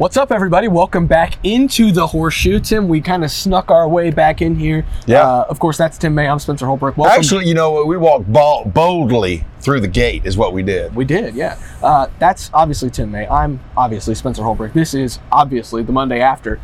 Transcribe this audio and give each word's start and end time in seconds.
What's 0.00 0.16
up, 0.16 0.32
everybody? 0.32 0.66
Welcome 0.66 1.06
back 1.06 1.34
into 1.42 1.92
the 1.92 2.06
horseshoe. 2.06 2.58
Tim, 2.58 2.88
we 2.88 3.02
kind 3.02 3.22
of 3.22 3.30
snuck 3.30 3.70
our 3.70 3.86
way 3.86 4.10
back 4.10 4.40
in 4.40 4.56
here. 4.56 4.86
Yeah. 5.04 5.28
Uh, 5.28 5.44
of 5.50 5.58
course, 5.58 5.76
that's 5.76 5.98
Tim 5.98 6.14
May. 6.14 6.26
I'm 6.26 6.38
Spencer 6.38 6.64
Holbrook. 6.64 6.96
Welcome. 6.96 7.18
Actually, 7.18 7.48
you 7.48 7.52
know, 7.52 7.84
we 7.84 7.98
walked 7.98 8.32
bol- 8.32 8.64
boldly 8.64 9.44
through 9.60 9.80
the 9.80 9.88
gate, 9.88 10.24
is 10.24 10.38
what 10.38 10.54
we 10.54 10.62
did. 10.62 10.94
we 10.94 11.04
did, 11.04 11.34
yeah. 11.34 11.58
Uh, 11.82 12.06
that's 12.18 12.50
obviously 12.54 12.88
Tim 12.88 13.10
May. 13.10 13.28
I'm 13.28 13.60
obviously 13.76 14.14
Spencer 14.14 14.42
Holbrook. 14.42 14.72
This 14.72 14.94
is 14.94 15.18
obviously 15.30 15.82
the 15.82 15.92
Monday 15.92 16.22
after 16.22 16.58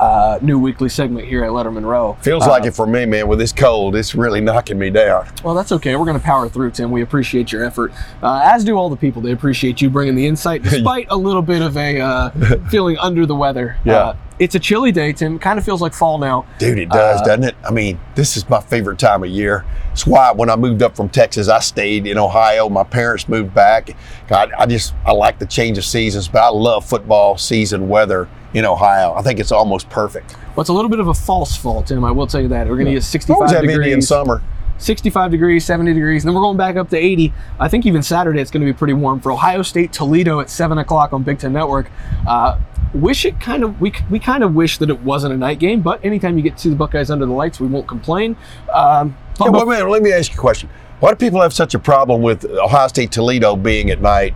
uh, 0.00 0.38
new 0.40 0.58
weekly 0.58 0.88
segment 0.88 1.26
here 1.28 1.44
at 1.44 1.50
Lettermen 1.50 1.84
Row. 1.84 2.16
Feels 2.22 2.44
Uh, 2.46 2.50
like 2.50 2.64
it 2.64 2.72
for 2.72 2.86
me, 2.86 3.04
man. 3.06 3.28
With 3.28 3.38
this 3.38 3.52
cold, 3.52 3.94
it's 3.94 4.14
really 4.14 4.40
knocking 4.40 4.78
me 4.78 4.90
down. 4.90 5.26
Well, 5.44 5.54
that's 5.54 5.72
okay. 5.72 5.94
We're 5.96 6.06
going 6.06 6.18
to 6.18 6.24
power 6.24 6.48
through, 6.48 6.70
Tim. 6.72 6.90
We 6.90 7.02
appreciate 7.02 7.52
your 7.52 7.64
effort, 7.64 7.92
uh, 8.22 8.40
as 8.44 8.64
do 8.64 8.76
all 8.76 8.88
the 8.90 8.96
people. 8.96 9.20
They 9.22 9.32
appreciate 9.32 9.80
you 9.80 9.90
bringing 9.90 10.14
the 10.14 10.26
insight, 10.26 10.62
despite 10.64 11.06
a 11.10 11.16
little 11.16 11.42
bit 11.42 11.62
of 11.62 11.76
a 11.76 12.00
uh, 12.00 12.30
feeling 12.70 12.96
under 12.98 13.26
the 13.26 13.34
weather. 13.36 13.76
Yeah. 13.84 14.14
It's 14.40 14.54
a 14.54 14.58
chilly 14.58 14.90
day, 14.90 15.12
Tim. 15.12 15.38
Kind 15.38 15.58
of 15.58 15.66
feels 15.66 15.82
like 15.82 15.92
fall 15.92 16.16
now. 16.16 16.46
Dude, 16.58 16.78
it 16.78 16.88
does, 16.88 17.20
Uh, 17.20 17.24
doesn't 17.24 17.44
it? 17.44 17.54
I 17.62 17.70
mean, 17.70 18.00
this 18.14 18.38
is 18.38 18.48
my 18.48 18.60
favorite 18.62 18.98
time 18.98 19.22
of 19.22 19.28
year. 19.28 19.66
It's 19.92 20.06
why 20.06 20.32
when 20.32 20.48
I 20.48 20.56
moved 20.56 20.82
up 20.82 20.96
from 20.96 21.10
Texas, 21.10 21.48
I 21.50 21.58
stayed 21.60 22.06
in 22.06 22.16
Ohio. 22.16 22.70
My 22.70 22.82
parents 22.82 23.28
moved 23.28 23.52
back. 23.52 23.90
God, 24.28 24.50
I 24.58 24.64
just 24.64 24.94
I 25.04 25.12
like 25.12 25.38
the 25.38 25.44
change 25.46 25.76
of 25.76 25.84
seasons, 25.84 26.26
but 26.26 26.38
I 26.42 26.48
love 26.48 26.86
football 26.86 27.36
season 27.36 27.90
weather 27.90 28.28
in 28.54 28.64
Ohio. 28.64 29.12
I 29.12 29.20
think 29.20 29.40
it's 29.40 29.52
almost 29.52 29.90
perfect. 29.90 30.34
Well, 30.56 30.62
it's 30.62 30.70
a 30.70 30.72
little 30.72 30.88
bit 30.90 31.00
of 31.00 31.08
a 31.08 31.14
false 31.14 31.54
fall, 31.54 31.82
Tim. 31.82 32.02
I 32.02 32.10
will 32.10 32.26
tell 32.26 32.40
you 32.40 32.48
that. 32.48 32.66
We're 32.66 32.76
going 32.76 32.86
to 32.86 32.92
get 32.92 32.96
Always 32.96 33.06
65 33.06 33.50
have 33.50 33.62
Indian 33.64 33.80
degrees, 33.82 34.08
summer. 34.08 34.42
65 34.80 35.30
degrees, 35.30 35.64
70 35.64 35.92
degrees, 35.94 36.24
and 36.24 36.28
then 36.28 36.34
we're 36.34 36.42
going 36.42 36.56
back 36.56 36.76
up 36.76 36.88
to 36.90 36.96
80. 36.96 37.32
I 37.58 37.68
think 37.68 37.86
even 37.86 38.02
Saturday 38.02 38.40
it's 38.40 38.50
going 38.50 38.64
to 38.66 38.72
be 38.72 38.76
pretty 38.76 38.94
warm 38.94 39.20
for 39.20 39.30
Ohio 39.30 39.62
State 39.62 39.92
Toledo 39.92 40.40
at 40.40 40.50
7 40.50 40.78
o'clock 40.78 41.12
on 41.12 41.22
Big 41.22 41.38
Ten 41.38 41.52
Network. 41.52 41.90
Uh, 42.26 42.58
wish 42.94 43.24
it 43.24 43.38
kind 43.40 43.62
of 43.62 43.80
we 43.80 43.92
we 44.10 44.18
kind 44.18 44.42
of 44.42 44.54
wish 44.54 44.78
that 44.78 44.90
it 44.90 45.00
wasn't 45.02 45.32
a 45.32 45.36
night 45.36 45.58
game, 45.58 45.80
but 45.80 46.04
anytime 46.04 46.36
you 46.36 46.42
get 46.42 46.56
to 46.58 46.70
the 46.70 46.76
Buckeyes 46.76 47.10
under 47.10 47.26
the 47.26 47.32
lights, 47.32 47.60
we 47.60 47.66
won't 47.66 47.86
complain. 47.86 48.36
Um, 48.72 49.16
Yeah, 49.40 49.50
wait 49.50 49.66
minute, 49.66 49.88
let 49.88 50.02
me 50.02 50.12
ask 50.12 50.32
you 50.32 50.38
a 50.38 50.40
question. 50.40 50.68
Why 50.98 51.10
do 51.10 51.16
people 51.16 51.40
have 51.40 51.52
such 51.52 51.74
a 51.74 51.78
problem 51.78 52.20
with 52.20 52.44
Ohio 52.44 52.88
State 52.88 53.10
Toledo 53.12 53.56
being 53.56 53.90
at 53.90 54.00
night, 54.00 54.34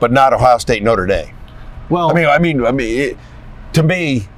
but 0.00 0.12
not 0.12 0.32
Ohio 0.32 0.58
State 0.58 0.82
Notre 0.82 1.06
Dame? 1.06 1.34
well, 1.88 2.10
I 2.10 2.14
mean, 2.14 2.26
I 2.26 2.38
mean, 2.38 2.66
I 2.66 2.72
mean, 2.72 3.00
it, 3.00 3.18
to 3.74 3.82
me, 3.82 4.28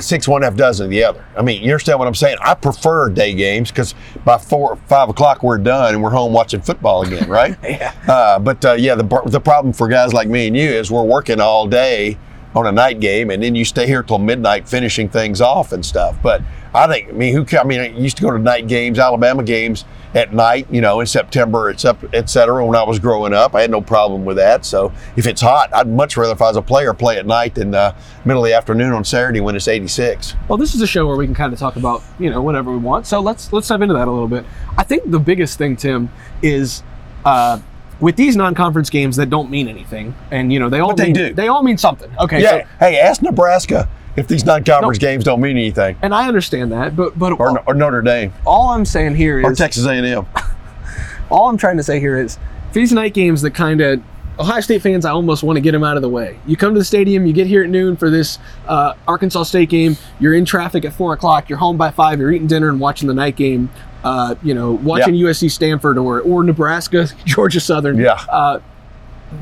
six 0.00 0.28
one 0.28 0.42
half 0.42 0.54
dozen 0.54 0.84
of 0.86 0.90
the 0.90 1.02
other. 1.04 1.24
I 1.36 1.42
mean, 1.42 1.62
you 1.62 1.70
understand 1.70 1.98
what 1.98 2.08
I'm 2.08 2.14
saying? 2.14 2.36
I 2.40 2.54
prefer 2.54 3.08
day 3.08 3.34
games 3.34 3.70
because 3.70 3.94
by 4.24 4.38
four, 4.38 4.76
five 4.86 5.08
o'clock 5.08 5.42
we're 5.42 5.58
done 5.58 5.94
and 5.94 6.02
we're 6.02 6.10
home 6.10 6.32
watching 6.32 6.60
football 6.60 7.02
again, 7.02 7.28
right? 7.28 7.56
Yeah. 7.70 7.94
Uh, 8.08 8.38
but 8.38 8.64
uh, 8.64 8.72
yeah, 8.72 8.94
the 8.96 9.22
the 9.26 9.40
problem 9.40 9.72
for 9.72 9.86
guys 9.88 10.12
like 10.12 10.28
me 10.28 10.48
and 10.48 10.56
you 10.56 10.68
is 10.68 10.90
we're 10.90 11.04
working 11.04 11.40
all 11.40 11.66
day 11.68 12.18
on 12.54 12.66
a 12.66 12.72
night 12.72 13.00
game, 13.00 13.30
and 13.30 13.42
then 13.42 13.54
you 13.54 13.64
stay 13.64 13.86
here 13.86 14.02
till 14.02 14.18
midnight 14.18 14.68
finishing 14.68 15.08
things 15.08 15.40
off 15.40 15.72
and 15.72 15.84
stuff. 15.84 16.16
But 16.22 16.42
I 16.74 16.86
think, 16.86 17.08
I 17.08 17.12
mean, 17.12 17.34
who? 17.34 17.46
I 17.56 17.64
mean, 17.64 17.80
I 17.80 17.88
used 17.88 18.16
to 18.16 18.22
go 18.22 18.30
to 18.30 18.38
night 18.38 18.66
games, 18.66 18.98
Alabama 18.98 19.42
games 19.42 19.84
at 20.14 20.32
night, 20.32 20.66
you 20.70 20.80
know, 20.80 21.00
in 21.00 21.06
September, 21.06 21.70
et 21.70 22.28
cetera. 22.30 22.66
When 22.66 22.76
I 22.76 22.82
was 22.82 22.98
growing 22.98 23.32
up, 23.32 23.54
I 23.54 23.60
had 23.60 23.70
no 23.70 23.80
problem 23.80 24.24
with 24.24 24.36
that. 24.38 24.64
So 24.64 24.92
if 25.16 25.26
it's 25.26 25.40
hot, 25.40 25.72
I'd 25.72 25.88
much 25.88 26.16
rather, 26.16 26.32
if 26.32 26.42
I 26.42 26.48
was 26.48 26.56
a 26.56 26.62
player, 26.62 26.92
play 26.92 27.18
at 27.18 27.26
night 27.26 27.54
than 27.54 27.74
uh, 27.74 27.94
middle 28.24 28.44
of 28.44 28.48
the 28.48 28.54
afternoon 28.54 28.92
on 28.92 29.04
Saturday 29.04 29.40
when 29.40 29.54
it's 29.54 29.68
86. 29.68 30.34
Well, 30.48 30.58
this 30.58 30.74
is 30.74 30.80
a 30.80 30.86
show 30.86 31.06
where 31.06 31.16
we 31.16 31.26
can 31.26 31.34
kind 31.34 31.52
of 31.52 31.58
talk 31.58 31.76
about 31.76 32.02
you 32.18 32.30
know 32.30 32.42
whatever 32.42 32.72
we 32.72 32.78
want. 32.78 33.06
So 33.06 33.20
let's 33.20 33.52
let's 33.52 33.68
dive 33.68 33.82
into 33.82 33.94
that 33.94 34.08
a 34.08 34.10
little 34.10 34.28
bit. 34.28 34.44
I 34.76 34.82
think 34.82 35.10
the 35.10 35.20
biggest 35.20 35.58
thing, 35.58 35.76
Tim, 35.76 36.10
is 36.42 36.82
uh, 37.24 37.60
with 38.00 38.16
these 38.16 38.36
non-conference 38.36 38.90
games 38.90 39.16
that 39.16 39.30
don't 39.30 39.50
mean 39.50 39.68
anything, 39.68 40.14
and 40.30 40.52
you 40.52 40.58
know 40.58 40.68
they 40.68 40.80
all 40.80 40.88
But 40.88 40.96
they 40.98 41.04
mean, 41.06 41.14
do. 41.14 41.34
They 41.34 41.48
all 41.48 41.62
mean 41.62 41.78
something. 41.78 42.10
Okay. 42.18 42.42
Yeah. 42.42 42.62
So, 42.62 42.66
hey, 42.80 42.98
ask 42.98 43.22
Nebraska 43.22 43.88
if 44.16 44.26
these 44.26 44.44
non-conference 44.44 44.98
No. 45.00 45.06
games 45.08 45.24
don't 45.24 45.40
mean 45.40 45.56
anything, 45.56 45.96
and 46.02 46.14
I 46.14 46.26
understand 46.28 46.72
that, 46.72 46.96
but 46.96 47.18
but 47.18 47.32
or, 47.38 47.60
or 47.66 47.74
Notre 47.74 48.02
Dame, 48.02 48.32
all 48.46 48.70
I'm 48.70 48.84
saying 48.84 49.14
here 49.14 49.44
or 49.44 49.54
Texas 49.54 49.86
A&M. 49.86 50.26
all 51.30 51.48
I'm 51.48 51.56
trying 51.56 51.76
to 51.76 51.82
say 51.82 52.00
here 52.00 52.18
is 52.18 52.38
these 52.72 52.92
night 52.92 53.14
games 53.14 53.42
that 53.42 53.52
kind 53.52 53.80
of 53.80 54.02
Ohio 54.38 54.60
State 54.60 54.80
fans, 54.80 55.04
I 55.04 55.10
almost 55.10 55.42
want 55.42 55.58
to 55.58 55.60
get 55.60 55.72
them 55.72 55.84
out 55.84 55.96
of 55.96 56.02
the 56.02 56.08
way. 56.08 56.38
You 56.46 56.56
come 56.56 56.72
to 56.72 56.78
the 56.78 56.84
stadium, 56.84 57.26
you 57.26 57.32
get 57.34 57.46
here 57.46 57.62
at 57.62 57.68
noon 57.68 57.94
for 57.94 58.08
this 58.08 58.38
uh, 58.66 58.94
Arkansas 59.06 59.42
State 59.42 59.68
game. 59.68 59.98
You're 60.18 60.32
in 60.34 60.46
traffic 60.46 60.84
at 60.86 60.94
four 60.94 61.12
o'clock. 61.12 61.50
You're 61.50 61.58
home 61.58 61.76
by 61.76 61.90
five. 61.90 62.18
You're 62.18 62.32
eating 62.32 62.46
dinner 62.46 62.70
and 62.70 62.80
watching 62.80 63.06
the 63.06 63.12
night 63.14 63.36
game. 63.36 63.70
Uh, 64.02 64.34
you 64.42 64.54
know, 64.54 64.72
watching 64.72 65.14
USC 65.14 65.50
Stanford 65.50 65.98
or 65.98 66.20
or 66.20 66.42
Nebraska 66.42 67.06
Georgia 67.24 67.60
Southern. 67.60 67.98
Yeah. 67.98 68.14
Uh, 68.28 68.60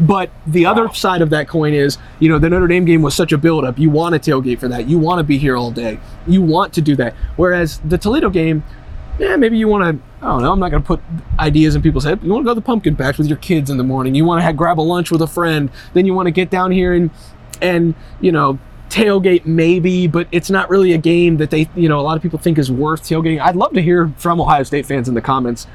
but 0.00 0.30
the 0.46 0.66
other 0.66 0.92
side 0.92 1.22
of 1.22 1.30
that 1.30 1.48
coin 1.48 1.72
is, 1.72 1.96
you 2.18 2.28
know, 2.28 2.38
the 2.38 2.50
Notre 2.50 2.66
Dame 2.66 2.84
game 2.84 3.00
was 3.00 3.14
such 3.14 3.32
a 3.32 3.38
buildup. 3.38 3.78
You 3.78 3.88
want 3.88 4.22
to 4.22 4.30
tailgate 4.30 4.58
for 4.58 4.68
that. 4.68 4.86
You 4.86 4.98
want 4.98 5.18
to 5.18 5.24
be 5.24 5.38
here 5.38 5.56
all 5.56 5.70
day. 5.70 5.98
You 6.26 6.42
want 6.42 6.74
to 6.74 6.82
do 6.82 6.94
that. 6.96 7.14
Whereas 7.36 7.78
the 7.78 7.96
Toledo 7.96 8.28
game, 8.28 8.64
yeah, 9.18 9.36
maybe 9.36 9.56
you 9.56 9.66
want 9.66 9.84
to. 9.84 10.04
I 10.24 10.30
don't 10.30 10.42
know. 10.42 10.52
I'm 10.52 10.60
not 10.60 10.70
going 10.70 10.82
to 10.82 10.86
put 10.86 11.00
ideas 11.38 11.74
in 11.74 11.82
people's 11.82 12.04
head. 12.04 12.22
You 12.22 12.30
want 12.30 12.42
to 12.42 12.44
go 12.44 12.50
to 12.50 12.60
the 12.60 12.64
pumpkin 12.64 12.96
patch 12.96 13.18
with 13.18 13.28
your 13.28 13.38
kids 13.38 13.70
in 13.70 13.76
the 13.78 13.84
morning. 13.84 14.14
You 14.14 14.24
want 14.24 14.44
to 14.44 14.52
grab 14.52 14.78
a 14.78 14.82
lunch 14.82 15.10
with 15.10 15.22
a 15.22 15.26
friend. 15.26 15.70
Then 15.94 16.06
you 16.06 16.14
want 16.14 16.26
to 16.26 16.32
get 16.32 16.50
down 16.50 16.70
here 16.70 16.92
and 16.92 17.10
and 17.60 17.94
you 18.20 18.30
know 18.30 18.58
tailgate 18.90 19.44
maybe, 19.46 20.06
but 20.06 20.26
it's 20.32 20.50
not 20.50 20.70
really 20.70 20.92
a 20.92 20.98
game 20.98 21.36
that 21.38 21.50
they 21.50 21.68
you 21.74 21.88
know 21.88 22.00
a 22.00 22.02
lot 22.02 22.16
of 22.16 22.22
people 22.22 22.38
think 22.38 22.58
is 22.58 22.70
worth 22.70 23.02
tailgating. 23.02 23.40
I'd 23.40 23.56
love 23.56 23.72
to 23.74 23.82
hear 23.82 24.12
from 24.16 24.40
Ohio 24.40 24.62
State 24.62 24.86
fans 24.86 25.08
in 25.08 25.14
the 25.14 25.20
comments 25.20 25.66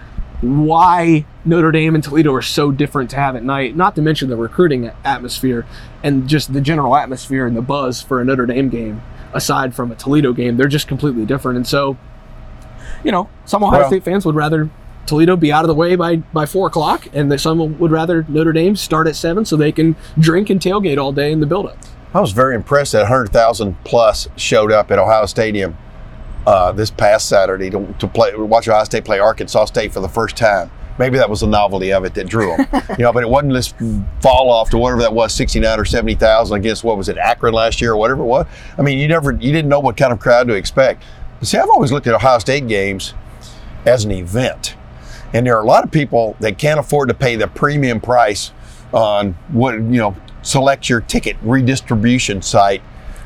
why 0.41 1.25
Notre 1.45 1.71
Dame 1.71 1.95
and 1.95 2.03
Toledo 2.03 2.33
are 2.33 2.41
so 2.41 2.69
different 2.71 3.09
to 3.11 3.15
have 3.15 3.35
at 3.35 3.43
night. 3.43 3.77
Not 3.77 3.95
to 3.95 4.01
mention 4.01 4.29
the 4.29 4.35
recruiting 4.35 4.91
atmosphere 5.05 5.65
and 6.03 6.27
just 6.27 6.51
the 6.51 6.59
general 6.59 6.97
atmosphere 6.97 7.47
and 7.47 7.55
the 7.55 7.61
buzz 7.61 8.01
for 8.01 8.19
a 8.19 8.25
Notre 8.25 8.45
Dame 8.45 8.67
game. 8.69 9.01
Aside 9.33 9.73
from 9.73 9.91
a 9.91 9.95
Toledo 9.95 10.33
game, 10.33 10.57
they're 10.57 10.67
just 10.67 10.87
completely 10.87 11.25
different. 11.25 11.55
And 11.55 11.65
so, 11.65 11.97
you 13.03 13.11
know, 13.11 13.29
some 13.45 13.63
Ohio 13.63 13.79
Well- 13.79 13.87
State 13.87 14.03
fans 14.03 14.25
would 14.25 14.35
rather 14.35 14.69
Toledo 15.05 15.35
be 15.35 15.51
out 15.51 15.63
of 15.63 15.67
the 15.69 15.73
way 15.75 15.95
by 15.95 16.17
by 16.17 16.45
four 16.45 16.67
o'clock, 16.67 17.07
and 17.13 17.31
that 17.31 17.39
some 17.39 17.79
would 17.79 17.91
rather 17.91 18.25
Notre 18.27 18.53
Dame 18.53 18.75
start 18.75 19.07
at 19.07 19.15
seven 19.15 19.45
so 19.45 19.55
they 19.55 19.71
can 19.71 19.95
drink 20.19 20.49
and 20.49 20.59
tailgate 20.59 20.97
all 20.97 21.11
day 21.11 21.31
in 21.31 21.39
the 21.39 21.45
buildup. 21.45 21.77
I 22.15 22.19
was 22.19 22.31
very 22.31 22.53
impressed 22.53 22.91
that 22.91 22.99
100,000 22.99 23.75
plus 23.83 24.27
showed 24.35 24.71
up 24.71 24.91
at 24.91 24.99
Ohio 24.99 25.25
Stadium 25.25 25.75
uh, 26.45 26.71
this 26.71 26.91
past 26.91 27.27
Saturday 27.27 27.71
to, 27.71 27.95
to 27.97 28.07
play, 28.07 28.35
watch 28.35 28.67
Ohio 28.67 28.83
State 28.83 29.03
play 29.03 29.17
Arkansas 29.17 29.65
State 29.65 29.91
for 29.91 29.99
the 29.99 30.09
first 30.09 30.37
time. 30.37 30.69
Maybe 30.99 31.17
that 31.17 31.27
was 31.27 31.39
the 31.39 31.47
novelty 31.47 31.91
of 31.91 32.05
it 32.05 32.13
that 32.13 32.27
drew 32.27 32.55
them. 32.55 32.67
you 32.99 33.03
know, 33.03 33.11
but 33.11 33.23
it 33.23 33.29
wasn't 33.29 33.53
this 33.53 33.73
fall 34.21 34.51
off 34.51 34.69
to 34.69 34.77
whatever 34.77 35.01
that 35.01 35.13
was, 35.13 35.33
69 35.33 35.79
or 35.79 35.85
70,000 35.85 36.55
against 36.55 36.83
what 36.83 36.97
was 36.97 37.09
it, 37.09 37.17
Akron 37.17 37.51
last 37.51 37.81
year 37.81 37.93
or 37.93 37.97
whatever 37.97 38.21
it 38.21 38.27
was. 38.27 38.45
I 38.77 38.83
mean, 38.83 38.99
you 38.99 39.07
never, 39.07 39.31
you 39.31 39.51
didn't 39.51 39.69
know 39.69 39.79
what 39.79 39.97
kind 39.97 40.13
of 40.13 40.19
crowd 40.19 40.47
to 40.49 40.53
expect. 40.53 41.03
But 41.39 41.47
see, 41.47 41.57
I've 41.57 41.69
always 41.69 41.91
looked 41.91 42.05
at 42.05 42.13
Ohio 42.13 42.37
State 42.37 42.67
games 42.67 43.15
as 43.87 44.05
an 44.05 44.11
event. 44.11 44.75
And 45.33 45.47
there 45.47 45.57
are 45.57 45.63
a 45.63 45.67
lot 45.67 45.83
of 45.83 45.89
people 45.89 46.35
that 46.41 46.59
can't 46.59 46.79
afford 46.79 47.09
to 47.09 47.15
pay 47.15 47.37
the 47.37 47.47
premium 47.47 47.99
price 47.99 48.51
on 48.93 49.33
what, 49.51 49.73
you 49.73 49.97
know, 49.97 50.15
select 50.43 50.89
your 50.89 51.01
ticket 51.01 51.35
redistribution 51.41 52.41
site 52.41 52.81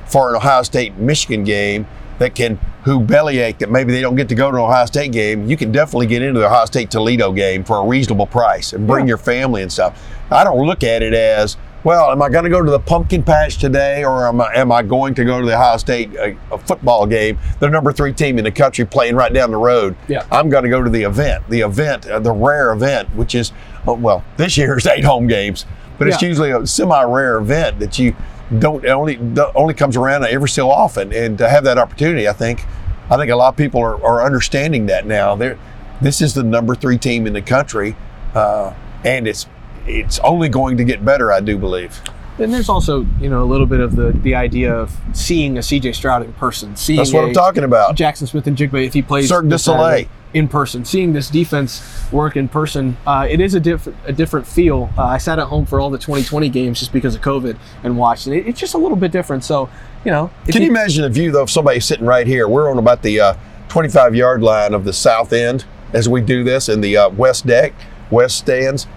for 0.06 0.30
an 0.30 0.36
Ohio 0.38 0.64
State 0.64 0.96
Michigan 0.98 1.44
game 1.44 1.86
that 2.20 2.34
can, 2.34 2.58
who 2.84 3.00
bellyache 3.00 3.60
that 3.60 3.70
maybe 3.70 3.92
they 3.92 4.02
don't 4.02 4.16
get 4.16 4.28
to 4.30 4.36
go 4.36 4.50
to 4.50 4.58
an 4.58 4.64
Ohio 4.64 4.86
State 4.86 5.12
game. 5.12 5.46
You 5.48 5.58
can 5.58 5.72
definitely 5.72 6.08
get 6.08 6.22
into 6.22 6.40
the 6.40 6.48
Ohio 6.48 6.66
State 6.66 6.90
Toledo 6.90 7.32
game 7.32 7.64
for 7.64 7.78
a 7.78 7.86
reasonable 7.86 8.26
price 8.26 8.74
and 8.74 8.88
bring 8.88 9.06
Yeah. 9.06 9.10
your 9.10 9.18
family 9.18 9.62
and 9.62 9.72
stuff. 9.72 10.02
I 10.32 10.44
don't 10.44 10.66
look 10.66 10.84
at 10.84 11.04
it 11.04 11.14
as, 11.14 11.58
well, 11.84 12.10
am 12.12 12.22
I 12.24 12.30
going 12.30 12.44
to 12.46 12.50
go 12.50 12.64
to 12.64 12.72
the 12.72 12.80
pumpkin 12.80 13.22
patch 13.22 13.58
today 13.58 14.04
or 14.04 14.28
am 14.28 14.42
I, 14.42 14.52
am 14.56 14.72
I 14.72 14.82
going 14.82 15.14
to 15.16 15.26
go 15.26 15.40
to 15.40 15.46
the 15.46 15.54
Ohio 15.54 15.78
State 15.78 16.18
uh, 16.18 16.32
a 16.52 16.58
football 16.58 17.06
game, 17.06 17.38
the 17.60 17.70
number 17.70 17.92
three 17.94 18.14
team 18.14 18.38
in 18.40 18.46
the 18.46 18.52
country 18.52 18.84
playing 18.86 19.16
right 19.16 19.32
down 19.32 19.52
the 19.52 19.58
road? 19.58 19.96
Yeah. 20.08 20.26
I'm 20.32 20.50
going 20.50 20.64
to 20.64 20.70
go 20.70 20.82
to 20.82 20.90
the 20.90 21.04
event, 21.04 21.48
the 21.50 21.62
event, 21.62 22.08
uh, 22.08 22.20
the 22.20 22.32
rare 22.32 22.72
event, 22.74 23.14
which 23.16 23.36
is, 23.36 23.52
oh, 23.86 23.94
well, 23.94 24.24
this 24.38 24.58
year 24.58 24.76
is 24.78 24.88
eight 24.88 25.04
home 25.04 25.28
games, 25.28 25.66
but 25.98 26.08
it's 26.08 26.22
Yeah. 26.22 26.28
usually 26.30 26.52
a 26.52 26.66
semi-rare 26.68 27.38
event 27.38 27.80
that 27.80 27.98
you 28.00 28.16
don't 28.60 28.86
only 28.86 29.20
only 29.56 29.74
comes 29.74 29.98
around 29.98 30.24
every 30.26 30.50
so 30.50 30.70
often, 30.72 31.12
and 31.14 31.38
to 31.38 31.50
have 31.50 31.64
that 31.66 31.78
opportunity, 31.78 32.28
I 32.30 32.34
think, 32.34 32.66
I 33.10 33.18
think 33.18 33.30
a 33.32 33.36
lot 33.36 33.50
of 33.50 33.58
people 33.58 33.82
are, 33.82 34.02
are 34.04 34.24
understanding 34.26 34.86
that 34.88 35.06
now. 35.06 35.36
They're, 35.36 35.58
this 36.02 36.22
is 36.22 36.34
the 36.34 36.44
number 36.44 36.76
three 36.76 36.98
team 36.98 37.28
in 37.28 37.34
the 37.34 37.42
country, 37.42 37.96
uh, 38.36 38.74
and 39.04 39.28
it's 39.28 39.48
it's 39.86 40.20
only 40.20 40.50
going 40.50 40.78
to 40.78 40.84
get 40.84 41.04
better, 41.06 41.32
I 41.32 41.40
do 41.40 41.58
believe. 41.58 42.02
And 42.40 42.54
there's 42.54 42.70
also, 42.70 43.06
you 43.20 43.30
know, 43.30 43.44
a 43.44 43.46
little 43.46 43.66
bit 43.66 43.80
of 43.80 43.96
the 43.96 44.12
the 44.12 44.36
idea 44.36 44.74
of 44.74 44.96
seeing 45.14 45.58
a 45.58 45.62
CJ 45.62 45.96
Stroud 45.96 46.24
in 46.24 46.34
person, 46.34 46.76
seeing 46.76 46.98
That's 46.98 47.14
what 47.14 47.24
i 47.24 47.28
I'm 47.28 47.34
talking 47.34 47.64
about. 47.64 47.96
Jaxon 47.96 48.28
Smith-Njigba 48.28 48.86
if 48.86 48.94
he 48.94 49.02
plays 49.02 49.28
Cirque 49.28 49.48
du 49.48 49.58
Soleil. 49.58 50.06
in 50.34 50.48
person, 50.48 50.86
seeing 50.86 51.14
this 51.14 51.30
defense 51.30 51.82
work 52.12 52.36
in 52.36 52.48
person. 52.48 52.98
Uh, 53.08 53.28
it 53.30 53.42
is 53.42 53.56
a 53.56 53.60
different 53.60 53.98
a 54.06 54.14
different 54.14 54.46
feel. 54.46 54.90
Uh, 54.98 55.06
I 55.06 55.18
sat 55.18 55.40
at 55.40 55.48
home 55.48 55.66
for 55.66 55.80
all 55.80 55.90
the 55.90 55.98
2020 55.98 56.50
games 56.50 56.80
just 56.80 56.94
because 56.94 57.16
of 57.16 57.22
COVID 57.22 57.58
and 57.84 57.98
watched, 57.98 58.28
and 58.28 58.36
it, 58.36 58.48
it's 58.48 58.60
just 58.60 58.76
a 58.76 58.78
little 58.78 58.98
bit 58.98 59.12
different. 59.12 59.44
So, 59.44 59.70
you 60.06 60.12
know, 60.12 60.30
Can 60.48 60.62
you 60.62 60.70
imagine 60.70 61.04
the 61.04 61.10
view 61.10 61.32
though 61.32 61.44
of 61.44 61.50
somebody 61.50 61.80
sitting 61.80 62.06
right 62.06 62.28
here? 62.28 62.48
We're 62.48 62.70
on 62.70 62.78
about 62.78 63.02
the 63.02 63.20
uh, 63.20 63.34
25 63.70 64.16
yard 64.16 64.44
line 64.44 64.74
of 64.74 64.86
the 64.86 64.94
south 64.94 65.34
end 65.34 65.66
as 65.94 66.08
we 66.08 66.22
do 66.22 66.44
this 66.44 66.70
in 66.70 66.82
the 66.82 66.98
uh, 66.98 67.10
west 67.10 67.48
deck, 67.48 67.74
west 68.12 68.38
stands. 68.38 68.88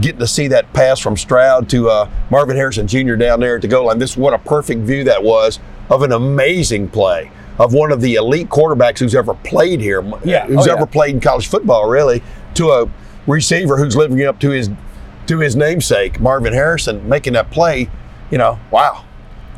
Getting 0.00 0.20
to 0.20 0.26
see 0.26 0.48
that 0.48 0.72
pass 0.72 1.00
from 1.00 1.16
Stroud 1.16 1.68
to 1.70 1.90
uh, 1.90 2.10
Marvin 2.30 2.56
Harrison 2.56 2.86
Jr. 2.86 3.16
down 3.16 3.40
there 3.40 3.56
at 3.56 3.62
the 3.62 3.68
goal 3.68 3.86
line. 3.86 3.98
This 3.98 4.16
what 4.16 4.32
a 4.32 4.38
perfect 4.38 4.82
view 4.82 5.04
that 5.04 5.22
was 5.22 5.58
of 5.90 6.02
an 6.02 6.12
amazing 6.12 6.88
play 6.88 7.30
of 7.58 7.72
one 7.74 7.90
of 7.92 8.00
the 8.00 8.14
elite 8.14 8.48
quarterbacks 8.48 8.98
who's 8.98 9.14
ever 9.14 9.34
played 9.34 9.80
here. 9.80 10.02
Yeah. 10.24 10.46
who's 10.46 10.58
Oh, 10.58 10.66
yeah. 10.66 10.76
ever 10.76 10.86
played 10.86 11.14
in 11.16 11.20
college 11.20 11.48
football, 11.48 11.88
really, 11.88 12.22
to 12.54 12.70
a 12.70 12.88
receiver 13.26 13.76
who's 13.76 13.96
living 13.96 14.22
up 14.24 14.38
to 14.40 14.50
his 14.50 14.70
to 15.26 15.38
his 15.38 15.56
namesake, 15.56 16.20
Marvin 16.20 16.52
Harrison, 16.52 17.08
making 17.08 17.32
that 17.32 17.50
play. 17.50 17.88
You 18.30 18.38
know, 18.38 18.58
wow. 18.70 19.04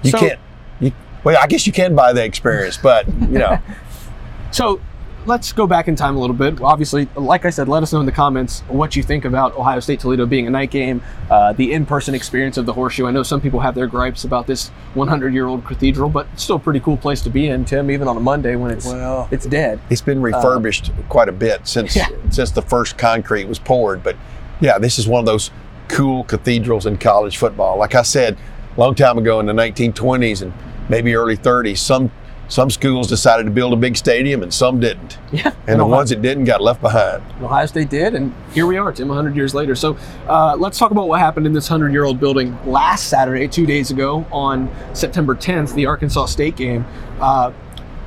You 0.02 0.10
So- 0.12 0.18
can't. 0.18 0.40
You, 0.80 0.92
well, 1.24 1.36
I 1.40 1.46
guess 1.46 1.66
you 1.66 1.72
can 1.72 1.94
buy 1.94 2.12
the 2.12 2.24
experience, 2.24 2.76
but 2.76 3.06
you 3.08 3.38
know, 3.38 3.58
So 4.50 4.80
let's 5.26 5.52
go 5.52 5.66
back 5.66 5.88
in 5.88 5.96
time 5.96 6.16
a 6.16 6.20
little 6.20 6.36
bit. 6.36 6.60
Obviously, 6.60 7.08
like 7.16 7.44
I 7.44 7.50
said, 7.50 7.68
let 7.68 7.82
us 7.82 7.92
know 7.92 8.00
in 8.00 8.06
the 8.06 8.12
comments 8.12 8.60
what 8.68 8.94
you 8.96 9.02
think 9.02 9.24
about 9.24 9.56
Ohio 9.56 9.80
State 9.80 10.00
Toledo 10.00 10.24
being 10.26 10.46
a 10.46 10.50
night 10.50 10.70
game, 10.70 11.02
uh, 11.30 11.52
the 11.52 11.72
in 11.72 11.84
person 11.84 12.14
experience 12.14 12.56
of 12.56 12.66
the 12.66 12.72
horseshoe. 12.72 13.06
I 13.06 13.10
know 13.10 13.22
some 13.22 13.40
people 13.40 13.60
have 13.60 13.74
their 13.74 13.86
gripes 13.86 14.24
about 14.24 14.46
this 14.46 14.68
100 14.94 15.34
year 15.34 15.46
old 15.46 15.64
cathedral, 15.64 16.08
but 16.08 16.26
it's 16.32 16.44
still 16.44 16.56
a 16.56 16.60
pretty 16.60 16.80
cool 16.80 16.96
place 16.96 17.20
to 17.22 17.30
be 17.30 17.48
in, 17.48 17.64
Tim, 17.64 17.90
even 17.90 18.06
on 18.08 18.16
a 18.16 18.20
Monday 18.20 18.56
when 18.56 18.70
it's, 18.70 18.86
Well- 18.86 19.28
it's 19.30 19.46
dead. 19.46 19.80
it's 19.90 20.00
been 20.00 20.22
refurbished 20.22 20.90
quite 21.08 21.28
a 21.28 21.32
bit 21.32 21.66
since 21.66 21.96
Yeah. 21.96 22.06
since 22.30 22.50
the 22.52 22.62
first 22.62 22.96
concrete 22.96 23.48
was 23.48 23.58
poured. 23.58 24.02
But 24.02 24.16
yeah, 24.60 24.78
this 24.78 24.98
is 24.98 25.08
one 25.08 25.20
of 25.20 25.26
those 25.26 25.50
cool 25.88 26.24
cathedrals 26.24 26.86
in 26.86 26.98
college 26.98 27.36
football. 27.36 27.78
Like 27.78 27.94
I 27.94 28.02
said, 28.02 28.36
a 28.76 28.80
long 28.80 28.94
time 28.94 29.18
ago 29.18 29.40
in 29.40 29.46
the 29.46 29.52
1920s 29.52 30.42
and 30.42 30.52
maybe 30.88 31.14
early 31.14 31.36
30s, 31.36 31.78
some 31.78 32.10
some 32.48 32.70
schools 32.70 33.08
decided 33.08 33.44
to 33.44 33.50
build 33.50 33.72
a 33.72 33.76
big 33.76 33.96
stadium 33.96 34.42
and 34.42 34.52
some 34.54 34.78
didn't. 34.80 35.18
Yeah. 35.32 35.52
And 35.66 35.80
the 35.80 35.84
Ohio- 35.84 35.96
ones 35.96 36.10
that 36.10 36.22
didn't 36.22 36.44
got 36.44 36.60
left 36.62 36.80
behind. 36.80 37.22
Ohio 37.42 37.66
State 37.66 37.90
did, 37.90 38.14
and 38.14 38.32
here 38.52 38.66
we 38.66 38.76
are, 38.78 38.92
Tim, 38.92 39.08
100 39.08 39.34
years 39.34 39.54
later. 39.54 39.74
So 39.74 39.96
uh, 40.28 40.56
let's 40.56 40.78
talk 40.78 40.92
about 40.92 41.08
what 41.08 41.18
happened 41.20 41.46
in 41.46 41.52
this 41.52 41.68
100 41.68 41.92
year 41.92 42.04
old 42.04 42.20
building 42.20 42.56
last 42.64 43.08
Saturday, 43.08 43.48
two 43.48 43.66
days 43.66 43.90
ago, 43.90 44.24
on 44.30 44.70
September 44.94 45.34
10th, 45.34 45.74
the 45.74 45.86
Arkansas 45.86 46.26
State 46.26 46.56
game. 46.56 46.84
Uh, 47.20 47.52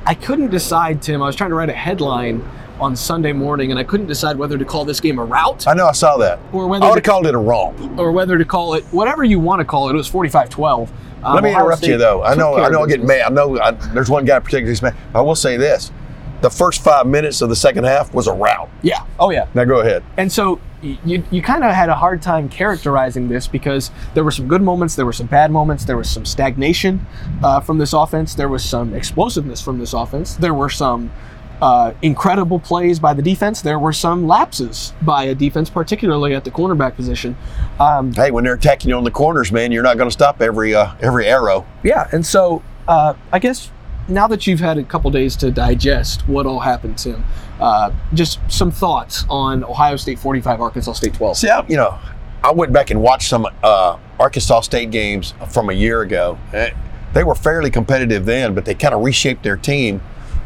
I 0.06 0.14
couldn't 0.14 0.50
decide, 0.50 1.02
Tim. 1.02 1.22
I 1.22 1.26
was 1.26 1.36
trying 1.36 1.50
to 1.50 1.56
write 1.56 1.68
a 1.68 1.74
headline 1.74 2.42
on 2.80 2.96
Sunday 2.96 3.32
morning, 3.34 3.70
and 3.70 3.78
I 3.78 3.84
couldn't 3.84 4.06
decide 4.06 4.36
whether 4.38 4.56
to 4.56 4.64
call 4.64 4.86
this 4.86 5.00
game 5.00 5.18
a 5.18 5.24
rout 5.24 5.66
I 5.68 5.74
know 5.74 5.86
I 5.86 5.92
saw 5.92 6.16
that. 6.16 6.38
or 6.50 6.66
whether 6.66 6.86
I 6.86 6.88
would 6.88 6.94
to, 6.94 7.00
have 7.00 7.04
called 7.14 7.26
it 7.26 7.34
a 7.34 7.38
romp. 7.38 7.98
or 7.98 8.10
whether 8.10 8.38
to 8.38 8.44
call 8.46 8.72
it 8.72 8.84
whatever 8.84 9.22
you 9.22 9.38
want 9.38 9.60
to 9.60 9.66
call 9.66 9.90
it. 9.90 9.92
It 9.92 9.96
was 9.98 10.08
45 10.08 10.48
12. 10.48 10.90
Let 11.22 11.42
me 11.42 11.50
interrupt 11.50 11.82
you 11.86 11.98
though. 11.98 12.22
I 12.22 12.34
know 12.34 12.56
I 12.56 12.68
know 12.68 12.82
I 12.82 12.86
get 12.86 13.02
mad. 13.02 13.22
I 13.22 13.28
know 13.28 13.58
I, 13.60 13.72
there's 13.72 14.10
one 14.10 14.24
guy 14.24 14.38
particularly 14.38 14.70
who's 14.70 14.82
mad. 14.82 14.96
I 15.14 15.20
will 15.20 15.34
say 15.34 15.56
this. 15.56 15.92
The 16.40 16.50
first 16.50 16.82
five 16.82 17.06
minutes 17.06 17.42
of 17.42 17.50
the 17.50 17.56
second 17.56 17.84
half 17.84 18.14
was 18.14 18.26
a 18.26 18.32
rout. 18.32 18.70
Yeah. 18.80 19.04
Oh, 19.18 19.28
yeah. 19.28 19.46
Now 19.52 19.64
go 19.64 19.80
ahead. 19.80 20.02
And 20.16 20.32
so 20.32 20.58
you, 20.80 21.22
you 21.30 21.42
kind 21.42 21.62
of 21.62 21.74
had 21.74 21.90
a 21.90 21.94
hard 21.94 22.22
time 22.22 22.48
characterizing 22.48 23.28
this 23.28 23.46
because 23.46 23.90
there 24.14 24.24
were 24.24 24.30
some 24.30 24.48
good 24.48 24.62
moments, 24.62 24.96
there 24.96 25.04
were 25.04 25.12
some 25.12 25.26
bad 25.26 25.50
moments, 25.50 25.84
there 25.84 25.98
was 25.98 26.08
some 26.08 26.24
stagnation 26.24 27.04
uh, 27.42 27.60
from 27.60 27.76
this 27.76 27.92
offense, 27.92 28.34
there 28.34 28.48
was 28.48 28.64
some 28.64 28.94
explosiveness 28.94 29.60
from 29.60 29.78
this 29.78 29.92
offense, 29.92 30.36
there 30.36 30.54
were 30.54 30.70
some 30.70 31.12
uh, 31.62 31.92
incredible 32.02 32.58
plays 32.58 32.98
by 32.98 33.12
the 33.14 33.22
defense, 33.22 33.60
there 33.62 33.78
were 33.78 33.92
some 33.92 34.26
lapses 34.26 34.92
by 35.02 35.24
a 35.24 35.34
defense, 35.34 35.68
particularly 35.70 36.34
at 36.34 36.44
the 36.44 36.50
cornerback 36.50 36.96
position. 36.96 37.36
Um, 37.78 38.12
Hey, 38.12 38.30
when 38.30 38.44
they're 38.44 38.54
attacking 38.54 38.88
you 38.90 38.96
on 38.96 39.04
the 39.04 39.10
corners, 39.10 39.52
man, 39.52 39.70
you're 39.72 39.82
not 39.82 39.96
going 39.96 40.08
to 40.08 40.12
stop 40.12 40.40
every 40.40 40.74
uh, 40.74 40.94
every 41.00 41.26
arrow. 41.26 41.66
yeah, 41.82 42.08
and 42.12 42.24
so 42.24 42.62
uh, 42.88 43.14
I 43.32 43.38
guess 43.38 43.70
now 44.08 44.26
that 44.26 44.46
you've 44.46 44.60
had 44.60 44.78
a 44.78 44.82
couple 44.82 45.10
days 45.10 45.36
to 45.36 45.50
digest 45.50 46.26
what 46.28 46.46
all 46.46 46.58
happened, 46.60 46.98
Tim, 46.98 47.22
uh, 47.60 47.92
just 48.14 48.40
some 48.48 48.70
thoughts 48.70 49.24
on 49.28 49.62
Ohio 49.62 49.96
State 49.96 50.18
45, 50.18 50.60
Arkansas 50.60 50.94
State 50.94 51.14
12. 51.14 51.36
See, 51.36 51.48
I, 51.48 51.64
you 51.68 51.76
know, 51.76 51.96
I 52.42 52.50
went 52.52 52.72
back 52.72 52.90
and 52.90 53.00
watched 53.02 53.28
some 53.28 53.46
uh, 53.62 53.98
Arkansas 54.18 54.62
State 54.62 54.90
games 54.90 55.34
from 55.50 55.68
a 55.70 55.72
year 55.74 56.00
ago. 56.00 56.38
Eh, 56.52 56.70
They 57.12 57.22
were 57.22 57.34
fairly 57.36 57.70
competitive 57.70 58.24
then, 58.24 58.54
but 58.54 58.64
they 58.64 58.74
kind 58.74 58.94
of 58.94 59.02
reshaped 59.04 59.42
their 59.44 59.56
team 59.56 60.00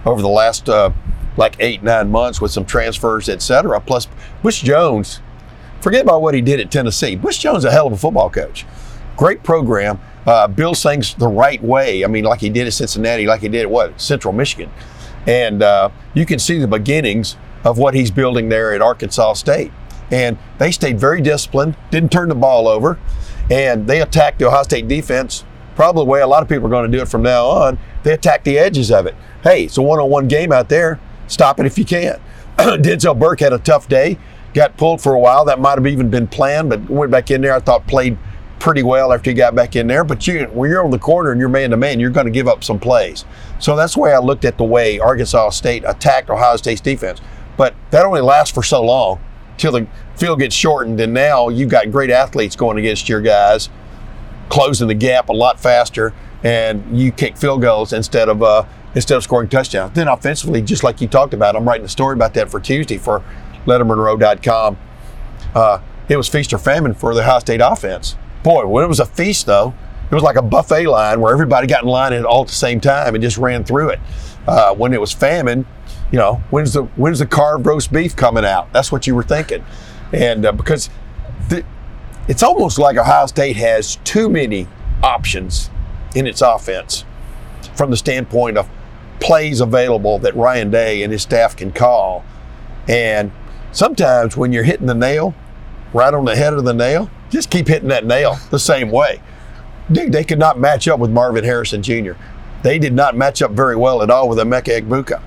over 0.06 0.22
the 0.22 0.28
last 0.28 0.68
uh, 0.68 0.90
like 1.36 1.56
eight 1.60 1.82
nine 1.82 2.10
months 2.10 2.40
with 2.40 2.50
some 2.50 2.64
transfers, 2.64 3.28
et 3.28 3.42
cetera. 3.42 3.80
Plus, 3.80 4.08
Butch 4.42 4.62
Jones. 4.62 5.20
Forget 5.80 6.02
about 6.02 6.22
what 6.22 6.34
he 6.34 6.40
did 6.40 6.60
at 6.60 6.70
Tennessee. 6.70 7.14
Butch 7.14 7.40
Jones 7.40 7.58
is 7.58 7.64
a 7.66 7.70
hell 7.70 7.86
of 7.86 7.92
a 7.92 7.96
football 7.96 8.30
coach. 8.30 8.64
Great 9.16 9.42
program. 9.42 10.00
Uh, 10.26 10.48
builds 10.48 10.82
things 10.82 11.14
the 11.14 11.28
right 11.28 11.62
way. 11.62 12.02
I 12.04 12.06
mean, 12.06 12.24
like 12.24 12.40
he 12.40 12.48
did 12.48 12.66
at 12.66 12.72
Cincinnati, 12.72 13.26
like 13.26 13.42
he 13.42 13.48
did 13.48 13.62
at 13.62 13.70
what 13.70 14.00
Central 14.00 14.32
Michigan, 14.32 14.70
and 15.26 15.62
uh, 15.62 15.90
you 16.14 16.24
can 16.24 16.38
see 16.38 16.58
the 16.58 16.66
beginnings 16.66 17.36
of 17.62 17.76
what 17.76 17.92
he's 17.92 18.10
building 18.10 18.48
there 18.48 18.72
at 18.72 18.80
Arkansas 18.80 19.34
State. 19.34 19.70
And 20.10 20.38
they 20.58 20.70
stayed 20.70 20.98
very 20.98 21.20
disciplined, 21.20 21.76
didn't 21.90 22.12
turn 22.12 22.28
the 22.30 22.34
ball 22.34 22.68
over, 22.68 22.98
and 23.50 23.86
they 23.86 24.00
attacked 24.00 24.38
the 24.38 24.46
Ohio 24.46 24.62
State 24.62 24.88
defense 24.88 25.44
probably 25.74 26.04
the 26.04 26.10
way 26.10 26.20
a 26.20 26.26
lot 26.26 26.42
of 26.42 26.48
people 26.48 26.66
are 26.66 26.70
going 26.70 26.90
to 26.90 26.96
do 26.96 27.02
it 27.02 27.08
from 27.08 27.22
now 27.22 27.46
on. 27.46 27.78
They 28.04 28.12
attack 28.12 28.44
the 28.44 28.58
edges 28.58 28.92
of 28.92 29.06
it. 29.06 29.16
Hey, 29.42 29.64
it's 29.64 29.76
a 29.76 29.82
one-on-one 29.82 30.28
game 30.28 30.52
out 30.52 30.68
there. 30.68 31.00
Stop 31.26 31.58
it 31.58 31.66
if 31.66 31.76
you 31.76 31.84
can. 31.84 32.20
Denzel 32.58 33.18
Burke 33.18 33.40
had 33.40 33.52
a 33.52 33.58
tough 33.58 33.88
day, 33.88 34.18
got 34.52 34.76
pulled 34.76 35.00
for 35.00 35.14
a 35.14 35.18
while. 35.18 35.44
That 35.44 35.58
might 35.58 35.76
have 35.78 35.86
even 35.86 36.10
been 36.10 36.28
planned, 36.28 36.68
but 36.70 36.88
went 36.88 37.10
back 37.10 37.30
in 37.30 37.40
there. 37.40 37.54
I 37.54 37.60
thought 37.60 37.86
played 37.88 38.16
pretty 38.60 38.82
well 38.82 39.12
after 39.12 39.30
he 39.30 39.34
got 39.34 39.54
back 39.54 39.74
in 39.74 39.86
there. 39.86 40.04
But 40.04 40.26
you, 40.26 40.44
when 40.46 40.70
you're 40.70 40.84
on 40.84 40.90
the 40.90 40.98
corner 40.98 41.32
and 41.32 41.40
you're 41.40 41.48
man 41.48 41.70
to 41.70 41.76
man, 41.76 41.98
you're 41.98 42.10
going 42.10 42.26
to 42.26 42.32
give 42.32 42.46
up 42.46 42.62
some 42.62 42.78
plays. 42.78 43.24
So 43.58 43.74
that's 43.74 43.94
the 43.94 44.00
way 44.00 44.14
I 44.14 44.18
looked 44.18 44.44
at 44.44 44.56
the 44.58 44.64
way 44.64 44.98
Arkansas 44.98 45.50
State 45.50 45.82
attacked 45.86 46.30
Ohio 46.30 46.56
State's 46.56 46.80
defense. 46.80 47.20
But 47.56 47.74
that 47.90 48.04
only 48.04 48.20
lasts 48.20 48.54
for 48.54 48.62
so 48.62 48.82
long 48.82 49.20
till 49.56 49.72
the 49.72 49.86
field 50.16 50.40
gets 50.40 50.54
shortened, 50.54 51.00
and 51.00 51.14
now 51.14 51.48
you've 51.48 51.70
got 51.70 51.90
great 51.90 52.10
athletes 52.10 52.56
going 52.56 52.78
against 52.78 53.08
your 53.08 53.20
guys, 53.20 53.68
closing 54.48 54.88
the 54.88 54.94
gap 54.94 55.28
a 55.28 55.32
lot 55.32 55.60
faster, 55.60 56.12
and 56.44 56.96
you 56.96 57.10
kick 57.10 57.36
field 57.36 57.62
goals 57.62 57.92
instead 57.92 58.28
of 58.28 58.42
uh, 58.42 58.64
instead 58.94 59.16
of 59.16 59.24
scoring 59.24 59.48
touchdowns. 59.48 59.94
Then 59.94 60.06
offensively, 60.06 60.62
just 60.62 60.84
like 60.84 61.00
you 61.00 61.08
talked 61.08 61.34
about, 61.34 61.56
I'm 61.56 61.66
writing 61.66 61.86
a 61.86 61.88
story 61.88 62.12
about 62.12 62.34
that 62.34 62.50
for 62.50 62.60
Tuesday 62.60 62.98
for 62.98 63.24
LettermenRow.com. 63.64 64.76
Uh, 65.54 65.80
it 66.08 66.16
was 66.16 66.28
feast 66.28 66.52
or 66.52 66.58
famine 66.58 66.94
for 66.94 67.14
the 67.14 67.22
Ohio 67.22 67.38
State 67.38 67.60
offense. 67.62 68.16
Boy, 68.42 68.66
when 68.66 68.84
it 68.84 68.88
was 68.88 69.00
a 69.00 69.06
feast 69.06 69.46
though, 69.46 69.74
it 70.10 70.14
was 70.14 70.22
like 70.22 70.36
a 70.36 70.42
buffet 70.42 70.86
line 70.86 71.20
where 71.20 71.32
everybody 71.32 71.66
got 71.66 71.82
in 71.82 71.88
line 71.88 72.12
at 72.12 72.26
all 72.26 72.42
at 72.42 72.48
the 72.48 72.54
same 72.54 72.78
time 72.78 73.14
and 73.14 73.22
just 73.22 73.38
ran 73.38 73.64
through 73.64 73.88
it. 73.88 74.00
Uh, 74.46 74.74
when 74.74 74.92
it 74.92 75.00
was 75.00 75.12
famine, 75.12 75.64
you 76.12 76.18
know, 76.18 76.42
when's 76.50 76.74
the 76.74 76.82
when's 76.82 77.20
the 77.20 77.26
carved 77.26 77.64
roast 77.64 77.90
beef 77.90 78.14
coming 78.14 78.44
out? 78.44 78.70
That's 78.74 78.92
what 78.92 79.06
you 79.06 79.14
were 79.14 79.22
thinking, 79.22 79.64
and 80.12 80.44
uh, 80.44 80.52
because 80.52 80.90
it's 82.28 82.42
almost 82.42 82.78
like 82.78 82.98
Ohio 82.98 83.26
State 83.26 83.56
has 83.56 83.96
too 84.04 84.28
many 84.28 84.68
options 85.02 85.70
in 86.14 86.26
its 86.26 86.42
offense 86.42 87.04
from 87.74 87.90
the 87.90 87.96
standpoint 87.96 88.56
of 88.56 88.68
plays 89.20 89.60
available 89.60 90.18
that 90.18 90.34
Ryan 90.36 90.70
Day 90.70 91.02
and 91.02 91.12
his 91.12 91.22
staff 91.22 91.56
can 91.56 91.72
call. 91.72 92.24
And 92.88 93.32
sometimes 93.72 94.36
when 94.36 94.52
you're 94.52 94.64
hitting 94.64 94.86
the 94.86 94.94
nail 94.94 95.34
right 95.92 96.12
on 96.12 96.24
the 96.24 96.36
head 96.36 96.52
of 96.52 96.64
the 96.64 96.74
nail, 96.74 97.10
just 97.30 97.50
keep 97.50 97.68
hitting 97.68 97.88
that 97.88 98.04
nail 98.04 98.36
the 98.50 98.58
same 98.58 98.90
way. 98.90 99.20
Dude, 99.90 100.12
they 100.12 100.24
could 100.24 100.38
not 100.38 100.58
match 100.58 100.88
up 100.88 100.98
with 100.98 101.10
Marvin 101.10 101.44
Harrison 101.44 101.82
Jr. 101.82 102.12
They 102.62 102.78
did 102.78 102.92
not 102.92 103.16
match 103.16 103.42
up 103.42 103.50
very 103.50 103.76
well 103.76 104.02
at 104.02 104.10
all 104.10 104.28
with 104.28 104.38
Emeka 104.38 104.80
Egbuka. 104.80 105.22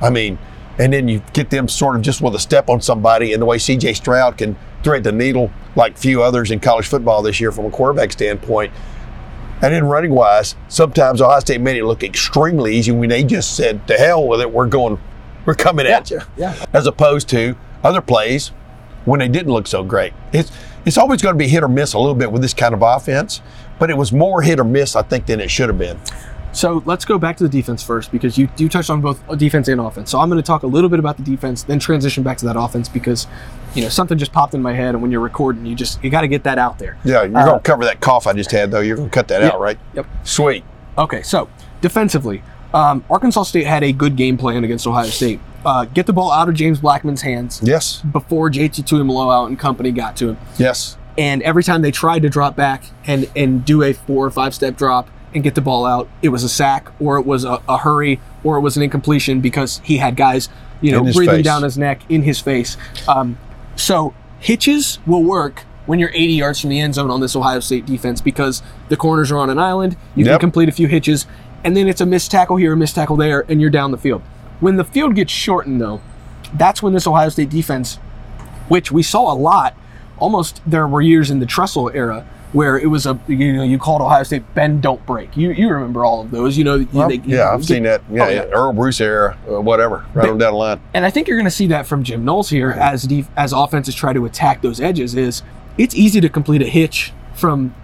I 0.00 0.10
mean, 0.10 0.38
and 0.78 0.92
then 0.92 1.08
you 1.08 1.22
get 1.32 1.50
them 1.50 1.68
sort 1.68 1.96
of 1.96 2.02
just 2.02 2.20
with 2.20 2.34
a 2.34 2.38
step 2.38 2.68
on 2.68 2.80
somebody, 2.80 3.32
and 3.32 3.40
the 3.40 3.46
way 3.46 3.58
CJ 3.58 3.96
Stroud 3.96 4.38
can 4.38 4.56
thread 4.82 5.04
the 5.04 5.12
needle 5.12 5.50
like 5.76 5.96
few 5.96 6.22
others 6.22 6.50
in 6.50 6.60
college 6.60 6.86
football 6.86 7.22
this 7.22 7.40
year 7.40 7.52
from 7.52 7.66
a 7.66 7.70
quarterback 7.70 8.12
standpoint. 8.12 8.72
And 9.62 9.72
then 9.72 9.84
running 9.84 10.10
wise, 10.10 10.56
sometimes 10.68 11.22
Ohio 11.22 11.38
State 11.40 11.60
made 11.60 11.76
it 11.76 11.84
look 11.84 12.02
extremely 12.02 12.74
easy 12.76 12.90
when 12.90 13.08
they 13.08 13.22
just 13.22 13.56
said, 13.56 13.86
"To 13.86 13.96
hell 13.96 14.26
with 14.26 14.40
it, 14.40 14.52
we're 14.52 14.66
going, 14.66 14.98
we're 15.46 15.54
coming 15.54 15.86
at 15.86 16.10
you." 16.10 16.20
Yeah. 16.36 16.54
As 16.72 16.86
opposed 16.86 17.28
to 17.30 17.56
other 17.84 18.00
plays 18.00 18.50
when 19.04 19.20
they 19.20 19.28
didn't 19.28 19.52
look 19.52 19.66
so 19.68 19.84
great. 19.84 20.12
It's 20.32 20.50
it's 20.84 20.98
always 20.98 21.22
going 21.22 21.34
to 21.34 21.38
be 21.38 21.48
hit 21.48 21.62
or 21.62 21.68
miss 21.68 21.92
a 21.92 21.98
little 21.98 22.14
bit 22.14 22.32
with 22.32 22.42
this 22.42 22.54
kind 22.54 22.74
of 22.74 22.82
offense, 22.82 23.40
but 23.78 23.88
it 23.88 23.96
was 23.96 24.12
more 24.12 24.42
hit 24.42 24.58
or 24.58 24.64
miss, 24.64 24.96
I 24.96 25.02
think, 25.02 25.26
than 25.26 25.40
it 25.40 25.48
should 25.48 25.68
have 25.68 25.78
been. 25.78 25.98
So 26.52 26.82
let's 26.84 27.04
go 27.06 27.18
back 27.18 27.38
to 27.38 27.44
the 27.44 27.48
defense 27.48 27.82
first 27.82 28.12
because 28.12 28.36
you 28.36 28.48
you 28.58 28.68
touched 28.68 28.90
on 28.90 29.00
both 29.00 29.20
defense 29.38 29.68
and 29.68 29.80
offense. 29.80 30.10
So 30.10 30.18
I'm 30.20 30.28
going 30.28 30.40
to 30.42 30.46
talk 30.46 30.62
a 30.62 30.66
little 30.66 30.90
bit 30.90 30.98
about 30.98 31.16
the 31.16 31.22
defense, 31.22 31.62
then 31.62 31.78
transition 31.78 32.22
back 32.22 32.36
to 32.38 32.44
that 32.46 32.56
offense 32.58 32.88
because 32.90 33.26
you 33.74 33.82
know 33.82 33.88
something 33.88 34.18
just 34.18 34.32
popped 34.32 34.52
in 34.54 34.60
my 34.60 34.74
head, 34.74 34.94
and 34.94 35.00
when 35.02 35.10
you're 35.10 35.20
recording, 35.22 35.64
you 35.64 35.74
just 35.74 36.02
you 36.04 36.10
got 36.10 36.20
to 36.20 36.28
get 36.28 36.44
that 36.44 36.58
out 36.58 36.78
there. 36.78 36.98
Yeah, 37.04 37.22
you're 37.24 37.38
Uh, 37.38 37.46
gonna 37.46 37.60
cover 37.60 37.84
that 37.84 38.00
cough 38.00 38.26
I 38.26 38.34
just 38.34 38.50
had 38.50 38.70
though. 38.70 38.80
You're 38.80 38.96
gonna 38.98 39.08
cut 39.08 39.28
that 39.28 39.40
Yeah. 39.42 39.48
out, 39.48 39.60
right? 39.60 39.78
Yep. 39.94 40.06
Sweet. 40.24 40.64
Okay, 40.98 41.22
so 41.22 41.48
defensively, 41.80 42.42
um, 42.74 43.02
Arkansas 43.08 43.44
State 43.44 43.66
had 43.66 43.82
a 43.82 43.92
good 43.92 44.16
game 44.16 44.36
plan 44.36 44.62
against 44.62 44.86
Ohio 44.86 45.06
State. 45.08 45.40
Uh, 45.64 45.86
get 45.86 46.04
the 46.06 46.12
ball 46.12 46.30
out 46.32 46.48
of 46.50 46.54
James 46.54 46.80
Blackman's 46.80 47.22
hands 47.22 47.60
Yes. 47.62 48.02
before 48.12 48.50
JT 48.50 48.82
Tuimoloau 48.82 49.46
and 49.46 49.58
company 49.58 49.90
got 49.92 50.16
to 50.16 50.30
him. 50.30 50.36
Yes. 50.58 50.96
and 51.18 51.42
every 51.42 51.62
time 51.62 51.82
they 51.82 51.90
tried 51.90 52.22
to 52.22 52.28
drop 52.30 52.56
back 52.56 52.84
and 53.06 53.28
and 53.36 53.64
do 53.66 53.82
a 53.82 53.92
four 53.92 54.24
or 54.26 54.30
five 54.30 54.54
step 54.54 54.76
drop 54.78 55.08
and 55.34 55.42
get 55.42 55.54
the 55.54 55.60
ball 55.60 55.84
out, 55.84 56.08
it 56.22 56.28
was 56.28 56.44
a 56.44 56.48
sack 56.48 56.88
or 57.00 57.18
it 57.18 57.26
was 57.26 57.44
a, 57.44 57.62
a 57.68 57.78
hurry 57.78 58.20
or 58.44 58.56
it 58.56 58.60
was 58.60 58.76
an 58.76 58.82
incompletion 58.82 59.40
because 59.40 59.80
he 59.84 59.98
had 59.98 60.16
guys, 60.16 60.48
you 60.80 60.92
know, 60.92 61.02
breathing 61.02 61.36
face. 61.36 61.44
down 61.44 61.62
his 61.62 61.78
neck 61.78 62.02
in 62.08 62.22
his 62.22 62.40
face. 62.40 62.76
Um, 63.08 63.38
so 63.76 64.14
hitches 64.40 64.98
will 65.06 65.22
work 65.22 65.64
when 65.86 65.98
you're 65.98 66.10
80 66.10 66.32
yards 66.34 66.60
from 66.60 66.70
the 66.70 66.80
end 66.80 66.94
zone 66.94 67.10
on 67.10 67.20
this 67.20 67.34
Ohio 67.34 67.60
State 67.60 67.86
defense 67.86 68.20
because 68.20 68.62
the 68.88 68.96
corners 68.96 69.32
are 69.32 69.38
on 69.38 69.50
an 69.50 69.58
island. 69.58 69.96
You 70.14 70.24
can 70.24 70.38
complete 70.38 70.68
a 70.68 70.72
few 70.72 70.86
hitches, 70.86 71.26
and 71.64 71.76
then 71.76 71.88
it's 71.88 72.00
a 72.00 72.06
missed 72.06 72.30
tackle 72.30 72.56
here, 72.56 72.72
a 72.72 72.76
missed 72.76 72.94
tackle 72.94 73.16
there, 73.16 73.44
and 73.48 73.60
you're 73.60 73.70
down 73.70 73.90
the 73.90 73.98
field. 73.98 74.22
When 74.60 74.76
the 74.76 74.84
field 74.84 75.16
gets 75.16 75.32
shortened, 75.32 75.80
though, 75.80 76.00
that's 76.54 76.82
when 76.82 76.92
this 76.92 77.06
Ohio 77.06 77.30
State 77.30 77.50
defense 77.50 77.98
which 78.68 78.90
we 78.90 79.02
saw 79.02 79.30
a 79.30 79.34
lot. 79.34 79.76
Almost 80.18 80.62
there 80.66 80.86
were 80.86 81.02
years 81.02 81.30
in 81.30 81.40
the 81.40 81.46
Tressel 81.46 81.90
era 81.90 82.26
where 82.52 82.78
it 82.78 82.86
was 82.86 83.06
a 83.06 83.18
you 83.28 83.52
know 83.54 83.62
you 83.62 83.78
called 83.78 84.02
Ohio 84.02 84.22
State 84.22 84.42
bend 84.54 84.82
don't 84.82 85.04
break. 85.06 85.36
You 85.36 85.50
you 85.52 85.68
remember 85.68 86.04
all 86.04 86.20
of 86.20 86.30
those? 86.30 86.56
You 86.58 86.64
know 86.64 86.86
Well, 86.92 87.08
they- 87.08 87.16
yeah, 87.24 87.50
I've 87.50 87.64
seen 87.64 87.82
that. 87.84 88.02
Yeah, 88.10 88.24
Oh, 88.24 88.28
yeah. 88.28 88.40
Earle 88.52 88.72
Bruce 88.72 89.00
era, 89.00 89.36
uh, 89.50 89.60
whatever, 89.60 90.04
right 90.14 90.28
on 90.28 90.38
down 90.38 90.52
the 90.52 90.58
line. 90.58 90.80
and 90.94 91.04
I 91.06 91.10
think 91.10 91.28
you're 91.28 91.36
going 91.38 91.44
to 91.46 91.50
see 91.50 91.66
that 91.68 91.86
from 91.86 92.02
Jim 92.02 92.24
Knowles 92.24 92.50
here 92.50 92.70
as 92.70 93.04
def- 93.04 93.30
as 93.36 93.52
offenses 93.52 93.94
try 93.94 94.12
to 94.12 94.24
attack 94.26 94.60
those 94.62 94.80
edges. 94.80 95.14
Is 95.14 95.42
it's 95.78 95.94
easy 95.94 96.20
to 96.20 96.28
complete 96.28 96.60
a 96.62 96.66
hitch 96.68 97.12
from 97.34 97.74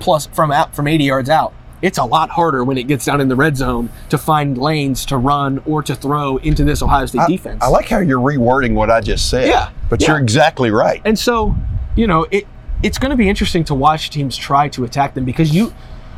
plus 0.00 0.26
from 0.26 0.52
out 0.52 0.76
from 0.76 0.86
80 0.86 1.04
yards 1.04 1.30
out. 1.30 1.52
It's 1.80 1.96
a 1.96 2.04
lot 2.04 2.30
harder 2.30 2.64
when 2.64 2.76
it 2.76 2.88
gets 2.88 3.04
down 3.04 3.20
in 3.20 3.28
the 3.28 3.36
red 3.36 3.56
zone 3.56 3.88
to 4.10 4.18
find 4.18 4.58
lanes 4.58 5.06
to 5.06 5.16
run 5.16 5.62
or 5.64 5.80
to 5.84 5.94
throw 5.94 6.36
into 6.38 6.64
this 6.64 6.82
Ohio 6.82 7.06
State 7.06 7.20
I, 7.20 7.26
defense. 7.28 7.62
I 7.62 7.68
like 7.68 7.88
how 7.88 7.98
you're 8.00 8.18
rewording 8.18 8.74
what 8.74 8.90
I 8.90 9.00
just 9.00 9.30
said. 9.30 9.46
Yeah, 9.48 9.70
But 9.88 10.02
yeah. 10.02 10.08
you're 10.08 10.18
exactly 10.18 10.72
right. 10.72 11.00
And 11.04 11.16
so, 11.16 11.54
you 11.94 12.08
know, 12.08 12.26
it 12.32 12.48
it's 12.82 12.98
going 12.98 13.10
to 13.10 13.16
be 13.16 13.28
interesting 13.28 13.64
to 13.64 13.74
watch 13.74 14.10
teams 14.10 14.36
try 14.36 14.68
to 14.68 14.84
attack 14.84 15.14
them 15.14 15.24
because 15.24 15.54
you, 15.54 15.72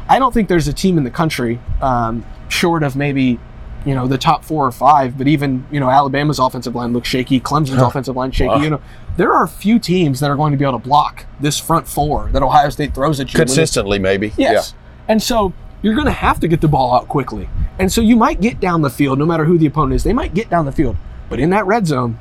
I 0.08 0.18
don't 0.18 0.32
think 0.34 0.48
there's 0.48 0.68
a 0.68 0.72
team 0.72 0.98
in 0.98 1.04
the 1.04 1.10
country, 1.10 1.58
um, 1.80 2.24
short 2.48 2.82
of 2.82 2.96
maybe, 2.96 3.38
you 3.86 3.94
know, 3.94 4.06
the 4.06 4.18
top 4.18 4.44
four 4.44 4.66
or 4.66 4.72
five, 4.72 5.16
but 5.16 5.26
even 5.26 5.66
you 5.70 5.80
know 5.80 5.88
Alabama's 5.88 6.38
offensive 6.38 6.74
line 6.74 6.92
looks 6.92 7.08
shaky, 7.08 7.40
Clemson's 7.40 7.80
offensive 7.82 8.14
line 8.16 8.30
shaky. 8.30 8.48
Wow. 8.48 8.62
You 8.62 8.70
know, 8.70 8.80
there 9.16 9.32
are 9.32 9.42
a 9.44 9.48
few 9.48 9.78
teams 9.78 10.20
that 10.20 10.30
are 10.30 10.36
going 10.36 10.52
to 10.52 10.58
be 10.58 10.64
able 10.64 10.78
to 10.78 10.84
block 10.86 11.24
this 11.40 11.58
front 11.58 11.88
four 11.88 12.28
that 12.32 12.42
Ohio 12.42 12.68
State 12.70 12.94
throws 12.94 13.20
at 13.20 13.32
you. 13.32 13.38
Consistently, 13.38 13.98
maybe. 13.98 14.32
Yes. 14.36 14.74
And 15.08 15.22
so 15.22 15.54
you're 15.82 15.94
going 15.94 16.06
to 16.06 16.12
have 16.12 16.38
to 16.40 16.48
get 16.48 16.60
the 16.60 16.68
ball 16.68 16.94
out 16.94 17.08
quickly. 17.08 17.48
And 17.78 17.90
so 17.90 18.02
you 18.02 18.16
might 18.16 18.42
get 18.42 18.60
down 18.60 18.82
the 18.82 18.90
field, 18.90 19.18
no 19.18 19.24
matter 19.24 19.46
who 19.46 19.56
the 19.56 19.64
opponent 19.64 19.94
is. 19.94 20.04
They 20.04 20.12
might 20.12 20.34
get 20.34 20.50
down 20.50 20.66
the 20.66 20.72
field, 20.72 20.96
but 21.30 21.40
in 21.40 21.48
that 21.50 21.64
red 21.66 21.86
zone, 21.86 22.20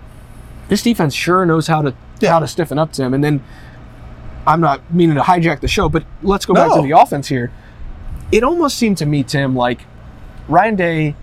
this 0.69 0.81
defense 0.81 1.13
sure 1.13 1.45
knows 1.45 1.67
how 1.67 1.81
to 1.81 1.93
Yeah. 2.21 2.29
how 2.31 2.39
to 2.39 2.47
stiffen 2.47 2.79
up 2.79 2.93
to 2.93 3.03
him. 3.03 3.13
And 3.13 3.21
then 3.21 3.43
I'm 4.47 4.61
not 4.61 4.93
meaning 4.93 5.15
to 5.15 5.21
hijack 5.21 5.59
the 5.61 5.67
show, 5.67 5.89
but 5.89 6.03
let's 6.21 6.45
go 6.45 6.53
back 6.53 6.73
to 6.73 6.81
the 6.81 6.91
offense 6.91 7.27
here. 7.27 7.51
It 8.31 8.43
almost 8.43 8.77
seemed 8.77 8.97
to 8.99 9.05
me, 9.05 9.23
Tim, 9.23 9.55
like 9.55 9.81
Ryan 10.47 10.75
Day, 10.75 11.15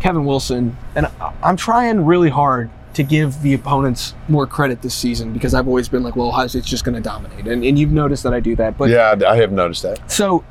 Kevin 0.00 0.24
Wilson, 0.24 0.76
and 0.94 1.06
I'm 1.42 1.56
trying 1.56 2.04
really 2.04 2.30
hard 2.30 2.70
to 2.94 3.02
give 3.02 3.42
the 3.42 3.52
opponents 3.52 4.14
more 4.28 4.46
credit 4.46 4.80
this 4.82 4.94
season 4.94 5.32
because 5.32 5.52
I've 5.54 5.68
always 5.68 5.88
been 5.88 6.02
like, 6.02 6.16
well, 6.16 6.28
Ohio 6.28 6.46
State's 6.46 6.66
just 6.66 6.84
going 6.84 6.94
to 6.94 7.00
dominate, 7.00 7.46
and, 7.46 7.62
and 7.64 7.78
you've 7.78 7.92
noticed 7.92 8.22
that 8.22 8.32
I 8.34 8.40
do 8.40 8.56
that. 8.56 8.78
But 8.78 8.88
Yeah, 8.90 9.14
I, 9.28 9.36
have 9.36 9.52
noticed 9.52 9.82
that. 9.82 10.10
so 10.10 10.44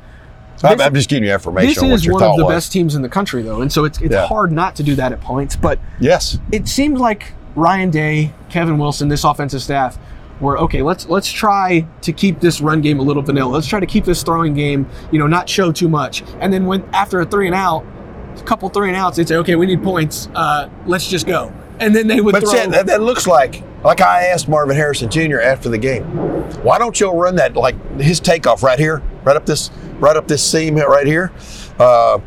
I'm, 0.62 0.80
I'm 0.80 0.94
just 0.94 1.08
giving 1.08 1.24
you 1.24 1.32
information 1.34 1.68
this 1.68 1.82
on 1.82 1.90
what 1.90 1.94
is 2.00 2.08
one 2.08 2.22
of 2.22 2.36
the 2.36 2.44
was. 2.44 2.54
best 2.54 2.72
teams 2.72 2.94
in 2.94 3.02
the 3.02 3.08
country, 3.08 3.42
though, 3.42 3.60
and 3.62 3.72
so 3.72 3.84
it's 3.84 4.00
it's 4.00 4.12
Yeah. 4.14 4.26
hard 4.26 4.52
not 4.52 4.74
to 4.76 4.82
do 4.82 4.94
that 4.94 5.12
at 5.12 5.20
points. 5.20 5.54
But 5.56 5.78
Yes. 6.00 6.38
it 6.52 6.66
seemed 6.68 6.98
like 6.98 7.32
Ryan 7.56 7.90
Day, 7.90 8.32
Kevin 8.48 8.78
Wilson, 8.78 9.08
this 9.08 9.24
offensive 9.24 9.62
staff 9.62 9.98
were 10.40 10.58
okay. 10.58 10.82
Let's 10.82 11.08
let's 11.08 11.30
try 11.30 11.86
to 12.02 12.12
keep 12.12 12.40
this 12.40 12.60
run 12.60 12.80
game 12.80 12.98
a 12.98 13.02
little 13.02 13.22
vanilla. 13.22 13.50
Let's 13.52 13.66
try 13.66 13.80
to 13.80 13.86
keep 13.86 14.04
this 14.04 14.22
throwing 14.22 14.54
game, 14.54 14.88
you 15.10 15.18
know, 15.18 15.26
not 15.26 15.48
show 15.48 15.72
too 15.72 15.88
much. 15.88 16.22
And 16.40 16.52
then 16.52 16.66
when 16.66 16.82
after 16.92 17.20
a 17.20 17.26
three 17.26 17.46
and 17.46 17.54
out, 17.54 17.84
a 18.36 18.42
couple 18.42 18.68
three 18.68 18.88
and 18.88 18.96
outs, 18.96 19.16
they'd 19.16 19.28
say, 19.28 19.36
okay, 19.36 19.56
we 19.56 19.66
need 19.66 19.82
points. 19.82 20.28
Uh, 20.34 20.68
let's 20.86 21.08
just 21.08 21.26
go. 21.26 21.52
And 21.78 21.94
then 21.94 22.06
they 22.06 22.20
would 22.20 22.32
But 22.32 22.42
throw. 22.42 22.52
that, 22.52 22.86
that 22.86 23.02
looks 23.02 23.26
like, 23.26 23.62
like 23.84 24.00
I 24.00 24.26
asked 24.28 24.48
Marvin 24.48 24.76
Harrison 24.76 25.10
Jr. 25.10 25.40
after 25.40 25.68
the 25.68 25.78
game, 25.78 26.04
why 26.62 26.78
don't 26.78 26.98
you 26.98 27.10
run 27.10 27.36
that 27.36 27.54
like 27.54 27.76
his 28.00 28.18
takeoff 28.20 28.62
right 28.62 28.78
here, 28.78 29.02
right 29.24 29.36
up 29.36 29.44
this, 29.46 29.70
right 29.98 30.16
up 30.16 30.26
this 30.26 30.42
seam 30.42 30.76
right 30.76 31.06
here, 31.06 31.32
uh, 31.78 32.18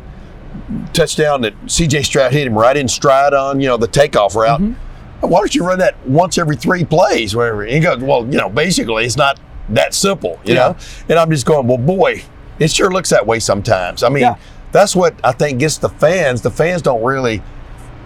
touchdown 0.92 1.40
that 1.42 1.54
C.J. 1.66 2.02
Stroud 2.02 2.32
hit 2.32 2.46
him 2.46 2.54
right 2.56 2.76
in 2.76 2.86
stride 2.86 3.34
on, 3.34 3.60
you 3.60 3.66
know, 3.68 3.76
the 3.76 3.88
takeoff 3.88 4.36
route. 4.36 4.60
Mm-hmm. 4.60 4.89
Why 5.20 5.38
don't 5.40 5.54
you 5.54 5.64
run 5.66 5.78
that 5.80 5.94
once 6.06 6.38
every 6.38 6.56
three 6.56 6.84
plays? 6.84 7.36
Whatever. 7.36 7.64
He 7.64 7.80
goes, 7.80 7.98
well, 8.00 8.24
you 8.26 8.38
know, 8.38 8.48
basically 8.48 9.04
it's 9.04 9.16
not 9.16 9.38
that 9.70 9.94
simple, 9.94 10.38
you 10.44 10.54
Yeah. 10.54 10.60
know. 10.68 10.76
And 11.08 11.18
I'm 11.18 11.30
just 11.30 11.46
going, 11.46 11.66
well, 11.66 11.78
boy, 11.78 12.22
it 12.58 12.70
sure 12.70 12.90
looks 12.90 13.10
that 13.10 13.26
way 13.26 13.38
sometimes. 13.38 14.02
I 14.02 14.08
mean, 14.08 14.22
Yeah. 14.22 14.36
that's 14.72 14.96
what 14.96 15.14
I 15.22 15.32
think 15.32 15.58
gets 15.60 15.78
the 15.78 15.88
fans. 15.90 16.42
The 16.42 16.50
fans 16.50 16.82
don't 16.82 17.02
really 17.02 17.42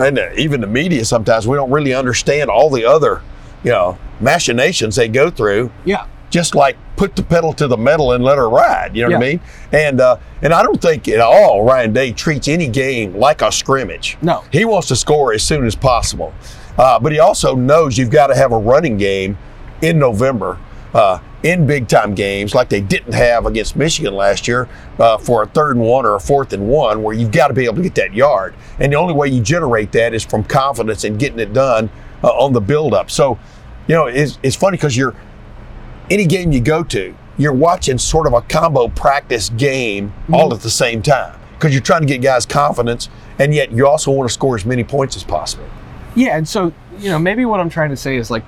and 0.00 0.18
uh, 0.18 0.28
even 0.36 0.60
the 0.60 0.66
media 0.66 1.04
sometimes 1.04 1.46
we 1.46 1.56
don't 1.56 1.70
really 1.70 1.94
understand 1.94 2.50
all 2.50 2.68
the 2.68 2.84
other 2.84 3.20
you 3.62 3.70
know 3.70 3.96
machinations 4.18 4.96
they 4.96 5.06
go 5.06 5.30
through 5.30 5.70
yeah, 5.84 6.06
just 6.34 6.56
like 6.56 6.76
put 6.96 7.14
the 7.14 7.22
pedal 7.22 7.52
to 7.52 7.68
the 7.68 7.76
metal 7.76 8.10
and 8.10 8.24
let 8.24 8.36
her 8.38 8.48
ride 8.48 8.90
you 8.96 9.02
know 9.02 9.08
what 9.08 9.24
i 9.24 9.30
mean 9.30 9.40
and 9.70 10.00
uh, 10.00 10.16
and 10.42 10.52
i 10.52 10.64
don't 10.64 10.82
think 10.82 11.06
at 11.06 11.20
all 11.20 11.62
ryan 11.62 11.92
day 11.92 12.10
treats 12.10 12.48
any 12.48 12.66
game 12.66 13.14
like 13.14 13.40
a 13.40 13.52
scrimmage 13.52 14.18
No. 14.20 14.42
he 14.50 14.64
wants 14.64 14.88
to 14.88 14.96
score 14.96 15.32
as 15.32 15.44
soon 15.44 15.64
as 15.64 15.76
possible 15.76 16.34
uh, 16.76 16.98
but 16.98 17.12
he 17.12 17.20
also 17.20 17.54
knows 17.54 17.96
you've 17.96 18.10
got 18.10 18.26
to 18.26 18.34
have 18.34 18.50
a 18.50 18.58
running 18.58 18.96
game 18.96 19.38
in 19.80 20.00
november 20.00 20.58
uh, 20.92 21.20
in 21.44 21.68
big 21.68 21.86
time 21.86 22.16
games 22.16 22.52
like 22.52 22.68
they 22.68 22.80
didn't 22.80 23.12
have 23.12 23.46
against 23.46 23.76
Michigan 23.76 24.14
last 24.14 24.48
year 24.48 24.68
uh, 24.98 25.18
for 25.18 25.42
a 25.42 25.46
third 25.46 25.76
and 25.76 25.84
one 25.84 26.06
or 26.06 26.14
a 26.14 26.20
fourth 26.20 26.52
and 26.52 26.68
one, 26.68 27.02
where 27.02 27.14
you've 27.14 27.32
got 27.32 27.48
to 27.48 27.54
be 27.54 27.64
able 27.64 27.74
to 27.74 27.82
get 27.82 27.96
that 27.96 28.14
yard. 28.14 28.54
And 28.78 28.92
the 28.92 28.96
only 28.96 29.12
way 29.12 29.26
you 29.28 29.42
generate 29.42 29.90
that 29.92 30.14
is 30.14 30.24
from 30.24 30.44
confidence 30.44 31.02
and 31.04 31.18
getting 31.18 31.40
it 31.40 31.52
done 31.52 31.90
uh, 32.22 32.28
on 32.28 32.52
the 32.52 32.60
build 32.60 32.94
up. 32.94 33.10
So, 33.10 33.38
you 33.88 33.94
know, 33.96 34.06
it's, 34.06 34.38
it's 34.44 34.54
funny 34.56 34.76
because 34.78 34.96
you're 34.96 35.14
any 36.10 36.26
game 36.26 36.52
you 36.52 36.60
go 36.60 36.82
to, 36.84 37.14
you're 37.38 37.52
watching 37.52 37.98
sort 37.98 38.26
of 38.26 38.32
a 38.32 38.42
combo 38.42 38.88
practice 38.88 39.48
game 39.50 40.12
all 40.32 40.52
at 40.54 40.60
the 40.60 40.70
same 40.70 41.02
time 41.02 41.38
because 41.54 41.72
you're 41.72 41.82
trying 41.82 42.02
to 42.02 42.06
get 42.06 42.22
guys 42.22 42.46
confidence 42.46 43.08
and 43.38 43.54
yet 43.54 43.72
you 43.72 43.86
also 43.86 44.10
want 44.10 44.28
to 44.28 44.32
score 44.32 44.54
as 44.54 44.64
many 44.64 44.84
points 44.84 45.16
as 45.16 45.24
possible. 45.24 45.68
Yeah, 46.14 46.36
and 46.36 46.46
so 46.46 46.72
you 46.98 47.10
know 47.10 47.18
maybe 47.18 47.44
what 47.44 47.60
I'm 47.60 47.70
trying 47.70 47.90
to 47.90 47.96
say 47.96 48.16
is 48.16 48.30
like 48.30 48.44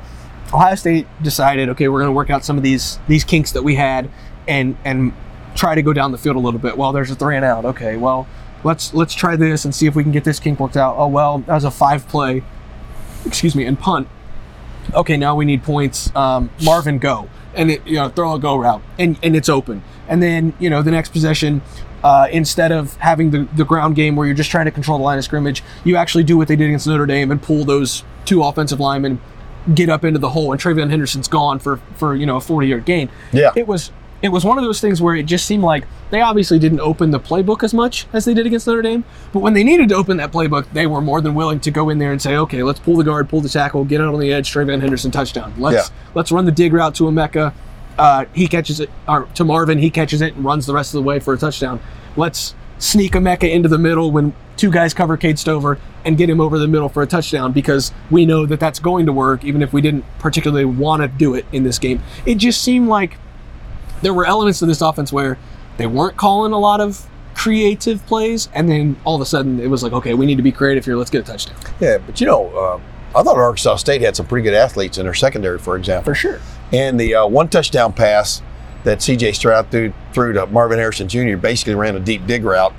Ohio 0.53 0.75
State 0.77 1.07
decided, 1.23 1.69
okay, 1.71 1.89
we're 1.89 1.99
going 1.99 2.09
to 2.09 2.17
work 2.17 2.31
out 2.31 2.45
some 2.45 2.57
of 2.57 2.63
these 2.63 2.99
these 3.09 3.25
kinks 3.25 3.53
that 3.53 3.63
we 3.63 3.75
had, 3.75 4.09
and 4.47 4.77
and 4.85 5.13
try 5.57 5.75
to 5.75 5.83
go 5.83 5.93
down 5.93 6.13
the 6.13 6.19
field 6.19 6.37
a 6.37 6.41
little 6.41 6.61
bit. 6.61 6.77
Well, 6.77 6.93
there's 6.93 7.11
a 7.11 7.17
three 7.17 7.37
and 7.37 7.45
out. 7.45 7.65
Okay, 7.65 7.97
well 7.97 8.29
let's 8.63 8.95
let's 8.95 9.15
try 9.15 9.35
this 9.35 9.65
and 9.65 9.75
see 9.75 9.87
if 9.87 9.97
we 9.97 10.03
can 10.03 10.13
get 10.13 10.23
this 10.23 10.39
kink 10.39 10.61
worked 10.61 10.77
out. 10.77 10.95
Oh 10.97 11.09
well, 11.09 11.39
that 11.39 11.55
was 11.55 11.65
a 11.65 11.71
five 11.73 12.07
play, 12.07 12.45
excuse 13.25 13.57
me, 13.57 13.65
and 13.65 13.79
punt. 13.79 14.07
Okay, 14.95 15.17
now 15.17 15.35
we 15.35 15.45
need 15.45 15.65
points. 15.65 16.15
Um, 16.15 16.51
Marvin, 16.63 16.99
go 16.99 17.29
and 17.57 17.71
it, 17.71 17.87
you 17.87 17.95
know 17.95 18.09
throw 18.09 18.35
a 18.35 18.39
go 18.39 18.57
route 18.57 18.83
and 18.99 19.19
and 19.23 19.35
it's 19.37 19.49
open. 19.49 19.83
And 20.09 20.23
then 20.23 20.55
you 20.59 20.71
know 20.71 20.83
the 20.83 20.91
next 20.91 21.11
possession, 21.11 21.63
uh, 22.05 22.29
instead 22.31 22.73
of 22.73 22.97
having 22.97 23.31
the, 23.31 23.49
the 23.57 23.65
ground 23.65 23.97
game 23.97 24.15
where 24.15 24.27
you're 24.27 24.37
just 24.37 24.51
trying 24.51 24.67
to 24.67 24.71
control 24.71 24.99
the 24.99 25.05
line 25.05 25.19
of 25.19 25.25
scrimmage, 25.25 25.63
you 25.85 25.97
actually 25.97 26.25
do 26.25 26.37
what 26.37 26.49
they 26.49 26.57
did 26.57 26.67
against 26.67 26.87
Notre 26.87 27.07
Dame 27.07 27.31
and 27.31 27.43
pull 27.43 27.65
those 27.65 28.05
two 28.25 28.43
offensive 28.43 28.79
linemen, 28.79 29.21
get 29.75 29.89
up 29.89 30.05
into 30.05 30.19
the 30.19 30.31
hole, 30.31 30.53
and 30.53 30.61
TreVeyon 30.61 30.91
Henderson's 30.91 31.29
gone 31.29 31.59
for 31.59 31.79
for 31.97 32.15
you 32.15 32.27
know 32.27 32.37
a 32.37 32.41
40 32.41 32.69
yard 32.69 32.85
gain. 32.85 33.11
Yeah. 33.33 33.53
it 33.57 33.67
was 33.67 33.91
it 34.27 34.33
was 34.33 34.45
one 34.45 34.59
of 34.59 34.65
those 34.65 34.81
things 34.81 35.01
where 35.01 35.15
it 35.15 35.25
just 35.25 35.47
seemed 35.47 35.63
like 35.63 35.87
they 36.11 36.21
obviously 36.21 36.59
didn't 36.59 36.81
open 36.81 37.11
the 37.11 37.19
playbook 37.21 37.63
as 37.63 37.73
much 37.73 38.07
as 38.13 38.25
they 38.25 38.35
did 38.35 38.47
against 38.47 38.67
Notre 38.67 38.83
Dame, 38.83 39.05
but 39.33 39.41
when 39.41 39.55
they 39.55 39.65
needed 39.65 39.89
to 39.89 39.95
open 39.95 40.17
that 40.19 40.33
playbook, 40.33 40.67
they 40.73 40.87
were 40.87 41.01
more 41.01 41.21
than 41.21 41.35
willing 41.35 41.61
to 41.61 41.71
go 41.71 41.89
in 41.89 41.99
there 41.99 42.13
and 42.13 42.21
say, 42.21 42.37
okay, 42.37 42.63
let's 42.63 42.81
pull 42.81 42.97
the 42.97 43.05
guard, 43.05 43.29
pull 43.29 43.41
the 43.41 43.49
tackle, 43.49 43.85
get 43.85 44.01
out 44.01 44.13
on 44.13 44.21
the 44.21 44.33
edge, 44.33 44.53
TreVeyon 44.53 44.81
Henderson 44.81 45.11
touchdown. 45.11 45.55
Let's 45.59 45.89
Yeah. 45.91 45.97
let's 46.15 46.31
run 46.31 46.45
the 46.45 46.53
dig 46.53 46.73
route 46.73 46.95
to 46.97 47.05
Emeka. 47.05 47.53
Uh, 47.99 48.27
he 48.35 48.47
catches 48.47 48.79
it, 48.81 48.91
or 49.09 49.27
to 49.35 49.43
Marvin, 49.45 49.79
he 49.79 49.89
catches 49.91 50.21
it 50.21 50.35
and 50.37 50.45
runs 50.45 50.67
the 50.67 50.75
rest 50.75 50.93
of 50.95 50.99
the 51.03 51.07
way 51.09 51.19
for 51.19 51.33
a 51.33 51.39
touchdown. 51.39 51.81
Let's 52.17 52.55
sneak 52.79 53.13
Emeka 53.13 53.51
into 53.51 53.69
the 53.71 53.79
middle 53.79 54.11
when 54.11 54.35
two 54.59 54.71
guys 54.71 54.93
cover 54.93 55.17
Cade 55.17 55.39
Stover 55.39 55.79
and 56.05 56.17
get 56.19 56.29
him 56.29 56.41
over 56.41 56.59
the 56.59 56.69
middle 56.69 56.89
for 56.91 57.03
a 57.03 57.07
touchdown 57.07 57.53
because 57.53 57.93
we 58.11 58.27
know 58.27 58.45
that 58.47 58.61
that's 58.61 58.79
going 58.79 59.07
to 59.07 59.13
work, 59.13 59.45
even 59.45 59.63
if 59.63 59.73
we 59.73 59.81
didn't 59.81 60.05
particularly 60.19 60.65
want 60.67 61.01
to 61.03 61.09
do 61.09 61.35
it 61.35 61.47
in 61.53 61.63
this 61.63 61.79
game. 61.79 62.03
It 62.27 62.35
just 62.37 62.61
seemed 62.63 62.89
like 62.89 63.17
there 64.03 64.15
were 64.15 64.27
elements 64.27 64.59
to 64.61 64.67
this 64.67 64.81
offense 64.81 65.13
where 65.13 65.39
they 65.77 65.87
weren't 65.87 66.17
calling 66.17 66.53
a 66.53 66.59
lot 66.59 66.81
of 66.81 67.07
creative 67.35 68.05
plays, 68.07 68.49
and 68.55 68.69
then 68.69 68.97
all 69.05 69.15
of 69.15 69.21
a 69.21 69.27
sudden 69.27 69.61
it 69.61 69.69
was 69.69 69.83
like, 69.83 69.93
okay, 69.93 70.15
we 70.15 70.27
need 70.27 70.37
to 70.37 70.43
be 70.43 70.53
creative 70.53 70.85
here. 70.85 70.97
Let's 70.97 71.11
get 71.11 71.21
a 71.21 71.31
touchdown. 71.31 71.57
Yeah, 71.81 71.99
but 71.99 72.21
you 72.21 72.27
know, 72.27 72.49
uh, 72.57 72.81
I 73.19 73.23
thought 73.23 73.37
Arkansas 73.37 73.77
State 73.77 74.01
had 74.01 74.17
some 74.17 74.27
pretty 74.27 74.45
good 74.45 74.55
athletes 74.55 74.99
in 74.99 75.05
their 75.05 75.15
secondary, 75.15 75.59
for 75.59 75.77
example. 75.77 76.13
For 76.13 76.15
sure. 76.15 76.41
And 76.73 76.99
the 76.99 77.15
uh, 77.15 77.27
one 77.27 77.49
touchdown 77.49 77.93
pass 77.93 78.43
that 78.85 79.03
C.J. 79.03 79.33
Stroud 79.33 79.71
threw, 79.71 79.93
threw 80.13 80.33
to 80.33 80.47
Marvin 80.47 80.79
Harrison 80.79 81.09
Jr. 81.09 81.37
basically 81.37 81.75
ran 81.75 81.97
a 81.97 82.01
deep 82.01 82.27
dig 82.27 82.45
route. 82.45 82.75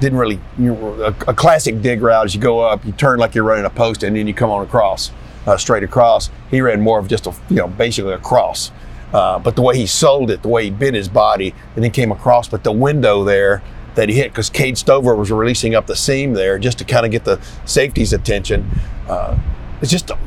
Didn't 0.00 0.18
really 0.18 0.40
you 0.58 0.74
know, 0.74 1.02
a, 1.02 1.30
a 1.30 1.34
classic 1.34 1.82
dig 1.82 2.00
route. 2.00 2.26
As 2.26 2.34
you 2.34 2.40
go 2.40 2.60
up, 2.60 2.84
you 2.84 2.92
turn 2.92 3.18
like 3.18 3.34
you're 3.34 3.44
running 3.44 3.64
a 3.64 3.70
post, 3.70 4.02
and 4.02 4.16
then 4.16 4.26
you 4.26 4.34
come 4.34 4.50
on 4.50 4.64
across, 4.64 5.10
uh, 5.46 5.56
straight 5.56 5.82
across. 5.82 6.30
He 6.50 6.60
ran 6.60 6.80
more 6.80 6.98
of 6.98 7.08
just 7.08 7.26
a 7.26 7.34
you 7.48 7.56
know 7.56 7.68
basically 7.68 8.12
a 8.12 8.18
cross. 8.18 8.70
Uh, 9.12 9.38
but 9.38 9.56
the 9.56 9.62
way 9.62 9.76
he 9.76 9.86
sold 9.86 10.30
it, 10.30 10.42
the 10.42 10.48
way 10.48 10.64
he 10.64 10.70
bent 10.70 10.94
his 10.94 11.08
body, 11.08 11.54
and 11.74 11.82
then 11.84 11.90
came 11.90 12.12
across, 12.12 12.48
but 12.48 12.62
the 12.64 12.72
window 12.72 13.24
there 13.24 13.62
that 13.96 14.08
he 14.08 14.14
hit 14.14 14.30
because 14.30 14.48
Cade 14.48 14.78
Stover 14.78 15.16
was 15.16 15.32
releasing 15.32 15.74
up 15.74 15.86
the 15.86 15.96
seam 15.96 16.32
there 16.34 16.58
just 16.58 16.78
to 16.78 16.84
kind 16.84 17.04
of 17.04 17.10
get 17.10 17.24
the 17.24 17.40
safety's 17.64 18.12
attention. 18.12 18.70
Uh, 19.08 19.36
it's 19.82 19.90
just, 19.90 20.10
a, 20.10 20.18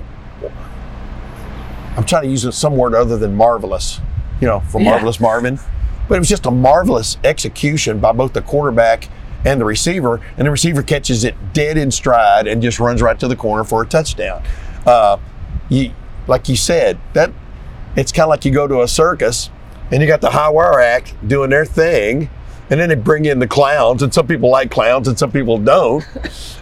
I'm 1.95 2.03
trying 2.05 2.23
to 2.23 2.29
use 2.29 2.55
some 2.55 2.75
word 2.75 2.95
other 2.95 3.17
than 3.17 3.35
marvelous, 3.35 4.01
you 4.41 4.47
know, 4.47 4.61
for 4.61 4.81
Yeah. 4.81 4.91
marvelous 4.91 5.19
Marvin. 5.19 5.59
But 6.09 6.15
it 6.15 6.19
was 6.19 6.29
just 6.29 6.45
a 6.45 6.51
marvelous 6.51 7.17
execution 7.23 7.99
by 7.99 8.11
both 8.11 8.33
the 8.33 8.41
quarterback 8.41 9.07
and 9.45 9.61
the 9.61 9.65
receiver, 9.65 10.19
and 10.37 10.45
the 10.47 10.51
receiver 10.51 10.81
catches 10.83 11.23
it 11.23 11.35
dead 11.53 11.77
in 11.77 11.91
stride 11.91 12.47
and 12.47 12.61
just 12.61 12.79
runs 12.79 13.01
right 13.01 13.19
to 13.19 13.27
the 13.27 13.35
corner 13.35 13.63
for 13.63 13.83
a 13.83 13.85
touchdown. 13.85 14.43
Uh, 14.85 15.17
you, 15.69 15.91
like 16.27 16.49
you 16.49 16.55
said, 16.55 16.97
that 17.13 17.31
it's 17.95 18.12
kind 18.12 18.25
of 18.25 18.29
like 18.29 18.45
you 18.45 18.51
go 18.51 18.67
to 18.67 18.81
a 18.81 18.88
circus 18.88 19.50
and 19.91 20.01
you 20.01 20.07
got 20.07 20.21
the 20.21 20.31
high 20.31 20.50
wire 20.50 20.79
act 20.79 21.15
doing 21.27 21.50
their 21.50 21.65
thing 21.65 22.29
and 22.69 22.79
then 22.79 22.89
they 22.89 22.95
bring 22.95 23.25
in 23.25 23.39
the 23.39 23.47
clowns 23.47 24.01
and 24.01 24.13
some 24.13 24.25
people 24.25 24.50
like 24.50 24.71
clowns 24.71 25.07
and 25.07 25.19
some 25.19 25.31
people 25.31 25.57
don't. 25.57 26.03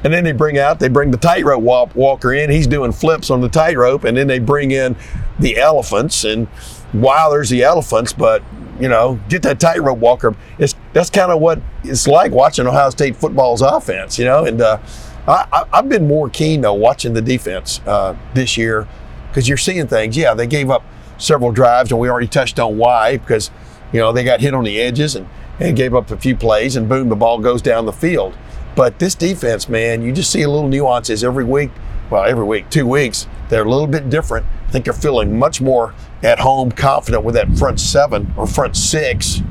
And 0.04 0.12
then 0.12 0.24
they 0.24 0.32
bring 0.32 0.58
out 0.58 0.80
they 0.80 0.90
bring 0.90 1.12
the 1.12 1.18
tightrope 1.18 1.62
walk, 1.62 1.96
walker 1.96 2.34
in 2.34 2.50
he's 2.50 2.66
doing 2.66 2.92
flips 2.92 3.30
on 3.30 3.40
the 3.40 3.48
tightrope 3.48 4.04
and 4.04 4.18
then 4.18 4.26
they 4.26 4.40
bring 4.40 4.72
in 4.72 4.96
the 5.38 5.58
elephants 5.58 6.24
and 6.24 6.48
wow 6.92 7.30
there's 7.30 7.52
the 7.52 7.62
elephants 7.62 8.12
but 8.12 8.42
you 8.80 8.90
know 8.90 9.20
get 9.30 9.44
that 9.44 9.60
tightrope 9.60 10.00
walker. 10.00 10.36
It's 10.58 10.74
that's 10.92 11.12
kind 11.12 11.32
of 11.32 11.40
what 11.40 11.62
it's 11.84 12.08
like 12.08 12.32
watching 12.32 12.66
ohio 12.66 12.90
state 12.90 13.16
football's 13.16 13.62
offense 13.62 14.18
you 14.18 14.26
know 14.26 14.44
and 14.44 14.60
uh, 14.60 14.80
I, 15.28 15.46
I, 15.54 15.66
i've 15.72 15.88
been 15.88 16.08
more 16.08 16.28
keen 16.30 16.62
though 16.62 16.74
watching 16.74 17.14
the 17.14 17.22
defense 17.22 17.80
uh, 17.86 18.18
this 18.34 18.58
year 18.58 18.88
because 19.28 19.48
you're 19.48 19.58
seeing 19.58 19.88
things. 19.88 20.18
Yeah 20.18 20.34
they 20.34 20.48
gave 20.48 20.72
up 20.72 20.84
several 21.22 21.52
drives, 21.52 21.92
and 21.92 22.00
we 22.00 22.10
already 22.10 22.28
touched 22.28 22.60
on 22.60 22.78
why 22.78 23.18
because 23.18 23.52
you 23.92 24.00
know 24.00 24.12
they 24.12 24.24
got 24.24 24.42
hit 24.42 24.54
on 24.54 24.64
the 24.64 24.80
edges 24.80 25.16
and, 25.16 25.28
and 25.60 25.76
gave 25.76 25.94
up 25.94 26.12
a 26.12 26.18
few 26.18 26.36
plays, 26.36 26.76
and 26.76 26.90
boom, 26.90 27.10
the 27.10 27.16
ball 27.16 27.40
goes 27.40 27.62
down 27.62 27.86
the 27.86 27.94
field. 27.94 28.38
But 28.76 29.00
this 29.00 29.16
defense, 29.16 29.68
man, 29.68 30.02
you 30.02 30.12
just 30.12 30.32
see 30.32 30.42
a 30.42 30.50
little 30.50 30.70
nuances 30.70 31.24
every 31.24 31.44
week. 31.44 31.72
Well, 32.10 32.24
every 32.26 32.44
week, 32.44 32.70
two 32.70 32.86
weeks, 32.86 33.28
they're 33.50 33.64
a 33.64 33.70
little 33.70 33.88
bit 33.88 34.10
different. 34.10 34.46
I 34.68 34.72
think 34.72 34.86
they're 34.86 34.94
feeling 34.94 35.40
much 35.40 35.62
more 35.62 35.94
at 36.24 36.40
home, 36.40 36.72
confident 36.72 37.24
with 37.24 37.36
that 37.36 37.58
front 37.58 37.80
seven 37.80 38.34
or 38.38 38.46
front 38.48 38.76
6 38.76 39.42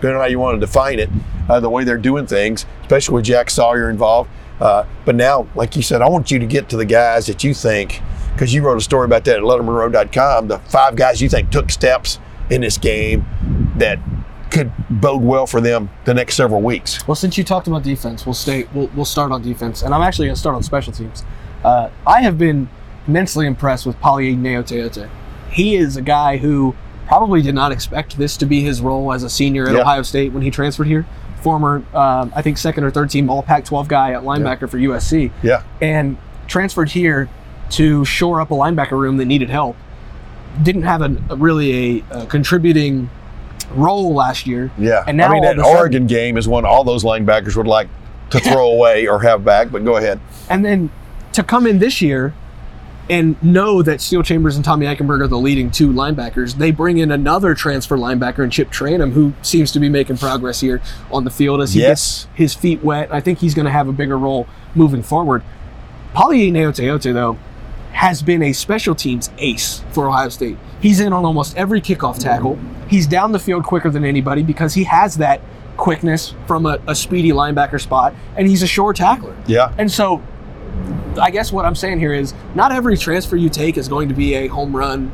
depending 0.00 0.16
on 0.16 0.22
how 0.22 0.28
you 0.28 0.38
want 0.38 0.58
to 0.58 0.60
define 0.60 0.98
it, 0.98 1.10
uh, 1.48 1.60
the 1.60 1.68
way 1.68 1.84
they're 1.84 1.98
doing 1.98 2.26
things, 2.26 2.64
especially 2.80 3.14
with 3.14 3.24
Jack 3.24 3.50
Sawyer 3.50 3.90
involved. 3.90 4.30
Uh, 4.58 4.84
but 5.04 5.14
now, 5.14 5.46
like 5.54 5.76
you 5.76 5.82
said, 5.82 6.00
I 6.00 6.08
want 6.08 6.30
you 6.30 6.38
to 6.38 6.46
get 6.46 6.70
to 6.70 6.76
the 6.78 6.86
guys 6.86 7.26
that 7.26 7.44
you 7.44 7.52
think, 7.52 8.00
because 8.40 8.54
you 8.54 8.62
wrote 8.62 8.78
a 8.78 8.80
story 8.80 9.04
about 9.04 9.22
that 9.26 9.36
at 9.36 9.42
lettermenrow.com, 9.42 10.48
the 10.48 10.58
five 10.60 10.96
guys 10.96 11.20
you 11.20 11.28
think 11.28 11.50
took 11.50 11.70
steps 11.70 12.18
in 12.48 12.62
this 12.62 12.78
game 12.78 13.22
that 13.76 13.98
could 14.50 14.72
bode 14.88 15.20
well 15.22 15.46
for 15.46 15.60
them 15.60 15.90
the 16.06 16.14
next 16.14 16.36
several 16.36 16.62
weeks. 16.62 17.06
Well, 17.06 17.14
since 17.14 17.36
you 17.36 17.44
talked 17.44 17.66
about 17.66 17.82
defense, 17.82 18.24
we'll 18.24 18.32
stay. 18.32 18.66
We'll, 18.72 18.86
we'll 18.96 19.04
start 19.04 19.30
on 19.30 19.42
defense, 19.42 19.82
and 19.82 19.92
I'm 19.94 20.00
actually 20.00 20.28
going 20.28 20.36
to 20.36 20.40
start 20.40 20.56
on 20.56 20.62
special 20.62 20.90
teams. 20.90 21.22
Uh, 21.62 21.90
I 22.06 22.22
have 22.22 22.38
been 22.38 22.70
immensely 23.06 23.46
impressed 23.46 23.84
with 23.84 23.96
Paulie 24.00 24.34
Gaoteote. 24.34 25.10
He 25.50 25.76
is 25.76 25.98
a 25.98 26.02
guy 26.02 26.38
who 26.38 26.74
probably 27.06 27.42
did 27.42 27.54
not 27.54 27.72
expect 27.72 28.16
this 28.16 28.38
to 28.38 28.46
be 28.46 28.62
his 28.62 28.80
role 28.80 29.12
as 29.12 29.22
a 29.22 29.28
senior 29.28 29.68
at 29.68 29.74
Yeah. 29.74 29.82
Ohio 29.82 30.00
State 30.00 30.32
when 30.32 30.42
he 30.42 30.50
transferred 30.50 30.86
here. 30.86 31.04
Former, 31.42 31.84
um, 31.92 32.32
I 32.34 32.40
think, 32.40 32.56
second 32.56 32.84
or 32.84 32.90
third 32.90 33.10
team 33.10 33.28
All 33.28 33.42
Pac-12 33.42 33.86
guy 33.86 34.12
at 34.12 34.22
linebacker 34.22 34.66
for 34.70 34.78
USC, 34.78 35.30
Yeah. 35.42 35.62
and 35.82 36.16
transferred 36.46 36.88
here 36.90 37.28
to 37.70 38.04
shore 38.04 38.40
up 38.40 38.50
a 38.50 38.54
linebacker 38.54 38.92
room 38.98 39.16
that 39.18 39.26
needed 39.26 39.50
help. 39.50 39.76
Didn't 40.62 40.82
have 40.82 41.02
a, 41.02 41.16
a 41.30 41.36
really 41.36 42.00
a, 42.10 42.22
a 42.22 42.26
contributing 42.26 43.08
role 43.74 44.12
last 44.14 44.46
year. 44.46 44.70
Yeah. 44.78 45.04
And 45.06 45.16
now 45.16 45.28
I 45.28 45.32
mean, 45.32 45.42
that 45.42 45.58
a 45.58 45.62
sudden- 45.62 45.76
Oregon 45.76 46.06
game 46.06 46.36
is 46.36 46.48
one 46.48 46.64
all 46.64 46.84
those 46.84 47.04
linebackers 47.04 47.56
would 47.56 47.66
like 47.68 47.88
to 48.30 48.40
throw 48.40 48.70
away 48.70 49.06
or 49.06 49.20
have 49.20 49.44
back, 49.44 49.70
but 49.70 49.84
go 49.84 49.96
ahead. 49.96 50.20
And 50.48 50.64
then 50.64 50.90
to 51.32 51.42
come 51.42 51.66
in 51.66 51.78
this 51.78 52.00
year 52.02 52.34
and 53.08 53.40
know 53.42 53.82
that 53.82 54.00
Steele 54.00 54.22
Chambers 54.22 54.54
and 54.54 54.64
Tommy 54.64 54.86
Eichenberg 54.86 55.20
are 55.20 55.26
the 55.26 55.38
leading 55.38 55.70
two 55.72 55.92
linebackers, 55.92 56.54
they 56.58 56.70
bring 56.70 56.98
in 56.98 57.10
another 57.10 57.54
transfer 57.56 57.96
linebacker 57.96 58.44
in 58.44 58.50
Chip 58.50 58.70
Trayanum, 58.70 59.12
who 59.12 59.32
seems 59.42 59.72
to 59.72 59.80
be 59.80 59.88
making 59.88 60.16
progress 60.18 60.60
here 60.60 60.80
on 61.10 61.24
the 61.24 61.30
field 61.30 61.60
as 61.60 61.72
he 61.74 61.80
Yes. 61.80 62.24
gets 62.26 62.36
his 62.36 62.54
feet 62.54 62.84
wet. 62.84 63.12
I 63.12 63.20
think 63.20 63.40
he's 63.40 63.52
going 63.54 63.66
to 63.66 63.72
have 63.72 63.88
a 63.88 63.92
bigger 63.92 64.16
role 64.16 64.46
moving 64.76 65.02
forward. 65.02 65.42
Paulie 66.14 66.52
Gaoteote, 66.52 67.12
though, 67.12 67.36
has 67.92 68.22
been 68.22 68.42
a 68.42 68.52
special 68.52 68.94
teams 68.94 69.30
ace 69.38 69.82
for 69.90 70.08
Ohio 70.08 70.28
State. 70.28 70.56
He's 70.80 71.00
in 71.00 71.12
on 71.12 71.24
almost 71.24 71.56
every 71.56 71.80
kickoff 71.80 72.18
tackle. 72.18 72.58
He's 72.88 73.06
down 73.06 73.32
the 73.32 73.38
field 73.38 73.64
quicker 73.64 73.90
than 73.90 74.04
anybody 74.04 74.42
because 74.42 74.74
he 74.74 74.84
has 74.84 75.16
that 75.18 75.40
quickness 75.76 76.34
from 76.46 76.66
a, 76.66 76.78
a 76.86 76.94
speedy 76.94 77.30
linebacker 77.30 77.80
spot, 77.80 78.14
and 78.36 78.46
he's 78.46 78.62
a 78.62 78.66
sure 78.66 78.92
tackler. 78.92 79.36
Yeah. 79.46 79.74
And 79.78 79.90
so, 79.90 80.22
I 81.20 81.30
guess 81.30 81.52
what 81.52 81.64
I'm 81.64 81.74
saying 81.74 82.00
here 82.00 82.14
is 82.14 82.34
not 82.54 82.72
every 82.72 82.96
transfer 82.96 83.36
you 83.36 83.48
take 83.48 83.76
is 83.76 83.88
going 83.88 84.08
to 84.08 84.14
be 84.14 84.34
a 84.34 84.46
home 84.46 84.74
run, 84.74 85.10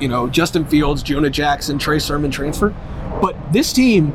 you 0.00 0.08
know, 0.08 0.28
Justin 0.28 0.64
Fields, 0.64 1.02
Jonah 1.02 1.30
Jackson, 1.30 1.78
Trey 1.78 1.98
Sermon 1.98 2.30
transfer. 2.30 2.74
But 3.20 3.36
this 3.52 3.72
team 3.72 4.14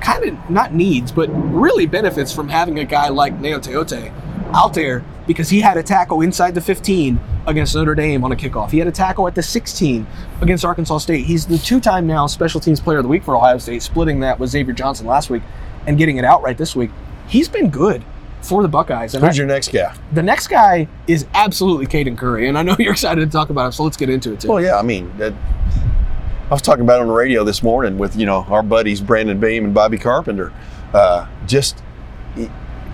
kind 0.00 0.24
of 0.24 0.50
not 0.50 0.74
needs, 0.74 1.12
but 1.12 1.28
really 1.30 1.86
benefits 1.86 2.32
from 2.32 2.48
having 2.48 2.78
a 2.78 2.84
guy 2.84 3.08
like 3.08 3.38
Gaoteote 3.40 4.12
out 4.54 4.74
there 4.74 5.04
because 5.26 5.48
he 5.48 5.60
had 5.60 5.76
a 5.76 5.82
tackle 5.82 6.20
inside 6.20 6.54
the 6.54 6.60
15 6.60 7.18
against 7.46 7.74
Notre 7.74 7.94
Dame 7.94 8.24
on 8.24 8.32
a 8.32 8.36
kickoff. 8.36 8.70
He 8.70 8.78
had 8.78 8.88
a 8.88 8.92
tackle 8.92 9.26
at 9.26 9.34
the 9.34 9.42
16 9.42 10.06
against 10.40 10.64
Arkansas 10.64 10.98
State. 10.98 11.24
He's 11.26 11.46
the 11.46 11.58
two-time 11.58 12.06
now 12.06 12.26
Special 12.26 12.60
Teams 12.60 12.80
Player 12.80 12.98
of 12.98 13.04
the 13.04 13.08
Week 13.08 13.22
for 13.24 13.36
Ohio 13.36 13.58
State, 13.58 13.82
splitting 13.82 14.20
that 14.20 14.38
with 14.38 14.50
Xavier 14.50 14.72
Johnson 14.74 15.06
last 15.06 15.30
week 15.30 15.42
and 15.86 15.98
getting 15.98 16.16
it 16.16 16.24
outright 16.24 16.56
this 16.58 16.74
week. 16.74 16.90
He's 17.28 17.48
been 17.48 17.70
good 17.70 18.02
for 18.42 18.62
the 18.62 18.68
Buckeyes. 18.68 19.14
And 19.14 19.24
Who's 19.24 19.36
I- 19.36 19.38
your 19.38 19.46
next 19.46 19.72
guy? 19.72 19.94
the 20.12 20.22
next 20.22 20.48
guy 20.48 20.86
is 21.06 21.26
absolutely 21.34 21.86
Caden 21.86 22.16
Curry, 22.18 22.48
and 22.48 22.56
I 22.58 22.62
know 22.62 22.76
you're 22.78 22.92
excited 22.92 23.20
to 23.24 23.30
talk 23.30 23.50
about 23.50 23.66
him, 23.66 23.72
so 23.72 23.84
let's 23.84 23.96
get 23.96 24.08
into 24.10 24.32
it 24.32 24.40
too. 24.40 24.48
Well, 24.48 24.62
yeah, 24.62 24.78
I 24.78 24.82
mean, 24.82 25.12
that, 25.18 25.32
I 25.32 26.50
was 26.50 26.62
talking 26.62 26.82
about 26.84 26.98
it 26.98 27.02
on 27.02 27.08
the 27.08 27.14
radio 27.14 27.42
this 27.44 27.62
morning 27.62 27.96
with 27.98 28.16
you 28.16 28.26
know 28.26 28.44
our 28.50 28.62
buddies 28.62 29.00
Brandon 29.00 29.40
Beam 29.40 29.64
and 29.64 29.72
Bobby 29.74 29.96
Carpenter. 29.98 30.52
Uh, 30.92 31.26
just, 31.46 31.82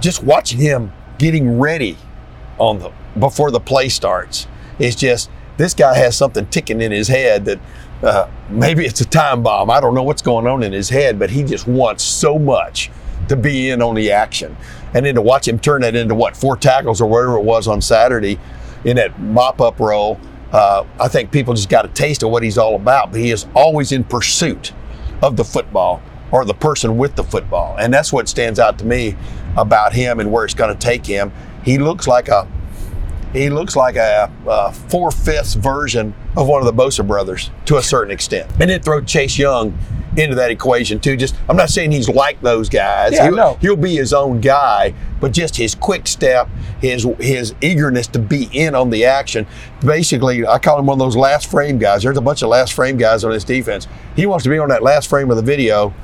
just 0.01 0.23
watching 0.23 0.59
him 0.59 0.93
getting 1.19 1.59
ready 1.59 1.97
on 2.59 2.79
the 2.79 2.91
before 3.19 3.51
the 3.51 3.61
play 3.61 3.89
starts 3.89 4.47
It's 4.79 4.97
just 4.97 5.31
this 5.57 5.75
guy 5.75 5.95
has 5.95 6.17
something 6.17 6.47
ticking 6.47 6.81
in 6.81 6.91
his 6.91 7.07
head 7.07 7.45
that 7.45 7.61
uh, 8.03 8.31
maybe 8.49 8.87
it's 8.87 9.01
a 9.03 9.05
time 9.05 9.43
bomb. 9.43 9.71
I 9.71 9.79
don't 9.79 9.95
know 9.95 10.03
what's 10.03 10.23
going 10.23 10.47
on 10.47 10.63
in 10.63 10.73
his 10.73 10.89
head, 10.89 11.19
but 11.19 11.31
he 11.31 11.43
just 11.43 11.67
wants 11.67 12.03
so 12.03 12.39
much 12.39 12.91
to 13.29 13.37
be 13.37 13.69
in 13.69 13.83
on 13.83 13.95
the 13.95 14.11
action, 14.11 14.57
and 14.95 15.05
then 15.05 15.15
to 15.15 15.23
watch 15.23 15.47
him 15.47 15.59
turn 15.59 15.83
that 15.83 15.95
into 15.95 16.15
what 16.15 16.35
four 16.35 16.57
tackles 16.57 17.01
or 17.01 17.09
whatever 17.09 17.37
it 17.37 17.45
was 17.45 17.69
on 17.69 17.83
Saturday 17.83 18.41
in 18.85 18.97
that 18.97 19.21
mop 19.21 19.61
up 19.61 19.79
role. 19.79 20.19
Uh, 20.51 20.85
I 20.99 21.09
think 21.09 21.31
people 21.31 21.53
just 21.53 21.69
got 21.69 21.85
a 21.85 21.89
taste 21.89 22.23
of 22.23 22.31
what 22.31 22.43
he's 22.43 22.57
all 22.57 22.75
about, 22.75 23.13
but 23.13 23.21
he 23.21 23.31
is 23.31 23.47
always 23.55 23.93
in 23.93 24.03
pursuit 24.03 24.73
of 25.23 25.37
the 25.37 25.45
football 25.45 26.03
or 26.33 26.45
the 26.45 26.55
person 26.55 26.97
with 26.97 27.15
the 27.17 27.23
football. 27.23 27.77
And 27.79 27.93
that's 27.93 28.13
what 28.13 28.29
stands 28.29 28.59
out 28.59 28.79
to 28.79 28.87
me 28.87 29.15
about 29.57 29.93
him 29.93 30.19
and 30.19 30.33
where 30.33 30.45
it's 30.45 30.55
going 30.55 30.75
to 30.75 30.81
take 30.81 31.05
him. 31.05 31.31
He 31.65 31.79
looks 31.79 32.09
like 32.09 32.29
a 32.29 32.49
he 33.33 33.51
looks 33.51 33.77
like 33.77 33.97
a, 33.97 34.31
a 34.47 34.73
four 34.73 35.11
fifths 35.11 35.55
version 35.55 36.15
of 36.37 36.49
one 36.49 36.67
of 36.67 36.67
the 36.67 36.83
Bosa 36.83 37.07
brothers 37.07 37.51
to 37.67 37.77
a 37.77 37.83
certain 37.83 38.13
extent. 38.13 38.51
And 38.61 38.71
then 38.71 38.83
throw 38.83 39.01
Chase 39.03 39.39
Young 39.39 39.79
into 40.17 40.35
that 40.35 40.51
equation 40.51 40.99
too. 40.99 41.17
Just 41.17 41.35
I'm 41.49 41.57
not 41.57 41.71
saying 41.71 41.93
he's 41.93 42.09
like 42.09 42.41
those 42.41 42.69
guys. 42.69 43.13
Yeah, 43.13 43.25
he'll, 43.25 43.37
no. 43.37 43.59
he'll 43.61 43.77
be 43.77 43.95
his 43.95 44.13
own 44.13 44.41
guy, 44.41 44.95
but 45.21 45.33
just 45.33 45.57
his 45.57 45.75
quick 45.75 46.07
step, 46.07 46.49
his 46.81 47.07
his 47.19 47.55
eagerness 47.61 48.07
to 48.09 48.19
be 48.19 48.49
in 48.53 48.75
on 48.75 48.91
the 48.91 49.05
action. 49.05 49.47
Basically, 49.85 50.47
I 50.47 50.59
call 50.59 50.79
him 50.79 50.87
one 50.87 50.95
of 50.95 50.99
those 50.99 51.17
last 51.17 51.51
frame 51.51 51.79
guys. 51.79 52.03
There's 52.03 52.17
a 52.17 52.23
bunch 52.23 52.43
of 52.43 52.49
last 52.49 52.73
frame 52.73 52.97
guys 52.97 53.25
on 53.25 53.31
his 53.31 53.45
defense. 53.45 53.87
He 54.17 54.27
wants 54.27 54.45
to 54.45 54.51
be 54.51 54.59
on 54.59 54.69
that 54.71 54.83
last 54.83 55.09
frame 55.09 55.31
of 55.31 55.37
the 55.37 55.43
video 55.43 55.95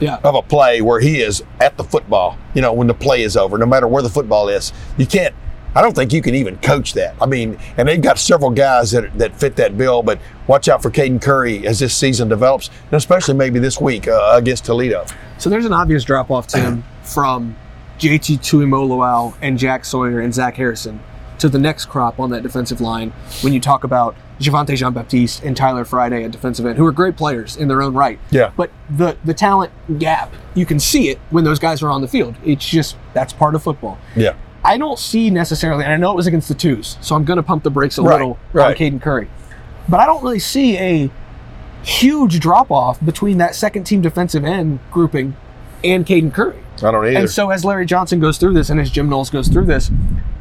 yeah. 0.00 0.20
of 0.22 0.34
a 0.34 0.42
play 0.42 0.80
where 0.80 1.00
he 1.00 1.20
is 1.20 1.42
at 1.60 1.76
the 1.76 1.84
football, 1.84 2.38
you 2.54 2.62
know, 2.62 2.72
when 2.72 2.86
the 2.86 2.94
play 2.94 3.22
is 3.22 3.36
over, 3.36 3.58
no 3.58 3.66
matter 3.66 3.88
where 3.88 4.02
the 4.02 4.08
football 4.08 4.48
is. 4.48 4.72
You 4.96 5.06
can't 5.06 5.34
I 5.74 5.82
don't 5.82 5.94
think 5.94 6.12
you 6.12 6.22
can 6.22 6.34
even 6.34 6.56
coach 6.58 6.94
that. 6.94 7.14
I 7.20 7.26
mean, 7.26 7.58
and 7.76 7.88
they've 7.88 8.00
got 8.00 8.18
several 8.18 8.50
guys 8.50 8.90
that, 8.92 9.16
that 9.18 9.38
fit 9.38 9.56
that 9.56 9.76
bill, 9.76 10.02
but 10.02 10.18
watch 10.46 10.68
out 10.68 10.82
for 10.82 10.90
Caden 10.90 11.20
Curry 11.20 11.66
as 11.66 11.78
this 11.78 11.96
season 11.96 12.28
develops, 12.28 12.68
and 12.68 12.94
especially 12.94 13.34
maybe 13.34 13.58
this 13.58 13.80
week 13.80 14.08
uh, 14.08 14.32
against 14.34 14.64
Toledo. 14.64 15.04
So 15.38 15.50
there's 15.50 15.66
an 15.66 15.72
obvious 15.72 16.04
drop 16.04 16.30
off, 16.30 16.46
Tim, 16.46 16.84
from 17.02 17.56
JT 17.98 18.38
Tuimoloau 18.38 19.36
and 19.42 19.58
Jack 19.58 19.84
Sawyer 19.84 20.20
and 20.20 20.32
Zach 20.32 20.56
Harrison 20.56 21.00
to 21.38 21.48
the 21.48 21.58
next 21.58 21.86
crop 21.86 22.18
on 22.18 22.30
that 22.30 22.42
defensive 22.42 22.80
line 22.80 23.10
when 23.42 23.52
you 23.52 23.60
talk 23.60 23.84
about 23.84 24.16
Javontae 24.40 24.76
Jean-Baptiste 24.76 25.42
and 25.42 25.56
Tyler 25.56 25.84
Friday 25.84 26.24
at 26.24 26.30
defensive 26.30 26.66
end, 26.66 26.78
who 26.78 26.86
are 26.86 26.92
great 26.92 27.16
players 27.16 27.56
in 27.56 27.68
their 27.68 27.82
own 27.82 27.94
right. 27.94 28.18
Yeah. 28.30 28.52
But 28.56 28.70
the 28.90 29.16
the 29.24 29.34
talent 29.34 29.72
gap, 29.98 30.32
you 30.54 30.64
can 30.66 30.78
see 30.78 31.08
it 31.08 31.18
when 31.30 31.44
those 31.44 31.58
guys 31.58 31.82
are 31.82 31.90
on 31.90 32.00
the 32.00 32.08
field. 32.08 32.36
It's 32.44 32.66
just 32.66 32.96
that's 33.14 33.32
part 33.32 33.54
of 33.54 33.62
football. 33.62 33.98
Yeah. 34.14 34.34
I 34.64 34.76
don't 34.76 34.98
see 34.98 35.30
necessarily, 35.30 35.84
and 35.84 35.92
I 35.92 35.96
know 35.96 36.10
it 36.12 36.16
was 36.16 36.26
against 36.26 36.48
the 36.48 36.54
twos, 36.54 36.98
so 37.00 37.14
I'm 37.14 37.24
going 37.24 37.36
to 37.36 37.42
pump 37.42 37.62
the 37.62 37.70
brakes 37.70 37.96
a 37.98 38.02
Right, 38.02 38.14
little 38.14 38.32
on 38.32 38.38
right. 38.52 38.76
Caden 38.76 39.00
Curry. 39.00 39.28
But 39.88 40.00
I 40.00 40.06
don't 40.06 40.22
really 40.22 40.38
see 40.40 40.76
a 40.78 41.10
huge 41.82 42.40
drop 42.40 42.70
off 42.70 43.02
between 43.04 43.38
that 43.38 43.54
second 43.54 43.84
team 43.84 44.02
defensive 44.02 44.44
end 44.44 44.80
grouping 44.90 45.36
and 45.84 46.04
Caden 46.04 46.34
Curry. 46.34 46.58
I 46.82 46.90
don't 46.90 47.06
either. 47.06 47.18
And 47.20 47.30
so 47.30 47.50
as 47.50 47.64
Larry 47.64 47.86
Johnson 47.86 48.20
goes 48.20 48.36
through 48.38 48.54
this 48.54 48.68
and 48.68 48.80
as 48.80 48.90
Jim 48.90 49.08
Knowles 49.08 49.30
goes 49.30 49.48
through 49.48 49.66
this, 49.66 49.90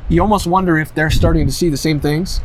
you 0.09 0.21
almost 0.21 0.47
wonder 0.47 0.77
if 0.77 0.93
they're 0.93 1.09
starting 1.09 1.45
to 1.45 1.51
see 1.51 1.69
the 1.69 1.77
same 1.77 1.99
things 1.99 2.41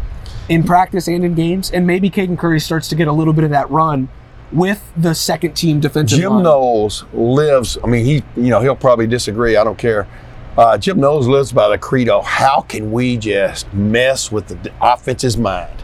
in 0.49 0.63
practice 0.63 1.09
and 1.09 1.25
in 1.25 1.35
games. 1.35 1.71
And 1.71 1.87
maybe 1.87 2.11
Caden 2.11 2.39
Curry 2.39 2.61
starts 2.61 2.89
to 2.89 2.95
get 2.95 3.09
a 3.09 3.13
little 3.13 3.33
bit 3.33 3.45
of 3.45 3.51
that 3.51 3.71
run 3.71 4.09
with 4.53 4.93
the 4.97 5.15
second 5.15 5.55
team 5.55 5.81
defensive 5.81 6.19
Jim 6.19 6.35
line. 6.35 6.43
Knowles 6.45 7.05
lives. 7.13 7.79
I 7.83 7.87
mean, 7.87 8.05
he 8.05 8.17
you 8.37 8.51
know 8.51 8.61
he'll 8.61 8.77
probably 8.77 9.07
disagree. 9.07 9.57
I 9.57 9.65
don't 9.65 9.79
care. 9.79 10.07
Uh, 10.57 10.77
Jim 10.77 11.01
Knowles 11.01 11.29
lives 11.29 11.51
by 11.51 11.69
the 11.69 11.79
credo: 11.79 12.21
How 12.21 12.61
can 12.61 12.93
we 12.93 13.17
just 13.17 13.73
mess 13.73 14.31
with 14.31 14.49
the 14.49 14.73
offense's 14.81 15.39
mind? 15.39 15.83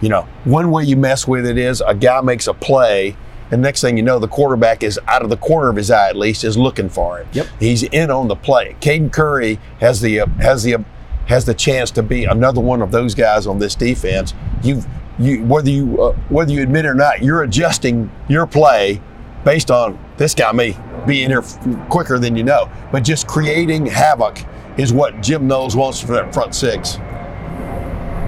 You 0.00 0.08
know, 0.08 0.22
one 0.44 0.70
way 0.70 0.84
you 0.84 0.96
mess 0.96 1.26
with 1.26 1.46
it 1.46 1.56
is 1.56 1.80
a 1.86 1.94
guy 1.94 2.20
makes 2.20 2.48
a 2.48 2.54
play, 2.54 3.16
and 3.52 3.62
next 3.62 3.80
thing 3.80 3.96
you 3.96 4.02
know, 4.02 4.18
the 4.18 4.28
quarterback 4.28 4.82
is 4.82 4.98
out 5.06 5.22
of 5.22 5.30
the 5.30 5.36
corner 5.36 5.68
of 5.68 5.76
his 5.76 5.90
eye 5.90 6.08
at 6.08 6.16
least 6.16 6.42
is 6.42 6.58
looking 6.58 6.88
for 6.88 7.18
him. 7.18 7.28
Yep. 7.32 7.46
He's 7.60 7.82
in 7.84 8.10
on 8.10 8.26
the 8.26 8.36
play. 8.36 8.76
Caden 8.80 9.12
Curry 9.12 9.60
has 9.80 10.00
the 10.00 10.20
uh, 10.20 10.26
has 10.40 10.64
the 10.64 10.74
uh, 10.74 10.82
has 11.26 11.44
the 11.44 11.54
chance 11.54 11.92
to 11.92 12.02
be 12.02 12.24
another 12.24 12.60
one 12.60 12.82
of 12.82 12.90
those 12.90 13.14
guys 13.14 13.46
on 13.46 13.60
this 13.60 13.76
defense. 13.76 14.34
You've 14.64 14.84
you 15.20 15.44
whether 15.44 15.70
you 15.70 16.02
uh, 16.02 16.12
whether 16.28 16.52
you 16.52 16.62
admit 16.62 16.86
it 16.86 16.88
or 16.88 16.94
not, 16.94 17.22
you're 17.22 17.44
adjusting 17.44 18.10
your 18.28 18.48
play 18.48 19.00
based 19.48 19.70
on 19.70 19.98
this 20.18 20.34
guy 20.34 20.52
may 20.52 20.76
be 21.06 21.22
in 21.22 21.30
here 21.30 21.40
quicker 21.88 22.18
than 22.18 22.36
you 22.36 22.44
know. 22.44 22.70
But 22.92 23.02
just 23.02 23.26
creating 23.26 23.86
havoc 23.86 24.44
is 24.76 24.92
what 24.92 25.22
Jim 25.22 25.48
Knowles 25.48 25.74
wants 25.74 25.98
for 25.98 26.12
that 26.12 26.34
front 26.34 26.54
six. 26.54 26.98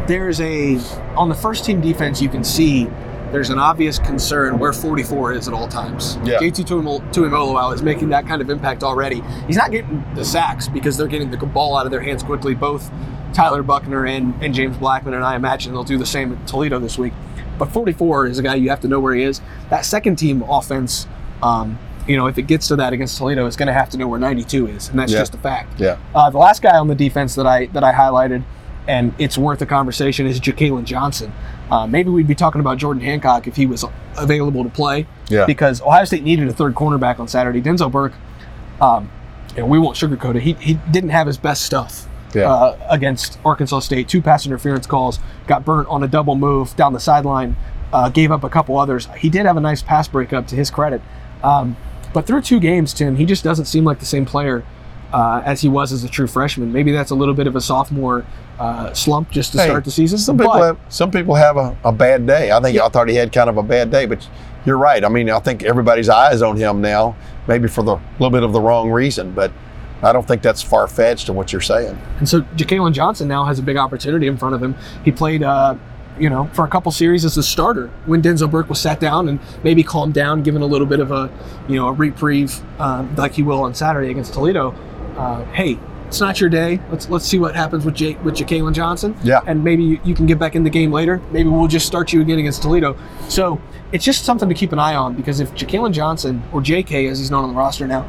there's 0.09 0.41
a 0.41 0.79
on 1.17 1.29
the 1.29 1.35
first 1.35 1.67
team 1.67 1.83
defense 1.83 2.23
you 2.23 2.31
can 2.31 2.43
see 2.43 2.89
there's 3.33 3.51
an 3.51 3.59
obvious 3.59 3.99
concern 3.99 4.59
where 4.59 4.73
44 4.73 5.35
is 5.35 5.47
at 5.47 5.53
all 5.53 5.69
times. 5.69 6.17
Yeah. 6.25 6.39
JT 6.39 6.65
Tuimol- 6.65 7.13
Tuimoloau 7.13 7.75
is 7.75 7.83
making 7.83 8.09
that 8.09 8.27
kind 8.27 8.41
of 8.41 8.49
impact 8.49 8.83
already. 8.83 9.23
He's 9.47 9.57
not 9.59 9.71
getting 9.71 10.03
the 10.15 10.25
sacks 10.25 10.69
because 10.69 10.97
they're 10.97 11.07
getting 11.07 11.31
the 11.31 11.37
ball 11.37 11.77
out 11.77 11.85
of 11.85 11.93
their 11.93 12.01
hands 12.01 12.23
quickly. 12.23 12.55
Both 12.55 12.91
Tyler 13.35 13.63
Buchner 13.63 14.07
and, 14.07 14.35
and 14.43 14.55
James 14.55 14.77
Blackman, 14.79 15.15
and 15.15 15.23
I 15.23 15.37
imagine 15.37 15.73
they'll 15.73 15.85
do 15.85 15.99
the 15.99 16.07
same 16.07 16.33
at 16.33 16.47
Toledo 16.49 16.79
this 16.81 16.99
week. 16.99 17.13
But 17.61 17.71
44 17.73 18.27
is 18.29 18.39
a 18.39 18.43
guy 18.43 18.55
you 18.55 18.71
have 18.71 18.81
to 18.81 18.89
know 18.89 18.99
where 18.99 19.15
he 19.15 19.23
is. 19.23 19.43
That 19.69 19.85
second 19.85 20.17
team 20.17 20.43
offense, 20.49 21.07
um, 21.43 21.79
you 22.09 22.17
know, 22.17 22.27
if 22.27 22.39
it 22.39 22.43
gets 22.45 22.67
to 22.69 22.77
that 22.77 22.95
against 22.95 23.19
Toledo, 23.19 23.45
is 23.47 23.55
going 23.55 23.67
to 23.67 23.73
have 23.75 23.91
to 23.91 23.99
know 23.99 24.09
where 24.09 24.19
92 24.19 24.67
is, 24.69 24.89
and 24.89 24.99
that's 24.99 25.13
Yeah. 25.13 25.19
just 25.19 25.35
a 25.35 25.39
fact. 25.39 25.79
Yeah. 25.79 25.99
Uh, 26.15 26.31
the 26.31 26.39
last 26.39 26.63
guy 26.63 26.79
on 26.79 26.89
the 26.89 26.95
defense 26.95 27.35
that 27.35 27.47
I 27.47 27.67
that 27.67 27.85
I 27.85 27.93
highlighted, 27.93 28.45
and 28.89 29.13
it's 29.19 29.37
worth 29.37 29.61
a 29.61 29.67
conversation, 29.67 30.27
is 30.27 30.41
Jakailin 30.41 30.85
Johnson. 30.85 31.33
Uh, 31.71 31.87
maybe 31.87 32.09
we'd 32.09 32.27
be 32.27 32.35
talking 32.35 32.63
about 32.63 32.79
Jordan 32.79 33.03
Hancock 33.03 33.47
if 33.47 33.57
he 33.57 33.67
was 33.67 33.85
available 34.17 34.65
to 34.65 34.71
play. 34.71 35.07
Yeah. 35.29 35.45
Because 35.45 35.83
Ohio 35.83 36.05
State 36.07 36.25
needed 36.25 36.49
a 36.49 36.53
third 36.55 36.75
cornerback 36.75 37.21
on 37.21 37.29
Saturday. 37.29 37.61
Denzel 37.61 37.93
Burke, 37.93 38.15
um, 38.81 39.11
know, 39.57 39.67
we 39.67 39.79
won't 39.79 39.97
sugarcoat 39.97 40.35
it. 40.37 40.43
He, 40.43 40.55
he 40.55 40.75
didn't 40.91 41.11
have 41.11 41.27
his 41.27 41.37
best 41.37 41.63
stuff 41.63 42.09
Yeah. 42.35 42.51
uh, 42.53 42.79
against 42.91 43.39
Arkansas 43.45 43.81
State. 43.81 44.09
Two 44.09 44.23
pass 44.23 44.47
interference 44.47 44.87
calls, 44.87 45.19
got 45.47 45.65
burnt 45.65 45.89
on 45.89 46.03
a 46.03 46.09
double 46.09 46.35
move 46.37 46.75
down 46.77 46.93
the 46.93 47.01
sideline, 47.01 47.57
uh, 47.93 48.09
gave 48.09 48.31
up 48.31 48.45
a 48.45 48.49
couple 48.49 48.79
others. 48.79 49.09
He 49.19 49.29
did 49.31 49.47
have 49.47 49.57
a 49.57 49.61
nice 49.61 49.83
pass 49.83 50.07
breakup 50.09 50.47
to 50.49 50.57
his 50.57 50.71
credit. 50.71 51.03
Um, 51.43 51.77
but 52.13 52.27
through 52.27 52.43
two 52.43 52.61
games, 52.61 52.93
Tim, 52.95 53.17
he 53.17 53.25
just 53.25 53.43
doesn't 53.45 53.65
seem 53.67 53.85
like 53.85 53.99
the 53.99 54.07
same 54.07 54.25
player 54.27 54.65
uh, 55.13 55.43
as 55.45 55.61
he 55.61 55.69
was 55.69 55.93
as 55.93 56.05
a 56.05 56.09
true 56.09 56.27
freshman. 56.27 56.73
Maybe 56.73 56.93
that's 56.93 57.11
a 57.11 57.15
little 57.15 57.35
bit 57.35 57.47
of 57.47 57.57
a 57.57 57.61
sophomore 57.61 58.25
uh, 58.59 58.93
slump 58.93 59.31
just 59.31 59.53
to 59.53 59.59
Hey, 59.59 59.67
start 59.67 59.85
the 59.85 59.91
season. 59.91 60.19
Some 60.19 60.37
but- 60.37 60.45
people 60.45 60.63
have 60.63 60.79
some 60.89 61.11
people 61.11 61.35
have 61.35 61.57
a, 61.57 61.77
a 61.85 61.91
bad 61.93 62.27
day. 62.27 62.53
I 62.53 62.61
think 62.61 62.79
I 62.79 62.89
thought 62.89 63.09
he 63.09 63.15
had 63.17 63.33
kind 63.33 63.49
of 63.51 63.57
a 63.57 63.63
bad 63.63 63.91
day, 63.91 64.07
but 64.07 64.29
you're 64.67 64.77
right. 64.79 65.03
I 65.05 65.09
mean, 65.09 65.31
I 65.31 65.39
think 65.41 65.63
everybody's 65.63 66.09
eyes 66.09 66.43
on 66.43 66.57
him 66.57 66.81
now, 66.81 67.17
maybe 67.49 67.67
for 67.67 67.83
the 67.83 67.97
little 68.19 68.31
bit 68.31 68.43
of 68.43 68.53
the 68.53 68.61
wrong 68.61 68.91
reason, 68.91 69.33
but 69.33 69.51
I 70.03 70.13
don't 70.13 70.27
think 70.27 70.43
that's 70.43 70.63
far 70.63 70.87
fetched 70.89 71.29
in 71.29 71.35
what 71.35 71.53
you're 71.53 71.61
saying. 71.61 71.99
And 72.19 72.29
so 72.29 72.43
Jakailin 72.43 72.93
Johnson 72.93 73.29
now 73.29 73.45
has 73.45 73.59
a 73.59 73.63
big 73.63 73.77
opportunity 73.77 74.27
in 74.27 74.37
front 74.37 74.55
of 74.55 74.63
him. 74.63 74.75
He 75.05 75.13
played, 75.13 75.43
uh, 75.43 75.77
you 76.19 76.31
know, 76.31 76.49
for 76.53 76.65
a 76.65 76.69
couple 76.69 76.91
series 76.93 77.25
as 77.25 77.37
a 77.37 77.43
starter 77.43 77.89
when 78.07 78.23
Denzel 78.23 78.51
Burke 78.51 78.69
was 78.69 78.81
sat 78.81 79.01
down 79.01 79.29
and 79.29 79.41
maybe 79.63 79.83
calmed 79.83 80.15
down, 80.15 80.43
given 80.43 80.63
a 80.63 80.67
little 80.67 80.87
bit 80.87 81.01
of 81.01 81.11
a, 81.13 81.31
you 81.69 81.77
know, 81.77 81.89
a 81.89 81.93
reprieve 81.93 82.61
um, 82.81 83.15
like 83.17 83.33
he 83.33 83.43
will 83.43 83.63
on 83.63 83.75
Saturday 83.75 84.11
against 84.11 84.33
Toledo. 84.33 84.73
Uh, 85.17 85.45
hey, 85.53 85.79
it's 86.11 86.21
not 86.21 86.41
your 86.41 86.51
day. 86.51 86.81
Let's 86.91 87.09
let's 87.09 87.25
see 87.25 87.39
what 87.39 87.55
happens 87.55 87.85
with 87.85 87.95
Jake 87.95 88.23
with 88.25 88.35
Jakailin 88.35 88.75
Johnson. 88.75 89.17
Yeah. 89.23 89.43
And 89.47 89.63
maybe 89.63 89.85
you, 89.85 90.01
you 90.03 90.13
can 90.13 90.27
get 90.27 90.41
back 90.41 90.57
in 90.57 90.65
the 90.65 90.71
game 90.71 90.91
later. 90.91 91.23
Maybe 91.31 91.49
we'll 91.49 91.69
just 91.69 91.87
start 91.87 92.13
you 92.13 92.21
again 92.21 92.41
against 92.41 92.63
Toledo. 92.63 92.97
So 93.29 93.61
it's 93.93 94.05
just 94.05 94.25
something 94.25 94.49
to 94.49 94.55
keep 94.55 94.73
an 94.73 94.81
eye 94.81 94.97
on 94.97 95.15
because 95.15 95.39
if 95.39 95.53
Jakailin 95.55 95.93
Johnson 95.93 96.43
or 96.53 96.61
JK 96.61 97.09
as 97.09 97.21
he's 97.21 97.31
known 97.31 97.45
on 97.45 97.51
the 97.51 97.57
roster 97.57 97.87
now 97.87 98.09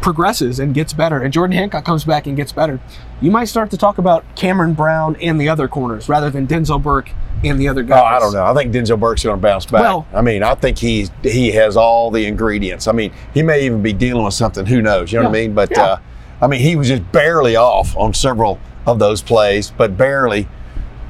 progresses 0.00 0.58
and 0.58 0.74
gets 0.74 0.92
better, 0.92 1.20
and 1.20 1.32
Jordan 1.32 1.56
Hancock 1.56 1.84
comes 1.84 2.04
back 2.04 2.26
and 2.26 2.36
gets 2.36 2.52
better, 2.52 2.80
you 3.20 3.30
might 3.30 3.44
start 3.46 3.70
to 3.70 3.76
talk 3.76 3.98
about 3.98 4.24
Cameron 4.36 4.74
Brown 4.74 5.16
and 5.16 5.40
the 5.40 5.48
other 5.48 5.68
corners 5.68 6.08
rather 6.08 6.30
than 6.30 6.46
Denzel 6.46 6.82
Burke 6.82 7.10
and 7.44 7.58
the 7.60 7.68
other 7.68 7.82
guys. 7.82 8.00
Oh. 8.02 8.06
I 8.06 8.18
don't 8.18 8.32
know. 8.32 8.44
I 8.44 8.54
think 8.54 8.72
Denzel 8.74 8.98
Burke's 8.98 9.22
going 9.24 9.36
to 9.36 9.40
bounce 9.42 9.66
back. 9.66 9.82
Well- 9.82 10.06
I 10.12 10.22
mean, 10.22 10.42
I 10.42 10.54
think 10.54 10.78
he's 10.78 11.10
he 11.22 11.52
has 11.52 11.76
all 11.76 12.10
the 12.10 12.26
ingredients. 12.26 12.86
I 12.88 12.92
mean, 12.92 13.12
he 13.34 13.42
may 13.42 13.64
even 13.64 13.82
be 13.82 13.92
dealing 13.92 14.24
with 14.24 14.34
something. 14.34 14.66
Who 14.66 14.82
knows? 14.82 15.12
You 15.12 15.18
know 15.20 15.24
what 15.28 15.36
I 15.36 15.40
mean? 15.40 15.54
But 15.54 15.70
Yeah. 15.70 15.82
uh, 15.82 15.96
I 16.42 16.46
mean, 16.46 16.60
he 16.60 16.76
was 16.76 16.88
just 16.88 17.10
barely 17.12 17.56
off 17.56 17.96
on 17.96 18.14
several 18.14 18.58
of 18.86 18.98
those 18.98 19.22
plays, 19.22 19.70
but 19.76 19.96
barely. 19.96 20.48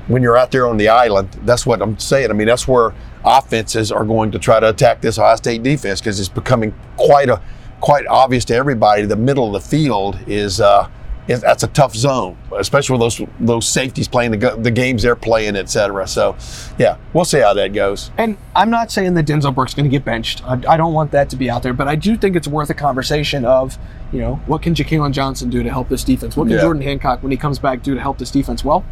When 0.09 0.23
you're 0.25 0.37
out 0.37 0.51
there 0.51 0.67
on 0.67 0.77
the 0.77 0.89
island, 0.89 1.29
that's 1.45 1.65
what 1.65 1.81
I'm 1.81 1.97
saying. 2.01 2.31
I 2.31 2.33
mean, 2.33 2.49
that's 2.49 2.67
where 2.67 2.93
offenses 3.25 3.93
are 3.93 4.05
going 4.05 4.33
to 4.33 4.41
try 4.41 4.59
to 4.59 4.69
attack 4.71 5.01
this 5.03 5.21
Ohio 5.21 5.37
State 5.37 5.63
defense 5.63 6.01
because 6.01 6.19
it's 6.19 6.29
becoming 6.29 6.75
quite 6.97 7.29
a 7.29 7.41
quite 7.81 8.07
obvious 8.07 8.45
to 8.47 8.55
everybody. 8.55 9.03
The 9.07 9.17
middle 9.17 9.55
of 9.55 9.63
the 9.63 9.69
field 9.69 10.19
is. 10.27 10.61
Uh, 10.61 10.89
is- 11.29 11.43
that's 11.43 11.63
a 11.63 11.69
tough 11.69 11.95
zone, 11.95 12.37
especially 12.59 12.95
with 12.95 13.03
those 13.03 13.29
those 13.39 13.69
safeties 13.69 14.09
playing 14.09 14.33
the, 14.33 14.57
the 14.59 14.71
games 14.71 15.03
they're 15.03 15.15
playing, 15.15 15.55
et 15.55 15.69
cetera. 15.71 16.09
So, 16.09 16.35
yeah, 16.77 16.97
we'll 17.13 17.25
see 17.27 17.39
how 17.39 17.55
that 17.55 17.73
goes. 17.73 18.11
And 18.19 18.37
I'm 18.57 18.69
not 18.71 18.91
saying 18.91 19.15
that 19.15 19.27
Denzel 19.27 19.55
Burke's 19.55 19.73
going 19.75 19.85
to 19.85 19.91
get 19.91 20.05
benched. 20.05 20.43
I, 20.45 20.55
I 20.69 20.77
don't 20.77 20.93
want 20.93 21.13
that 21.13 21.31
to 21.31 21.37
be 21.37 21.49
out 21.49 21.63
there, 21.63 21.75
but 21.75 21.87
I 21.87 21.95
do 21.95 22.17
think 22.17 22.35
it's 22.35 22.49
worth 22.49 22.71
a 22.71 22.75
conversation 22.75 23.45
of, 23.45 23.79
you 24.13 24.19
know, 24.19 24.37
what 24.47 24.63
can 24.63 24.75
Jakailin 24.75 25.13
Johnson 25.13 25.51
do 25.51 25.63
to 25.63 25.71
help 25.71 25.89
this 25.89 26.03
defense? 26.03 26.37
What 26.37 26.45
can 26.49 26.55
Yeah. 26.57 26.63
Jordan 26.63 26.83
Hancock, 26.83 27.23
when 27.23 27.31
he 27.31 27.37
comes 27.39 27.61
back, 27.61 27.83
do 27.85 27.95
to 27.95 28.01
help 28.01 28.19
this 28.19 28.33
defense? 28.33 28.65
Well, 28.65 28.85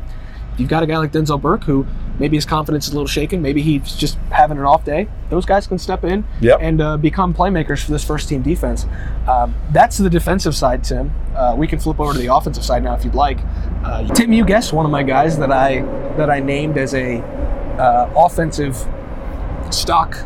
you've 0.59 0.69
got 0.69 0.83
a 0.83 0.87
guy 0.87 0.99
like 0.99 1.13
Denzel 1.13 1.41
Burke 1.41 1.65
who 1.65 1.87
maybe 2.19 2.37
his 2.37 2.45
confidence 2.45 2.87
is 2.87 2.93
a 2.93 2.97
little 2.97 3.07
shaken. 3.07 3.41
Maybe 3.41 3.63
he's 3.63 3.95
just 3.95 4.17
having 4.31 4.59
an 4.59 4.65
off 4.65 4.85
day. 4.85 5.09
Those 5.31 5.47
guys 5.47 5.67
can 5.67 5.79
step 5.79 6.05
in 6.05 6.25
Yep. 6.41 6.59
and 6.61 6.81
uh, 6.81 6.97
become 6.97 7.33
playmakers 7.33 7.83
for 7.85 7.93
this 7.93 8.03
first 8.05 8.29
team 8.29 8.43
defense. 8.43 8.87
Um, 9.29 9.55
that's 9.73 9.97
the 9.99 10.11
defensive 10.11 10.55
side, 10.57 10.83
Tim. 10.85 11.13
Uh, 11.35 11.55
we 11.57 11.67
can 11.69 11.79
flip 11.79 12.01
over 12.01 12.13
to 12.13 12.19
the 12.19 12.35
offensive 12.35 12.65
side 12.65 12.83
now 12.83 12.95
if 12.95 13.05
you'd 13.05 13.15
like. 13.15 13.39
Uh, 13.85 14.07
Tim, 14.15 14.33
you 14.33 14.45
guessed 14.45 14.73
one 14.73 14.85
of 14.85 14.91
my 14.91 15.03
guys 15.05 15.39
that 15.39 15.53
I 15.53 15.83
that 16.17 16.29
I 16.29 16.41
named 16.41 16.77
as 16.77 16.95
a 16.95 17.21
uh, 17.79 18.11
offensive 18.17 18.77
stock 19.71 20.17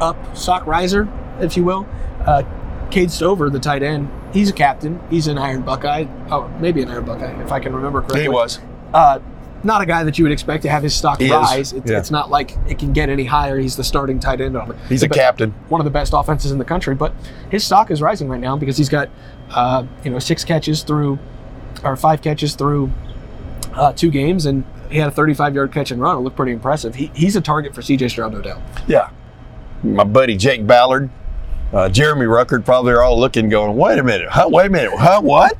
up, 0.00 0.36
stock 0.36 0.66
riser, 0.66 1.08
if 1.40 1.56
you 1.56 1.64
will. 1.64 1.86
Uh, 2.26 2.42
Cade 2.90 3.10
Stover, 3.10 3.48
the 3.48 3.58
tight 3.58 3.82
end, 3.82 4.10
he's 4.34 4.50
a 4.50 4.52
captain. 4.52 5.00
He's 5.08 5.26
an 5.28 5.38
Iron 5.38 5.62
Buckeye. 5.62 6.04
Oh, 6.30 6.48
maybe 6.60 6.82
an 6.82 6.88
Iron 6.90 7.04
Buckeye, 7.06 7.42
if 7.42 7.50
I 7.52 7.58
can 7.60 7.74
remember 7.74 8.00
correctly. 8.02 8.22
He 8.22 8.28
was. 8.28 8.60
Uh, 8.92 9.20
not 9.64 9.80
a 9.82 9.86
guy 9.86 10.04
that 10.04 10.18
you 10.18 10.24
would 10.24 10.32
expect 10.32 10.62
to 10.64 10.70
have 10.70 10.82
his 10.82 10.94
stock 10.94 11.20
He 11.20 11.30
rise. 11.30 11.72
It's, 11.72 11.90
yeah. 11.90 11.98
it's 11.98 12.10
not 12.10 12.30
like 12.30 12.56
it 12.68 12.78
can 12.78 12.92
get 12.92 13.08
any 13.08 13.24
higher. 13.24 13.58
He's 13.58 13.76
the 13.76 13.84
starting 13.84 14.18
tight 14.18 14.40
end 14.40 14.56
on 14.56 14.70
it. 14.70 14.76
He's 14.88 15.02
a 15.02 15.08
But 15.08 15.16
captain. 15.16 15.50
One 15.68 15.80
of 15.80 15.84
the 15.84 15.90
best 15.90 16.12
offenses 16.14 16.50
in 16.52 16.58
the 16.58 16.64
country, 16.64 16.94
but 16.94 17.12
his 17.50 17.64
stock 17.64 17.90
is 17.90 18.02
rising 18.02 18.28
right 18.28 18.40
now 18.40 18.56
because 18.56 18.76
he's 18.76 18.88
got, 18.88 19.08
uh, 19.50 19.84
you 20.04 20.10
know, 20.10 20.18
six 20.18 20.44
catches 20.44 20.82
through, 20.82 21.18
or 21.84 21.96
five 21.96 22.22
catches 22.22 22.54
through 22.54 22.90
uh, 23.74 23.92
two 23.92 24.10
games, 24.10 24.46
and 24.46 24.64
he 24.90 24.98
had 24.98 25.08
a 25.08 25.14
35-yard 25.14 25.72
catch 25.72 25.90
and 25.90 26.00
run. 26.00 26.16
It 26.16 26.20
looked 26.20 26.36
pretty 26.36 26.52
impressive. 26.52 26.94
He, 26.94 27.10
he's 27.14 27.36
a 27.36 27.40
target 27.40 27.74
for 27.74 27.82
C.J. 27.82 28.08
Stroud, 28.08 28.32
no 28.32 28.42
doubt. 28.42 28.60
Yeah. 28.86 29.10
My 29.82 30.04
buddy 30.04 30.36
Jake 30.36 30.66
Ballard, 30.66 31.10
uh, 31.72 31.88
Jeremy 31.88 32.26
Ruckert 32.26 32.64
probably 32.64 32.92
are 32.92 33.02
all 33.02 33.18
looking, 33.18 33.48
going, 33.48 33.76
wait 33.76 33.98
a 33.98 34.02
minute, 34.02 34.28
huh? 34.28 34.48
Wait 34.50 34.66
a 34.66 34.70
minute, 34.70 34.92
huh? 34.94 35.20
What? 35.22 35.56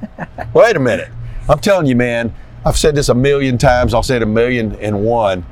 wait 0.54 0.76
a 0.76 0.80
minute. 0.80 1.08
I'm 1.48 1.58
telling 1.58 1.86
you, 1.86 1.96
man, 1.96 2.32
I've 2.64 2.76
said 2.76 2.94
this 2.94 3.08
a 3.08 3.14
million 3.14 3.58
times. 3.58 3.94
I'll 3.94 4.02
say 4.02 4.16
it 4.16 4.22
a 4.22 4.26
million 4.26 4.76
and 4.76 5.04
one. 5.04 5.44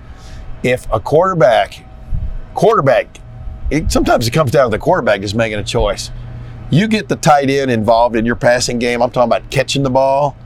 If 0.63 0.87
a 0.93 1.01
quarterback, 1.01 1.85
quarterback, 2.55 3.19
it, 3.71 3.91
sometimes 3.91 4.29
it 4.29 4.33
comes 4.33 4.51
down 4.51 4.67
to 4.67 4.71
the 4.71 4.79
quarterback 4.79 5.21
just 5.21 5.35
making 5.35 5.59
a 5.59 5.65
choice. 5.65 6.11
You 6.71 6.87
get 6.87 7.09
the 7.09 7.17
tight 7.17 7.51
end 7.51 7.71
involved 7.71 8.15
in 8.15 8.25
your 8.25 8.37
passing 8.37 8.79
game. 8.79 9.03
I'm 9.03 9.11
talking 9.11 9.29
about 9.29 9.51
catching 9.51 9.83
the 9.83 9.91
ball. 9.91 10.37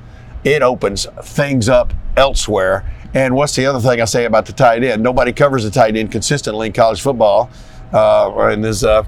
It 0.43 0.63
opens 0.63 1.07
things 1.23 1.69
up 1.69 1.93
elsewhere. 2.17 2.91
And 3.13 3.37
what's 3.37 3.55
the 3.55 3.67
other 3.67 3.81
thing 3.81 4.01
I 4.01 4.07
say 4.07 4.25
about 4.25 4.47
the 4.47 4.53
tight 4.53 4.83
end? 4.83 5.03
Nobody 5.03 5.33
covers 5.33 5.65
the 5.65 5.71
tight 5.71 5.97
end 5.97 6.11
consistently 6.11 6.69
in 6.69 6.73
college 6.73 7.01
football. 7.01 7.51
Uh, 7.93 8.49
and 8.49 8.65
as 8.65 8.85
uh, 8.85 9.05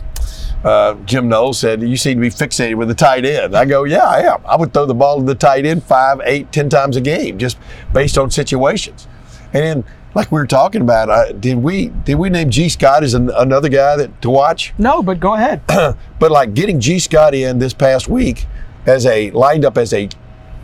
uh, 0.67 0.95
Jim 1.05 1.29
Knowles 1.29 1.61
said, 1.61 1.81
you 1.81 1.97
seem 1.97 2.17
to 2.17 2.21
be 2.21 2.29
fixated 2.29 2.75
with 2.75 2.89
the 2.89 2.95
tight 2.95 3.25
end. 3.25 3.57
I 3.57 3.65
go, 3.65 3.85
yeah, 3.85 4.05
I 4.05 4.23
am. 4.23 4.41
I 4.45 4.57
would 4.57 4.75
throw 4.75 4.85
the 4.85 4.95
ball 4.95 5.21
to 5.21 5.25
the 5.25 5.37
tight 5.37 5.65
end 5.65 5.85
five, 5.85 6.21
eight, 6.25 6.51
ten 6.51 6.69
times 6.69 6.97
a 6.97 7.01
game, 7.01 7.39
just 7.39 7.57
based 7.93 8.19
on 8.19 8.33
situations. 8.33 9.07
And 9.53 9.63
then, 9.63 9.85
like 10.17 10.33
we 10.33 10.41
were 10.41 10.47
talking 10.47 10.81
about, 10.81 11.09
uh, 11.09 11.31
did 11.31 11.59
we 11.59 11.89
did 11.89 12.17
we 12.17 12.31
name 12.31 12.51
Gee 12.51 12.69
Scott 12.69 13.05
as 13.05 13.15
an, 13.15 13.31
another 13.31 13.69
guy 13.69 13.95
that 13.95 14.21
to 14.23 14.31
watch? 14.31 14.75
No, 14.77 15.05
but 15.05 15.21
go 15.21 15.35
ahead. 15.35 15.65
but 16.19 16.33
like 16.33 16.53
getting 16.53 16.81
Gee 16.81 16.99
Scott 16.99 17.33
in 17.33 17.61
this 17.61 17.73
past 17.73 18.09
week 18.09 18.47
as 18.87 19.07
a 19.07 19.31
lined 19.31 19.65
up 19.65 19.79
as 19.79 19.93
a 19.93 20.09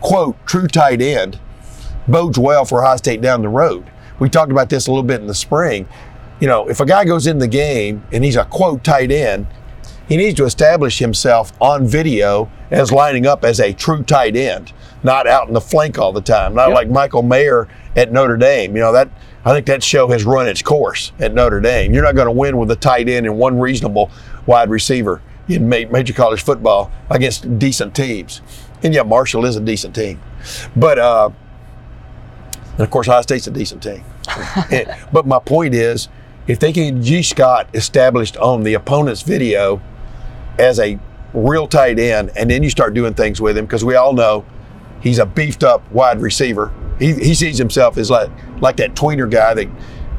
quote 0.00 0.36
true 0.46 0.66
tight 0.66 1.00
end 1.00 1.38
bodes 2.08 2.40
well 2.40 2.64
for 2.64 2.82
Ohio 2.82 2.96
State 2.96 3.20
down 3.20 3.40
the 3.40 3.48
road. 3.48 3.88
We 4.18 4.28
talked 4.28 4.50
about 4.50 4.68
this 4.68 4.88
a 4.88 4.90
little 4.90 5.04
bit 5.04 5.20
in 5.20 5.28
the 5.28 5.34
spring. 5.34 5.88
You 6.40 6.48
know, 6.48 6.68
if 6.68 6.80
a 6.80 6.86
guy 6.86 7.04
goes 7.04 7.28
in 7.28 7.38
the 7.38 7.46
game 7.46 8.04
and 8.10 8.24
he's 8.24 8.34
a 8.34 8.44
quote 8.46 8.82
tight 8.82 9.12
end, 9.12 9.46
he 10.12 10.18
needs 10.18 10.36
to 10.36 10.44
establish 10.44 10.98
himself 10.98 11.54
on 11.58 11.86
video 11.86 12.50
as 12.70 12.92
lining 12.92 13.26
up 13.26 13.44
as 13.44 13.58
a 13.60 13.72
true 13.72 14.02
tight 14.02 14.36
end, 14.36 14.70
not 15.02 15.26
out 15.26 15.48
in 15.48 15.54
the 15.54 15.60
flank 15.60 15.98
all 15.98 16.12
the 16.12 16.20
time. 16.20 16.54
Not 16.54 16.68
Yep. 16.68 16.74
like 16.76 16.90
Michael 16.90 17.22
Mayer 17.22 17.66
at 17.96 18.12
Notre 18.12 18.36
Dame. 18.36 18.76
You 18.76 18.82
know 18.82 18.92
that 18.92 19.08
I 19.46 19.54
think 19.54 19.64
that 19.68 19.82
show 19.82 20.08
has 20.08 20.24
run 20.24 20.46
its 20.46 20.60
course 20.60 21.12
at 21.18 21.32
Notre 21.32 21.60
Dame. 21.60 21.94
You're 21.94 22.02
not 22.04 22.14
going 22.14 22.26
to 22.26 22.30
win 22.32 22.58
with 22.58 22.70
a 22.70 22.76
tight 22.76 23.08
end 23.08 23.24
and 23.24 23.38
one 23.38 23.58
reasonable 23.58 24.10
wide 24.44 24.68
receiver 24.68 25.22
in 25.48 25.66
major 25.66 26.12
college 26.12 26.42
football 26.42 26.92
against 27.08 27.58
decent 27.58 27.94
teams. 27.96 28.42
And 28.82 28.92
yeah, 28.92 29.02
Marshall 29.04 29.46
is 29.46 29.56
a 29.56 29.60
decent 29.60 29.94
team, 29.94 30.20
but 30.76 30.98
uh, 30.98 31.30
and 32.72 32.80
of 32.80 32.90
course 32.90 33.08
Ohio 33.08 33.22
State's 33.22 33.46
a 33.46 33.50
decent 33.50 33.82
team. 33.82 34.04
And- 34.70 34.94
but 35.10 35.26
my 35.26 35.38
point 35.38 35.74
is, 35.74 36.08
if 36.46 36.58
they 36.58 36.72
can 36.72 36.96
get 36.96 37.02
Gee 37.04 37.22
Scott 37.22 37.68
established 37.72 38.36
on 38.36 38.62
the 38.62 38.74
opponent's 38.74 39.22
video 39.22 39.80
as 40.58 40.78
a 40.78 40.98
real 41.34 41.66
tight 41.66 41.98
end, 41.98 42.30
and 42.36 42.50
then 42.50 42.62
you 42.62 42.70
start 42.70 42.94
doing 42.94 43.14
things 43.14 43.40
with 43.40 43.56
him, 43.56 43.64
because 43.64 43.84
we 43.84 43.94
all 43.94 44.12
know 44.12 44.44
he's 45.00 45.18
a 45.18 45.26
beefed 45.26 45.64
up 45.64 45.90
wide 45.90 46.20
receiver. 46.20 46.72
He, 46.98 47.14
he 47.14 47.34
sees 47.34 47.58
himself 47.58 47.96
as 47.96 48.10
like 48.10 48.30
like 48.60 48.76
that 48.76 48.94
tweener 48.94 49.30
guy 49.30 49.54
that 49.54 49.68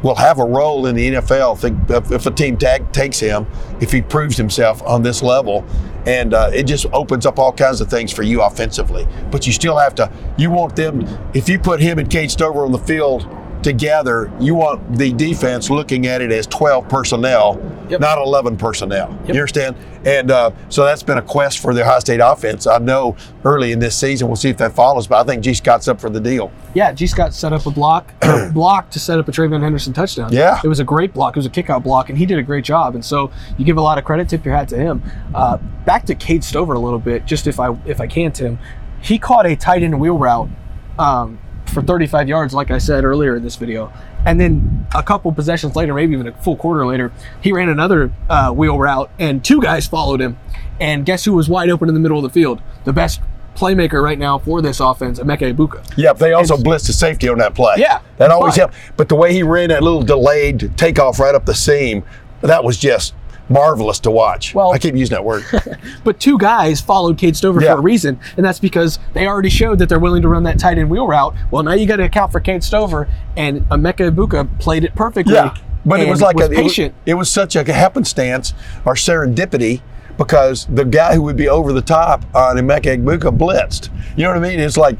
will 0.04 0.16
have 0.16 0.38
a 0.38 0.44
role 0.44 0.86
in 0.86 0.96
the 0.96 1.12
NFL 1.14 2.12
if, 2.12 2.26
a 2.26 2.32
team 2.32 2.58
tag, 2.58 2.92
takes 2.92 3.20
him, 3.20 3.48
if 3.80 3.92
he 3.92 4.02
proves 4.02 4.36
himself 4.36 4.84
on 4.84 5.02
this 5.02 5.24
level. 5.24 5.66
And 6.06 6.34
uh, 6.34 6.52
it 6.54 6.64
just 6.64 6.86
opens 6.92 7.26
up 7.26 7.40
all 7.40 7.54
kinds 7.54 7.80
of 7.80 7.90
things 7.90 8.12
for 8.12 8.22
you 8.22 8.42
offensively. 8.42 9.08
But 9.32 9.48
you 9.48 9.54
still 9.54 9.78
have 9.78 9.96
to, 9.96 10.12
you 10.38 10.52
want 10.52 10.76
them, 10.76 11.08
if 11.34 11.48
you 11.48 11.58
put 11.58 11.80
him 11.80 11.98
and 11.98 12.10
Cade 12.10 12.30
Stover 12.30 12.66
on 12.66 12.74
the 12.74 12.80
field 12.80 13.26
together, 13.64 14.32
you 14.40 14.56
want 14.56 14.98
the 14.98 15.12
defense 15.14 15.70
looking 15.70 16.06
at 16.08 16.22
it 16.22 16.32
as 16.32 16.46
12 16.48 16.88
personnel, 16.90 17.60
Yep. 17.90 18.00
not 18.00 18.18
11 18.18 18.58
personnel. 18.58 19.10
Yep. 19.22 19.28
You 19.28 19.34
understand? 19.34 19.76
And 20.06 20.32
uh, 20.32 20.52
so 20.70 20.84
that's 20.84 21.04
been 21.04 21.18
a 21.18 21.22
quest 21.22 21.60
for 21.60 21.74
the 21.74 21.82
Ohio 21.82 22.00
State 22.00 22.20
offense. 22.20 22.66
I 22.68 22.78
know 22.78 23.16
early 23.46 23.72
in 23.72 23.80
this 23.80 23.96
season, 23.96 24.28
we'll 24.28 24.36
see 24.36 24.50
if 24.50 24.58
that 24.58 24.74
follows, 24.74 25.08
but 25.08 25.20
I 25.20 25.24
think 25.24 25.44
Gee 25.44 25.54
Scott's 25.54 25.88
up 25.88 26.00
for 26.00 26.10
the 26.10 26.20
deal. 26.20 26.52
Yeah, 26.74 26.92
Gee 26.92 27.08
Scott 27.08 27.34
set 27.34 27.54
up 27.54 27.66
a 27.66 27.72
block, 27.72 28.14
a 28.22 28.50
block 28.54 28.90
to 28.92 29.00
set 29.00 29.18
up 29.20 29.28
a 29.28 29.32
TreVeyon 29.32 29.62
Henderson 29.62 29.94
touchdown. 29.94 30.32
Yeah. 30.34 30.60
it 30.64 30.68
was 30.68 30.80
a 30.80 30.84
great 30.84 31.14
block. 31.14 31.36
It 31.36 31.40
was 31.40 31.46
a 31.46 31.50
kickout 31.50 31.84
block, 31.84 32.10
and 32.10 32.18
he 32.18 32.26
did 32.26 32.38
a 32.38 32.44
great 32.44 32.64
job. 32.66 32.96
And 32.96 33.04
so 33.06 33.32
you 33.58 33.64
give 33.66 33.78
a 33.78 33.82
lot 33.82 33.98
of 33.98 34.04
credit, 34.04 34.28
tip 34.30 34.44
your 34.46 34.56
hat 34.56 34.68
to 34.70 34.78
him. 34.78 35.02
Uh, 35.34 35.58
back 35.86 36.06
to 36.08 36.16
Cade 36.16 36.44
Stover 36.44 36.74
a 36.74 36.80
little 36.80 37.00
bit, 37.00 37.26
just 37.26 37.48
if 37.48 37.60
I 37.60 37.76
if 37.86 38.02
I 38.02 38.08
can, 38.08 38.32
Tim. 38.32 38.60
He 39.02 39.20
caught 39.20 39.46
a 39.46 39.56
tight 39.56 39.84
end 39.84 40.00
wheel 40.00 40.18
route 40.18 40.50
um, 40.98 41.40
for 41.74 41.82
35 41.82 42.30
yards, 42.30 42.54
like 42.54 42.72
I 42.72 42.78
said 42.78 43.04
earlier 43.04 43.36
in 43.36 43.44
this 43.44 43.56
video. 43.56 43.92
And 44.26 44.40
then 44.40 44.88
a 44.96 45.04
couple 45.04 45.32
possessions 45.32 45.76
later, 45.76 45.94
maybe 45.94 46.14
even 46.14 46.28
a 46.28 46.32
full 46.34 46.56
quarter 46.56 46.86
later, 46.86 47.12
he 47.42 47.52
ran 47.52 47.70
another 47.70 48.12
uh, 48.30 48.52
wheel 48.52 48.78
route, 48.78 49.10
and 49.20 49.44
two 49.44 49.62
guys 49.62 49.88
followed 49.88 50.22
him. 50.22 50.38
And 50.80 51.06
guess 51.06 51.26
who 51.26 51.34
was 51.34 51.50
wide 51.50 51.70
open 51.70 51.88
in 51.90 51.94
the 51.94 52.00
middle 52.00 52.18
of 52.18 52.24
the 52.24 52.30
field? 52.30 52.62
The 52.86 52.94
best 52.94 53.22
playmaker 53.56 54.02
right 54.04 54.18
now 54.18 54.40
for 54.40 54.62
this 54.62 54.80
offense, 54.80 55.20
Emeka 55.20 55.54
Egbuka. 55.54 55.94
Yeah, 55.96 56.14
they 56.14 56.34
also 56.34 56.58
blitzed 56.58 56.88
the 56.88 56.94
safety 56.94 57.30
on 57.30 57.38
that 57.40 57.54
play. 57.54 57.76
Yeah, 57.78 58.02
That 58.18 58.32
always 58.32 58.56
helped. 58.56 58.74
But 58.98 59.10
the 59.10 59.16
way 59.16 59.34
he 59.34 59.44
ran 59.44 59.70
that 59.70 59.84
little 59.84 60.02
delayed 60.02 60.76
takeoff 60.78 61.20
right 61.20 61.36
up 61.36 61.46
the 61.46 61.54
seam, 61.54 62.04
that 62.42 62.64
was 62.64 62.78
just 62.78 63.14
marvelous 63.50 64.00
to 64.00 64.12
watch. 64.12 64.54
Well- 64.56 64.72
I 64.72 64.78
keep 64.78 64.96
using 64.96 65.16
that 65.16 65.24
word. 65.26 65.44
But 66.04 66.20
two 66.20 66.38
guys 66.38 66.82
followed 66.82 67.18
Cade 67.18 67.36
Stover 67.38 67.62
Yeah. 67.62 67.74
for 67.74 67.80
a 67.80 67.82
reason, 67.82 68.20
and 68.38 68.46
that's 68.46 68.60
because 68.60 69.00
they 69.14 69.26
already 69.28 69.50
showed 69.50 69.80
that 69.80 69.88
they're 69.90 70.00
willing 70.00 70.22
to 70.22 70.28
run 70.28 70.44
that 70.44 70.60
tight 70.60 70.78
end 70.78 70.90
wheel 70.90 71.08
route. 71.08 71.34
Well, 71.52 71.64
now 71.64 71.74
you 71.74 71.86
got 71.86 71.98
to 71.98 72.04
account 72.04 72.32
for 72.32 72.40
Cade 72.40 72.64
Stover, 72.64 73.08
and 73.38 73.62
Emeka 73.70 74.12
Egbuka 74.12 74.60
played 74.60 74.84
it 74.84 74.96
perfectly. 74.96 75.34
yeah. 75.34 75.56
But 75.86 76.00
it 76.00 76.08
was 76.10 76.22
like 76.22 76.38
a, 76.40 76.46
it 76.46 76.50
was, 76.50 76.58
patient. 76.58 76.96
it 77.06 77.14
was 77.16 77.30
such 77.30 77.56
a 77.58 77.64
happenstance 77.72 78.54
or 78.86 78.94
serendipity 78.96 79.82
because 80.18 80.66
the 80.68 80.86
guy 80.86 81.16
who 81.16 81.22
would 81.24 81.36
be 81.36 81.50
over 81.50 81.74
the 81.74 81.82
top 81.82 82.24
on 82.34 82.56
Emeka 82.56 82.98
Egbuka 82.98 83.38
blitzed. 83.38 83.90
You 84.16 84.24
know 84.24 84.30
what 84.30 84.38
I 84.38 84.50
mean? 84.50 84.60
It's 84.62 84.78
like 84.78 84.98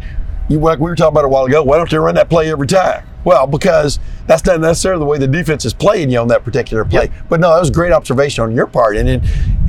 you 0.50 0.60
like 0.60 0.80
we 0.80 0.86
were 0.90 0.96
talking 0.96 1.14
about 1.14 1.24
a 1.26 1.30
while 1.30 1.46
ago. 1.46 1.64
Why 1.64 1.78
don't 1.78 1.90
they 1.90 1.98
run 1.98 2.16
that 2.16 2.30
play 2.30 2.52
every 2.52 2.68
time? 2.68 3.06
Well, 3.24 3.48
because 3.48 4.00
that's 4.28 4.46
not 4.46 4.60
necessarily 4.60 5.00
the 5.00 5.06
way 5.06 5.18
the 5.18 5.28
defense 5.28 5.66
is 5.66 5.74
playing 5.74 6.10
you 6.10 6.20
on 6.20 6.28
that 6.28 6.44
particular 6.44 6.84
play. 6.86 7.06
Yep. 7.06 7.12
But 7.30 7.40
no, 7.40 7.54
that 7.54 7.60
was 7.60 7.70
great 7.70 7.92
observation 7.92 8.44
on 8.44 8.54
your 8.54 8.68
part. 8.68 8.98
And 8.98 9.08
then, 9.08 9.22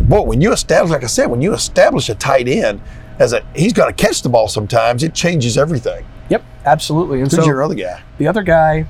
boy, 0.03 0.23
when 0.23 0.41
you 0.41 0.53
establish, 0.53 0.91
like 0.91 1.05
I 1.05 1.09
said, 1.09 1.27
when 1.27 1.41
you 1.41 1.55
establish 1.55 2.09
a 2.09 2.15
tight 2.15 2.49
end 2.49 2.81
as 3.19 3.33
a, 3.33 3.45
he's 3.55 3.73
going 3.73 3.95
to 3.95 4.03
catch 4.03 4.23
the 4.23 4.29
ball 4.29 4.49
sometimes. 4.49 5.03
It 5.03 5.15
changes 5.15 5.57
everything. 5.57 6.05
Yep, 6.31 6.45
absolutely. 6.65 7.21
And 7.21 7.31
Who's 7.31 7.41
so 7.41 7.47
your 7.47 7.63
other 7.63 7.75
guy? 7.75 8.03
the 8.19 8.27
other 8.27 8.43
guy, 8.43 8.87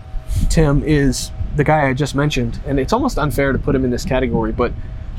Tim, 0.49 0.83
is 0.85 1.31
the 1.57 1.65
guy 1.65 1.89
I 1.89 1.95
just 1.95 2.15
mentioned, 2.15 2.61
and 2.67 2.81
it's 2.81 2.93
almost 2.93 3.19
unfair 3.19 3.53
to 3.53 3.59
put 3.59 3.75
him 3.75 3.85
in 3.85 3.91
this 3.91 4.05
category, 4.05 4.53
but 4.53 4.73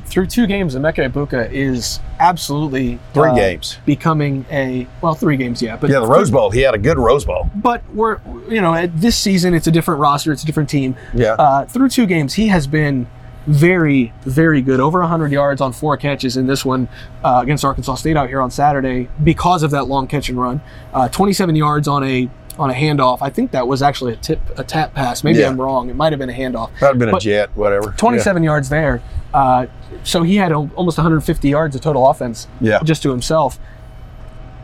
through 0.06 0.28
two 0.28 0.48
games, 0.48 0.76
Emeka 0.76 1.10
Egbuka 1.12 1.52
is 1.52 2.00
absolutely 2.20 3.00
Three 3.13 3.30
uh, 3.32 3.36
games. 3.36 3.78
becoming 3.86 4.46
a 4.52 4.88
well, 5.02 5.15
three 5.15 5.38
games, 5.38 5.62
yeah, 5.62 5.76
but 5.76 5.89
Yeah, 5.89 6.00
the 6.00 6.08
Rose 6.08 6.32
Bowl. 6.32 6.50
He 6.52 6.62
had 6.62 6.74
a 6.74 6.78
good 6.78 6.98
Rose 6.98 7.26
Bowl. 7.26 7.50
but 7.56 7.82
we're 7.94 8.20
you 8.50 8.62
know 8.62 8.74
at 8.74 8.96
this 9.00 9.18
season 9.18 9.54
it's 9.54 9.68
a 9.68 9.72
different 9.72 10.00
roster 10.00 10.32
it's 10.32 10.44
a 10.44 10.46
different 10.46 10.70
team 10.70 10.96
Yeah. 11.13 11.34
uh, 11.34 11.65
through 11.65 11.89
two 11.89 12.06
games 12.06 12.34
he 12.36 12.48
has 12.50 12.68
been 12.68 13.08
very 13.48 14.12
very 14.22 14.62
good 14.62 14.80
over 14.80 15.00
100 15.00 15.32
yards 15.32 15.62
on 15.62 15.72
four 15.74 15.98
catches 15.98 16.36
in 16.38 16.48
this 16.48 16.63
one 16.65 16.88
uh, 17.24 17.39
against 17.44 17.63
arkansas 17.65 17.96
state 17.96 18.18
out 18.18 18.28
here 18.28 18.41
on 18.41 18.50
saturday 18.52 19.08
because 19.24 19.62
of 19.63 19.72
that 19.72 19.86
long 19.88 20.08
catch 20.08 20.30
and 20.30 20.39
run 20.39 20.62
uh, 20.94 21.08
27 21.10 21.56
yards 21.56 21.88
on 21.88 22.04
a 22.04 22.30
on 22.58 22.70
a 22.70 22.74
handoff 22.74 23.18
i 23.22 23.30
think 23.30 23.52
that 23.52 23.68
was 23.68 23.82
actually 23.82 24.13
a 24.13 24.15
tip 24.18 24.39
a 24.58 24.63
tap 24.63 24.94
pass 24.94 25.24
maybe 25.24 25.39
Yeah. 25.39 25.48
i'm 25.50 25.60
wrong 25.60 25.89
it 25.89 25.96
might 25.96 26.12
have 26.13 26.20
been 26.20 26.30
a 26.30 26.34
handoff 26.34 26.70
That'd 26.80 26.96
have 26.96 27.00
been 27.00 27.13
a 27.15 27.20
jet, 27.20 27.50
whatever. 27.56 27.94
27 27.98 28.44
yards 28.44 28.70
there 28.70 29.02
uh, 29.34 29.65
so 30.04 30.24
he 30.24 30.38
had 30.38 30.52
al- 30.52 30.70
almost 30.76 30.98
150 30.98 31.50
yards 31.50 31.76
of 31.76 31.82
total 31.82 32.08
offense 32.10 32.48
Yeah. 32.62 32.80
just 32.84 33.04
to 33.04 33.10
himself 33.12 33.60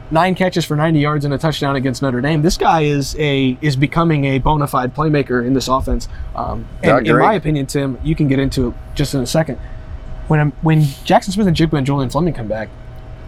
nine 0.10 0.36
catches 0.36 0.66
for 0.66 0.76
90 0.76 1.00
yards 1.00 1.26
and 1.26 1.34
a 1.34 1.38
touchdown 1.38 1.76
against 1.78 2.02
Notre 2.02 2.20
Dame. 2.20 2.42
This 2.42 2.58
guy 2.58 2.82
is 2.82 3.16
a 3.18 3.58
is 3.62 3.78
becoming 3.78 4.26
a 4.26 4.40
bona 4.40 4.68
fide 4.68 4.94
playmaker 4.94 5.46
in 5.46 5.54
this 5.54 5.70
offense. 5.70 6.10
Um, 6.36 6.68
and 6.84 7.08
in 7.08 7.18
my 7.18 7.34
opinion, 7.34 7.66
Tim, 7.68 7.98
you 8.04 8.14
can 8.14 8.28
get 8.28 8.38
into 8.38 8.68
it 8.70 8.74
just 8.94 9.14
in 9.14 9.22
a 9.22 9.26
second. 9.26 9.58
When 10.28 10.40
I'm, 10.42 10.52
when 10.62 10.82
Jaxon 10.82 11.32
Smith-Njigba 11.32 11.78
and 11.78 11.86
Julian 11.86 12.10
Fleming 12.10 12.34
come 12.34 12.48
back, 12.50 12.68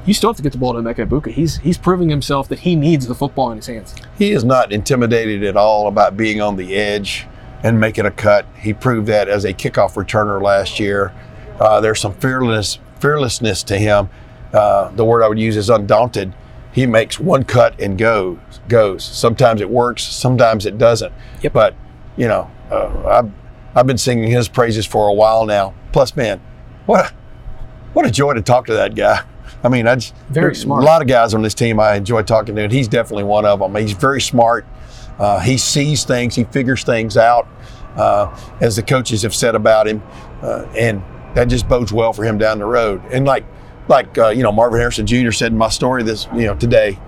you 0.06 0.14
still 0.14 0.30
have 0.30 0.38
to 0.38 0.44
get 0.44 0.52
the 0.52 0.58
ball 0.58 0.74
to 0.74 0.80
Emeka 0.80 1.08
Egbuka. 1.08 1.32
He's 1.32 1.58
he's 1.58 1.78
proving 1.78 2.10
himself 2.10 2.48
that 2.50 2.60
he 2.60 2.76
needs 2.76 3.08
the 3.08 3.16
football 3.16 3.52
in 3.52 3.58
his 3.58 3.68
hands. 3.68 3.96
He 4.18 4.32
is 4.32 4.44
not 4.44 4.72
intimidated 4.72 5.44
at 5.44 5.56
all 5.56 5.88
about 5.88 6.18
being 6.18 6.42
on 6.42 6.56
the 6.56 6.76
edge 6.76 7.28
and 7.64 7.80
making 7.80 8.06
a 8.06 8.12
cut. 8.12 8.46
He 8.60 8.74
proved 8.74 9.08
that 9.08 9.30
as 9.30 9.46
a 9.46 9.54
kickoff 9.54 9.94
returner 9.94 10.42
last 10.42 10.80
year. 10.80 11.14
Uh, 11.60 11.80
there's 11.80 12.00
some 12.00 12.14
fearless 12.14 12.80
fearlessness 13.00 13.64
to 13.64 13.78
him. 13.78 14.10
Uh, 14.54 14.90
the 14.92 15.06
word 15.06 15.24
I 15.24 15.28
would 15.28 15.40
use 15.40 15.58
is 15.58 15.70
undaunted. 15.70 16.34
He 16.72 16.86
makes 16.86 17.20
one 17.20 17.44
cut 17.44 17.80
and 17.80 17.98
goes. 17.98 18.40
Goes. 18.68 19.04
Sometimes 19.04 19.62
it 19.62 19.70
works. 19.70 20.04
Sometimes 20.04 20.66
it 20.66 20.78
doesn't. 20.78 21.14
Yep. 21.42 21.54
But 21.54 21.76
you 22.18 22.28
know, 22.28 22.52
uh, 22.70 23.08
I've 23.08 23.32
I've 23.76 23.88
been 23.88 23.98
singing 23.98 24.30
his 24.30 24.48
praises 24.48 24.86
for 24.86 25.08
a 25.08 25.14
while 25.14 25.46
now. 25.46 25.74
Plus, 25.92 26.16
man, 26.16 26.42
what 26.86 27.12
a, 27.12 27.14
what 27.94 28.06
a 28.06 28.12
joy 28.12 28.34
to 28.34 28.42
talk 28.42 28.66
to 28.66 28.74
that 28.74 28.96
guy. 28.96 29.22
I 29.64 29.70
mean, 29.70 29.88
I 29.88 29.96
just, 29.96 30.14
Very 30.30 30.56
smart. 30.56 30.84
A 30.84 30.86
lot 30.86 31.02
of 31.02 31.08
guys 31.08 31.34
on 31.34 31.42
this 31.42 31.54
team 31.54 31.80
I 31.80 31.96
enjoy 31.96 32.24
talking 32.24 32.56
to, 32.56 32.64
and 32.64 32.72
he's 32.72 32.88
definitely 32.88 33.24
one 33.24 33.46
of 33.46 33.60
them. 33.60 33.74
He's 33.76 33.94
very 33.94 34.22
smart. 34.22 34.66
Uh, 35.18 35.40
he 35.40 35.58
sees 35.58 36.04
things, 36.04 36.36
he 36.36 36.44
figures 36.46 36.84
things 36.84 37.18
out, 37.18 37.48
uh, 37.96 38.36
as 38.60 38.76
the 38.76 38.84
coaches 38.84 39.22
have 39.22 39.34
said 39.34 39.56
about 39.56 39.88
him, 39.88 40.02
uh, 40.42 40.66
and 40.78 41.02
that 41.36 41.46
just 41.46 41.68
bodes 41.70 41.94
well 41.94 42.14
for 42.14 42.24
him 42.24 42.38
down 42.38 42.60
the 42.60 42.66
road. 42.66 43.02
And 43.12 43.26
like, 43.26 43.46
like 43.88 44.18
uh, 44.18 44.30
you 44.30 44.44
know, 44.44 44.52
Marvin 44.52 44.80
Harrison 44.80 45.06
Jr. 45.06 45.32
said 45.32 45.52
in 45.52 45.58
my 45.58 45.70
story 45.70 46.04
this, 46.04 46.28
you 46.34 46.46
know, 46.46 46.56
today 46.56 47.00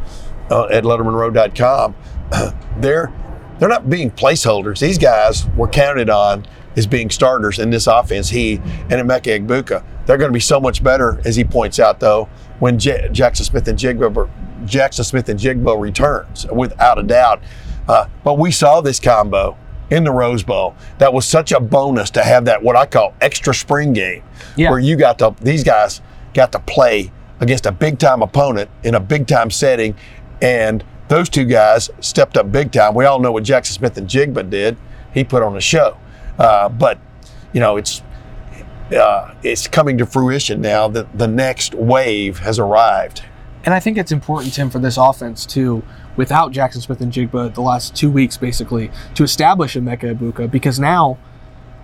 uh, 0.49 0.67
at 0.67 0.83
LettermenRow.com, 0.83 1.95
they're 2.79 3.11
they're 3.59 3.69
not 3.69 3.89
being 3.89 4.11
placeholders. 4.11 4.79
These 4.79 4.97
guys 4.97 5.47
were 5.55 5.67
counted 5.67 6.09
on 6.09 6.45
as 6.75 6.85
being 6.85 7.09
starters 7.09 7.57
in 7.59 7.69
this 7.69 7.87
offense. 7.87 8.29
He 8.29 8.55
and 8.55 8.91
Emeka 8.91 9.39
Egbuka. 9.39 9.83
They're 10.05 10.17
going 10.17 10.29
to 10.29 10.33
be 10.33 10.39
so 10.39 10.59
much 10.59 10.83
better, 10.83 11.19
as 11.25 11.35
he 11.35 11.43
points 11.43 11.79
out, 11.79 11.99
though, 11.99 12.29
when 12.59 12.79
J- 12.79 13.09
Jaxon 13.11 13.43
Smith-Njigba 13.43 14.29
Jackson 14.65 15.03
Smith 15.03 15.29
and 15.29 15.39
Jigba 15.39 15.79
returns, 15.79 16.45
without 16.51 16.97
a 16.97 17.03
doubt. 17.03 17.41
Uh, 17.87 18.07
but 18.23 18.39
we 18.39 18.49
saw 18.51 18.81
this 18.81 18.99
combo 18.99 19.55
in 19.91 20.03
the 20.03 20.11
Rose 20.11 20.41
Bowl. 20.43 20.75
That 20.97 21.13
was 21.13 21.25
such 21.27 21.51
a 21.51 21.59
bonus 21.59 22.09
to 22.11 22.23
have 22.23 22.45
that 22.45 22.63
what 22.63 22.75
I 22.75 22.85
call 22.87 23.13
extra 23.21 23.53
spring 23.53 23.93
game, 23.93 24.23
Yeah. 24.55 24.71
where 24.71 24.79
you 24.79 24.95
got 24.95 25.19
to 25.19 25.35
these 25.41 25.63
guys 25.63 26.01
got 26.33 26.51
to 26.53 26.59
play 26.59 27.11
against 27.39 27.65
a 27.67 27.71
big 27.71 27.99
time 27.99 28.21
opponent 28.23 28.69
in 28.83 28.95
a 28.95 28.99
big 28.99 29.27
time 29.27 29.51
setting, 29.51 29.93
and 30.41 30.83
those 31.09 31.29
two 31.29 31.45
guys 31.45 31.91
stepped 31.99 32.37
up 32.37 32.51
big 32.51 32.71
time. 32.71 32.95
We 32.95 33.05
all 33.05 33.19
know 33.19 33.31
what 33.31 33.43
Jaxon 33.43 33.73
Smith-Njigba 33.73 34.49
did. 34.49 34.77
He 35.13 35.23
put 35.23 35.43
on 35.43 35.55
a 35.55 35.61
show, 35.61 35.97
uh, 36.39 36.69
but 36.69 36.97
you 37.53 37.59
know 37.59 37.77
it's. 37.77 38.01
Uh, 38.91 39.33
it's 39.41 39.67
coming 39.67 39.97
to 39.97 40.05
fruition 40.05 40.61
now 40.61 40.87
that 40.87 41.17
the 41.17 41.27
next 41.27 41.73
wave 41.73 42.39
has 42.39 42.59
arrived. 42.59 43.23
And 43.63 43.73
I 43.73 43.79
think 43.79 43.97
it's 43.97 44.11
important, 44.11 44.53
Tim, 44.53 44.69
for 44.69 44.77
this 44.77 44.95
offense 44.95 45.45
to, 45.47 45.83
without 46.15 46.51
Jaxon 46.51 46.81
Smith-Njigba, 46.81 47.55
the 47.55 47.61
last 47.61 47.95
two 47.95 48.11
weeks 48.11 48.37
basically, 48.37 48.91
to 49.15 49.23
establish 49.23 49.75
a 49.75 49.79
Emeka 49.79 50.15
Egbuka 50.15 50.49
because 50.51 50.79
now 50.79 51.17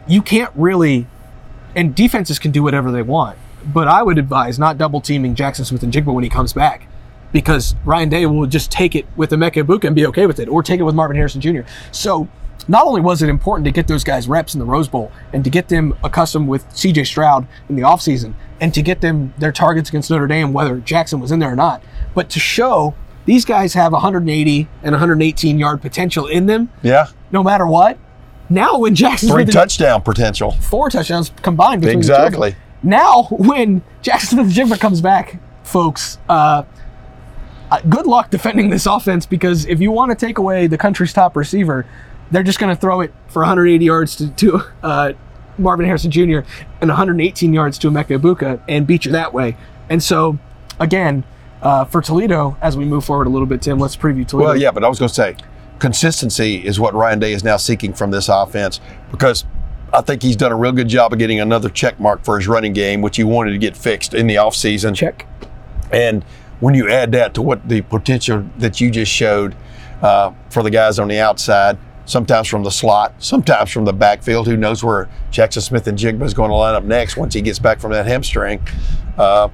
you 0.07 0.21
can't 0.21 0.51
really, 0.55 1.07
and 1.75 1.95
defenses 1.95 2.37
can 2.37 2.51
do 2.51 2.61
whatever 2.61 2.91
they 2.91 3.01
want. 3.01 3.37
But 3.65 3.87
I 3.87 4.03
would 4.03 4.19
advise 4.19 4.59
not 4.59 4.77
double 4.77 5.01
teaming 5.01 5.33
Jaxon 5.33 5.65
Smith-Njigba 5.65 6.13
when 6.13 6.23
he 6.23 6.29
comes 6.29 6.53
back 6.53 6.87
because 7.31 7.75
Ryan 7.83 8.09
Day 8.09 8.25
will 8.27 8.45
just 8.45 8.71
take 8.71 8.95
it 8.95 9.05
with 9.15 9.31
Emeka 9.31 9.63
Egbuka 9.63 9.85
and 9.85 9.95
be 9.95 10.05
okay 10.05 10.27
with 10.27 10.39
it, 10.39 10.47
or 10.49 10.61
take 10.61 10.79
it 10.79 10.83
with 10.83 10.93
Marvin 10.93 11.15
Harrison 11.15 11.41
Jr. 11.41 11.61
So 11.91 12.27
not 12.67 12.85
only 12.85 13.01
was 13.01 13.21
it 13.21 13.29
important 13.29 13.65
to 13.65 13.71
get 13.71 13.87
those 13.87 14.03
guys 14.03 14.27
reps 14.27 14.53
in 14.53 14.59
the 14.59 14.65
Rose 14.65 14.87
Bowl 14.87 15.11
and 15.33 15.43
to 15.43 15.49
get 15.49 15.67
them 15.69 15.95
accustomed 16.03 16.47
with 16.47 16.67
CJ 16.69 17.05
Stroud 17.07 17.47
in 17.69 17.75
the 17.75 17.81
offseason 17.81 18.33
and 18.59 18.73
to 18.73 18.81
get 18.81 19.01
them 19.01 19.33
their 19.37 19.51
targets 19.51 19.89
against 19.89 20.09
Notre 20.11 20.27
Dame, 20.27 20.53
whether 20.53 20.77
Jaxon 20.79 21.19
was 21.19 21.31
in 21.31 21.39
there 21.39 21.51
or 21.51 21.55
not, 21.55 21.81
but 22.13 22.29
to 22.31 22.39
show 22.39 22.93
these 23.25 23.45
guys 23.45 23.73
have 23.73 23.91
180 23.93 24.67
and 24.83 24.91
118 24.93 25.59
yard 25.59 25.81
potential 25.81 26.27
in 26.27 26.45
them 26.47 26.69
Yeah, 26.81 27.07
no 27.31 27.43
matter 27.43 27.65
what. 27.67 27.97
Now, 28.49 28.79
when 28.79 28.95
Jaxon 28.95 29.29
three 29.29 29.43
and- 29.43 29.51
touchdown 29.51 30.01
potential. 30.01 30.51
four 30.51 30.89
touchdowns 30.89 31.31
combined 31.41 31.83
the. 31.83 31.91
Exactly. 31.91 32.55
Now, 32.83 33.23
when 33.31 33.81
Jackson 34.01 34.39
Smith 34.51 34.53
Jigba 34.71 34.79
comes 34.79 35.01
back, 35.01 35.39
folks, 35.63 36.17
uh, 36.27 36.63
uh, 37.71 37.79
good 37.87 38.07
luck 38.07 38.29
defending 38.31 38.69
this 38.69 38.85
offense 38.85 39.25
because 39.25 39.65
if 39.67 39.79
you 39.79 39.91
want 39.91 40.11
to 40.11 40.25
take 40.25 40.37
away 40.37 40.67
the 40.67 40.77
country's 40.77 41.13
top 41.13 41.37
receiver, 41.37 41.85
they're 42.31 42.43
just 42.43 42.59
going 42.59 42.73
to 42.73 42.79
throw 42.79 43.01
it 43.01 43.13
for 43.27 43.41
180 43.41 43.83
yards 43.83 44.15
to, 44.15 44.29
to 44.31 44.61
uh, 44.83 45.13
Marvin 45.57 45.85
Harrison 45.85 46.11
Jr. 46.11 46.39
and 46.79 46.89
118 46.89 47.53
yards 47.53 47.77
to 47.79 47.89
Emeka 47.89 48.19
Egbuka 48.19 48.61
and 48.67 48.87
beat 48.87 49.05
you 49.05 49.11
that 49.11 49.33
way. 49.33 49.57
And 49.89 50.01
so, 50.01 50.39
again, 50.79 51.23
uh, 51.61 51.85
for 51.85 52.01
Toledo, 52.01 52.57
as 52.61 52.75
we 52.75 52.85
move 52.85 53.05
forward 53.05 53.27
a 53.27 53.29
little 53.29 53.45
bit, 53.45 53.61
Tim, 53.61 53.77
let's 53.77 53.95
preview 53.95 54.27
Toledo. 54.27 54.49
Well, 54.49 54.57
yeah, 54.57 54.71
but 54.71 54.83
I 54.83 54.89
was 54.89 54.97
going 54.97 55.09
to 55.09 55.15
say 55.15 55.35
consistency 55.79 56.65
is 56.65 56.79
what 56.79 56.93
Ryan 56.93 57.19
Day 57.19 57.33
is 57.33 57.43
now 57.43 57.57
seeking 57.57 57.93
from 57.93 58.11
this 58.11 58.29
offense 58.29 58.79
because 59.09 59.45
I 59.93 60.01
think 60.01 60.23
he's 60.23 60.35
done 60.35 60.51
a 60.51 60.55
real 60.55 60.71
good 60.71 60.87
job 60.87 61.11
of 61.11 61.19
getting 61.19 61.39
another 61.39 61.69
check 61.69 61.99
mark 61.99 62.23
for 62.23 62.37
his 62.37 62.47
running 62.47 62.71
game, 62.73 63.01
which 63.01 63.17
he 63.17 63.23
wanted 63.23 63.51
to 63.51 63.57
get 63.57 63.75
fixed 63.75 64.13
in 64.13 64.27
the 64.27 64.35
offseason. 64.35 64.95
Check. 64.95 65.27
And 65.91 66.23
when 66.61 66.75
you 66.75 66.89
add 66.89 67.11
that 67.11 67.33
to 67.33 67.41
what 67.41 67.67
the 67.67 67.81
potential 67.81 68.47
that 68.57 68.79
you 68.79 68.89
just 68.89 69.11
showed 69.11 69.55
uh, 70.01 70.31
for 70.49 70.63
the 70.63 70.69
guys 70.69 70.97
on 70.97 71.09
the 71.09 71.19
outside, 71.19 71.77
sometimes 72.11 72.47
from 72.47 72.63
the 72.63 72.71
slot, 72.71 73.13
sometimes 73.19 73.71
from 73.71 73.85
the 73.85 73.93
backfield, 73.93 74.45
who 74.47 74.57
knows 74.57 74.83
where 74.83 75.09
Jaxon 75.31 75.61
Smith-Njigba 75.61 76.23
is 76.23 76.33
going 76.33 76.49
to 76.49 76.55
line 76.55 76.75
up 76.75 76.83
next 76.83 77.17
once 77.17 77.33
he 77.33 77.41
gets 77.41 77.59
back 77.59 77.79
from 77.79 77.91
that 77.91 78.05
hamstring. 78.05 78.59
Uh, 79.17 79.49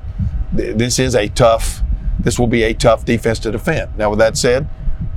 th- 0.56 0.76
this 0.76 1.00
is 1.00 1.16
a 1.16 1.28
tough, 1.30 1.82
this 2.20 2.38
will 2.40 2.48
be 2.48 2.64
a 2.64 2.74
tough 2.74 3.06
defense 3.06 3.40
to 3.40 3.52
defend. 3.52 3.96
Now, 3.98 4.10
with 4.10 4.20
that 4.20 4.36
said, 4.38 4.68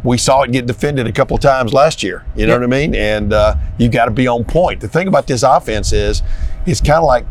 we 0.05 0.18
saw 0.18 0.42
it 0.42 0.53
get 0.53 0.66
defended 0.66 1.07
a 1.07 1.12
couple 1.12 1.37
times 1.38 1.72
last 1.72 2.03
year. 2.03 2.24
You 2.37 2.46
know 2.46 2.55
Yep. 2.55 2.61
what 2.61 2.66
I 2.76 2.79
mean? 2.79 2.94
And 2.94 3.33
uh, 3.33 3.55
you 3.79 3.88
got 3.88 4.05
to 4.07 4.11
be 4.11 4.26
on 4.29 4.44
point. 4.44 4.81
The 4.81 4.88
thing 4.88 5.09
about 5.09 5.26
this 5.26 5.42
offense 5.42 5.92
is, 5.92 6.22
it's 6.66 6.81
kind 6.81 6.98
of 6.98 7.05
like 7.05 7.24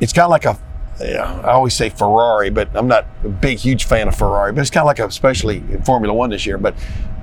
it's 0.00 0.12
kind 0.12 0.24
of 0.24 0.30
like 0.30 0.44
a 0.46 0.58
yeah, 1.00 1.40
I 1.44 1.52
always 1.52 1.74
say 1.74 1.88
Ferrari, 1.88 2.50
but 2.50 2.68
I'm 2.74 2.88
not 2.88 3.06
a 3.24 3.28
big, 3.28 3.58
huge 3.58 3.84
fan 3.84 4.08
of 4.08 4.16
Ferrari. 4.16 4.52
But 4.52 4.62
it's 4.62 4.70
kind 4.70 4.82
of 4.82 4.86
like 4.86 4.98
a, 4.98 5.06
especially 5.06 5.58
in 5.58 5.82
Formula 5.82 6.14
One 6.14 6.30
this 6.30 6.46
year. 6.46 6.58
But 6.58 6.74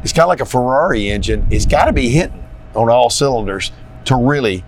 it's 0.03 0.13
kind 0.13 0.23
of 0.23 0.29
like 0.29 0.41
a 0.41 0.45
Ferrari 0.45 1.09
engine. 1.09 1.45
It's 1.49 1.65
got 1.65 1.85
to 1.85 1.93
be 1.93 2.09
hitting 2.09 2.43
on 2.75 2.89
all 2.89 3.09
cylinders 3.09 3.71
to 4.05 4.15
really 4.15 4.63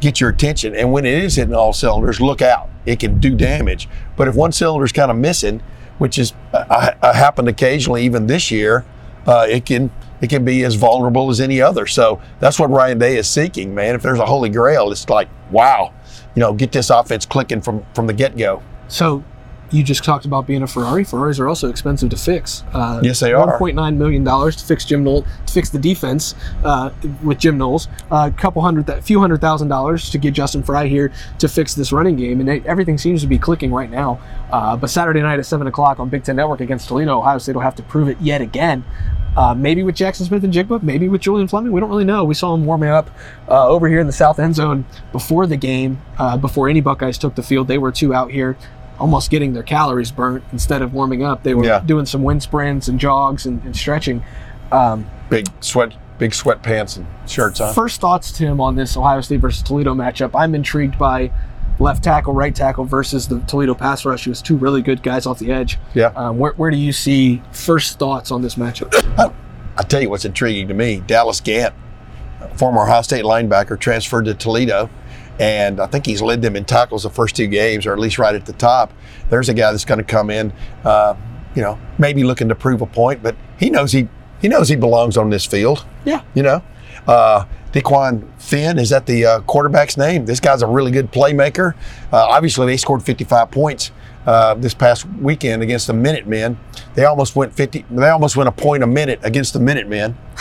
get 0.00 0.20
your 0.20 0.30
attention. 0.30 0.74
And 0.74 0.92
when 0.92 1.04
it 1.04 1.22
is 1.24 1.36
hitting 1.36 1.54
all 1.54 1.72
cylinders, 1.72 2.20
look 2.20 2.42
out. 2.42 2.68
It 2.84 3.00
can 3.00 3.18
do 3.18 3.34
damage. 3.34 3.88
But 4.16 4.28
if 4.28 4.34
one 4.34 4.52
cylinder's 4.52 4.92
kind 4.92 5.10
of 5.10 5.16
missing, 5.16 5.62
which 5.98 6.18
is 6.18 6.32
uh, 6.52 6.92
uh, 7.02 7.12
happened 7.12 7.48
occasionally, 7.48 8.04
even 8.04 8.26
this 8.26 8.50
year, 8.50 8.84
uh, 9.26 9.46
it 9.48 9.66
can 9.66 9.90
it 10.20 10.30
can 10.30 10.44
be 10.44 10.64
as 10.64 10.76
vulnerable 10.76 11.28
as 11.30 11.40
any 11.40 11.60
other. 11.60 11.86
So 11.86 12.22
that's 12.40 12.58
what 12.58 12.70
Ryan 12.70 12.98
Day 12.98 13.16
is 13.16 13.28
seeking, 13.28 13.74
man. 13.74 13.94
If 13.94 14.02
there's 14.02 14.18
a 14.18 14.26
holy 14.26 14.48
grail, 14.48 14.90
it's 14.90 15.08
like, 15.08 15.28
wow, 15.50 15.92
you 16.36 16.40
know, 16.40 16.52
get 16.52 16.70
this 16.70 16.90
offense 16.90 17.26
clicking 17.26 17.60
from 17.60 17.84
from 17.94 18.06
the 18.06 18.12
get 18.12 18.36
go. 18.36 18.62
So 18.88 19.24
you 19.72 19.82
just 19.82 20.04
talked 20.04 20.24
about 20.24 20.46
being 20.46 20.62
a 20.62 20.66
Ferrari. 20.66 21.02
Ferraris 21.02 21.40
are 21.40 21.48
also 21.48 21.68
expensive 21.68 22.08
to 22.10 22.16
fix. 22.16 22.62
Uh, 22.72 23.00
Yes, 23.02 23.18
they 23.18 23.32
are. 23.32 23.58
$1.9 23.58 23.96
million 23.96 24.24
to 24.24 24.64
fix 24.64 24.84
Jim 24.84 25.02
Knowles, 25.02 25.24
to 25.46 25.52
fix 25.52 25.70
the 25.70 25.78
defense 25.80 26.36
uh, 26.62 26.90
with 27.24 27.38
Jim 27.38 27.58
Knowles. 27.58 27.88
A 28.12 28.30
couple 28.30 28.62
hundred, 28.62 28.88
a 28.88 29.02
few 29.02 29.18
hundred 29.18 29.40
thousand 29.40 29.66
dollars 29.66 30.08
to 30.10 30.18
get 30.18 30.34
Justin 30.34 30.62
Frye 30.62 30.86
here 30.86 31.12
to 31.40 31.48
fix 31.48 31.74
this 31.74 31.90
running 31.90 32.14
game, 32.14 32.38
and 32.38 32.48
it, 32.48 32.64
everything 32.64 32.96
seems 32.96 33.22
to 33.22 33.26
be 33.26 33.38
clicking 33.38 33.72
right 33.72 33.90
now. 33.90 34.20
Uh, 34.52 34.76
but 34.76 34.88
Saturday 34.88 35.20
night 35.20 35.40
at 35.40 35.46
seven 35.46 35.66
o'clock 35.66 35.98
on 35.98 36.08
Big 36.08 36.22
Ten 36.22 36.36
Network 36.36 36.60
against 36.60 36.86
Toledo, 36.86 37.18
Ohio 37.18 37.38
State 37.38 37.56
will 37.56 37.62
have 37.62 37.74
to 37.74 37.82
prove 37.82 38.08
it 38.08 38.20
yet 38.20 38.40
again. 38.40 38.84
Uh, 39.36 39.54
maybe 39.54 39.82
with 39.82 39.94
Jaxon 39.94 40.26
Smith-Njigba, 40.26 40.82
maybe 40.82 41.08
with 41.10 41.20
Julian 41.20 41.46
Fleming. 41.46 41.70
We 41.72 41.80
don't 41.80 41.90
really 41.90 42.04
know. 42.04 42.24
We 42.24 42.32
saw 42.34 42.54
him 42.54 42.64
warming 42.64 42.88
up 42.88 43.10
uh, 43.48 43.68
over 43.68 43.86
here 43.86 44.00
in 44.00 44.06
the 44.06 44.12
south 44.12 44.38
end 44.38 44.54
zone 44.54 44.86
before 45.12 45.46
the 45.46 45.58
game, 45.58 46.00
uh, 46.18 46.36
before 46.38 46.68
any 46.70 46.80
Buckeyes 46.80 47.18
took 47.18 47.34
the 47.34 47.42
field. 47.42 47.68
They 47.68 47.76
were 47.76 47.92
two 47.92 48.14
out 48.14 48.30
here, 48.30 48.56
almost 48.98 49.30
getting 49.30 49.52
their 49.52 49.62
calories 49.62 50.10
burnt 50.10 50.42
instead 50.52 50.80
of 50.80 50.94
warming 50.94 51.22
up. 51.22 51.42
They 51.42 51.52
were 51.54 51.64
Yeah. 51.66 51.80
doing 51.80 52.06
some 52.06 52.22
wind 52.22 52.42
sprints 52.42 52.88
and 52.88 52.98
jogs 52.98 53.44
and, 53.44 53.62
and 53.64 53.76
stretching. 53.76 54.24
Um, 54.72 55.06
Big 55.28 55.46
sweat, 55.60 55.92
big 56.18 56.30
sweatpants 56.30 56.96
and 56.96 57.06
shirts 57.28 57.60
on. 57.60 57.74
First 57.74 58.00
thoughts, 58.00 58.32
Tim, 58.32 58.58
on 58.60 58.74
this 58.74 58.96
Ohio 58.96 59.20
State 59.20 59.40
versus 59.40 59.62
Toledo 59.62 59.92
matchup. 59.94 60.30
I'm 60.34 60.54
intrigued 60.54 60.98
by 60.98 61.30
left 61.78 62.02
tackle, 62.02 62.32
right 62.32 62.54
tackle 62.54 62.84
versus 62.84 63.28
the 63.28 63.40
Toledo 63.40 63.74
pass 63.74 64.04
rush. 64.04 64.26
It 64.26 64.30
was 64.30 64.42
two 64.42 64.56
really 64.56 64.82
good 64.82 65.02
guys 65.02 65.26
off 65.26 65.38
the 65.38 65.52
edge. 65.52 65.78
Yeah. 65.94 66.12
Um, 66.16 66.38
where, 66.38 66.52
where 66.52 66.70
do 66.70 66.76
you 66.76 66.92
see 66.92 67.42
first 67.52 67.98
thoughts 67.98 68.30
on 68.30 68.42
this 68.42 68.54
matchup? 68.54 68.92
I 69.78 69.82
tell 69.82 70.00
you 70.00 70.08
what's 70.08 70.24
intriguing 70.24 70.68
to 70.68 70.74
me: 70.74 71.02
Dallas 71.06 71.40
Gant, 71.40 71.74
former 72.54 72.82
Ohio 72.82 73.02
State 73.02 73.24
linebacker, 73.24 73.78
transferred 73.78 74.24
to 74.24 74.34
Toledo, 74.34 74.88
and 75.38 75.80
I 75.80 75.86
think 75.86 76.06
he's 76.06 76.22
led 76.22 76.42
them 76.42 76.56
in 76.56 76.64
tackles 76.64 77.02
the 77.02 77.10
first 77.10 77.36
two 77.36 77.46
games, 77.46 77.86
or 77.86 77.92
at 77.92 77.98
least 77.98 78.18
right 78.18 78.34
at 78.34 78.46
the 78.46 78.54
top. 78.54 78.92
There's 79.28 79.48
a 79.48 79.54
guy 79.54 79.70
that's 79.72 79.84
going 79.84 79.98
to 79.98 80.04
come 80.04 80.30
in, 80.30 80.52
uh, 80.84 81.14
you 81.54 81.62
know, 81.62 81.78
maybe 81.98 82.24
looking 82.24 82.48
to 82.48 82.54
prove 82.54 82.80
a 82.80 82.86
point, 82.86 83.22
but 83.22 83.36
he 83.58 83.68
knows 83.68 83.92
he 83.92 84.08
he 84.40 84.48
knows 84.48 84.68
he 84.68 84.76
belongs 84.76 85.16
on 85.16 85.30
this 85.30 85.44
field. 85.44 85.84
Yeah. 86.04 86.22
You 86.34 86.42
know, 86.42 86.62
uh, 87.06 87.44
DeQuan 87.76 88.24
Finn 88.40 88.78
is 88.78 88.88
that 88.88 89.04
the 89.04 89.26
uh, 89.26 89.40
quarterback's 89.40 89.98
name? 89.98 90.24
This 90.24 90.40
guy's 90.40 90.62
a 90.62 90.66
really 90.66 90.90
good 90.90 91.12
playmaker. 91.12 91.74
Uh, 92.10 92.24
obviously, 92.24 92.66
they 92.66 92.78
scored 92.78 93.02
55 93.02 93.50
points 93.50 93.90
uh, 94.24 94.54
this 94.54 94.72
past 94.72 95.06
weekend 95.20 95.62
against 95.62 95.86
the 95.86 95.92
Minutemen. 95.92 96.58
They 96.94 97.04
almost 97.04 97.36
went 97.36 97.52
50. 97.52 97.84
They 97.90 98.08
almost 98.08 98.34
went 98.34 98.48
a 98.48 98.52
point 98.52 98.82
a 98.82 98.86
minute 98.86 99.20
against 99.22 99.52
the 99.52 99.60
Minutemen. 99.60 100.16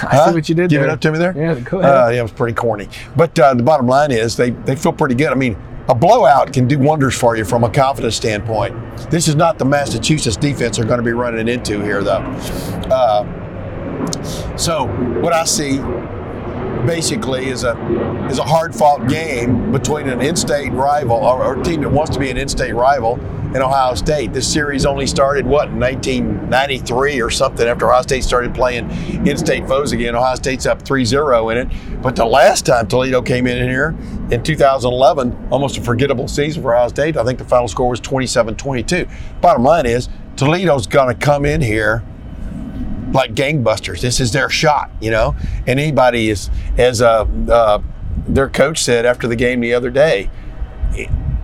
I 0.00 0.28
see 0.28 0.34
what 0.34 0.48
you 0.48 0.54
did 0.54 0.70
Give 0.70 0.82
there. 0.82 0.90
it 0.90 0.92
up 0.92 1.00
to 1.00 1.10
me 1.10 1.18
there. 1.18 1.36
Yeah, 1.36 1.58
go 1.58 1.80
ahead. 1.80 1.92
Uh, 1.92 2.08
yeah, 2.10 2.20
it 2.20 2.22
was 2.22 2.30
pretty 2.30 2.54
corny. 2.54 2.88
But 3.16 3.36
uh, 3.36 3.54
the 3.54 3.64
bottom 3.64 3.88
line 3.88 4.12
is 4.12 4.36
they, 4.36 4.50
they 4.50 4.76
feel 4.76 4.92
pretty 4.92 5.16
good. 5.16 5.28
I 5.28 5.34
mean, 5.34 5.56
a 5.88 5.94
blowout 5.94 6.52
can 6.52 6.68
do 6.68 6.78
wonders 6.78 7.18
for 7.18 7.36
you 7.36 7.44
from 7.44 7.64
a 7.64 7.70
confidence 7.70 8.14
standpoint. 8.14 8.76
This 9.10 9.26
is 9.26 9.34
not 9.34 9.58
the 9.58 9.64
Massachusetts 9.64 10.36
defense 10.36 10.76
they're 10.76 10.86
going 10.86 10.98
to 10.98 11.04
be 11.04 11.12
running 11.12 11.48
into 11.48 11.82
here, 11.82 12.04
though. 12.04 12.20
Uh, 12.92 13.26
so 14.56 14.86
what 15.20 15.32
I 15.32 15.44
see 15.44 15.80
basically 16.86 17.46
is 17.46 17.64
a 17.64 17.76
is 18.30 18.38
a 18.38 18.44
hard 18.44 18.74
fought 18.74 19.08
game 19.08 19.72
between 19.72 20.08
an 20.08 20.20
in-state 20.20 20.72
rival 20.72 21.16
or, 21.16 21.42
or 21.42 21.60
a 21.60 21.64
team 21.64 21.80
that 21.82 21.90
wants 21.90 22.10
to 22.12 22.18
be 22.18 22.30
an 22.30 22.36
in-state 22.36 22.74
rival 22.74 23.18
and 23.54 23.62
Ohio 23.62 23.94
State. 23.94 24.34
This 24.34 24.50
series 24.50 24.84
only 24.84 25.06
started 25.06 25.46
what 25.46 25.68
in 25.68 25.80
1993 25.80 27.22
or 27.22 27.30
something 27.30 27.66
after 27.66 27.88
Ohio 27.88 28.02
State 28.02 28.22
started 28.22 28.54
playing 28.54 28.90
in-state 29.26 29.66
foes 29.66 29.92
again. 29.92 30.14
Ohio 30.14 30.34
State's 30.34 30.66
up 30.66 30.82
3-0 30.82 31.52
in 31.52 31.58
it. 31.58 32.02
But 32.02 32.14
the 32.14 32.26
last 32.26 32.66
time 32.66 32.86
Toledo 32.86 33.22
came 33.22 33.46
in 33.46 33.66
here 33.66 33.96
in 34.30 34.42
2011, 34.42 35.48
almost 35.50 35.78
a 35.78 35.80
forgettable 35.80 36.28
season 36.28 36.62
for 36.62 36.74
Ohio 36.74 36.88
State. 36.88 37.16
I 37.16 37.24
think 37.24 37.38
the 37.38 37.44
final 37.44 37.68
score 37.68 37.88
was 37.88 38.02
27-22. 38.02 39.10
Bottom 39.40 39.62
line 39.62 39.86
is 39.86 40.10
Toledo's 40.36 40.86
going 40.86 41.08
to 41.08 41.18
come 41.18 41.46
in 41.46 41.62
here 41.62 42.04
like 43.12 43.34
gangbusters. 43.34 44.00
This 44.00 44.20
is 44.20 44.32
their 44.32 44.50
shot, 44.50 44.90
you 45.00 45.10
know. 45.10 45.34
And 45.66 45.80
anybody 45.80 46.30
is, 46.30 46.50
as 46.76 47.02
uh, 47.02 47.26
uh, 47.50 47.82
their 48.26 48.48
coach 48.48 48.82
said 48.82 49.06
after 49.06 49.26
the 49.26 49.36
game 49.36 49.60
the 49.60 49.74
other 49.74 49.90
day, 49.90 50.30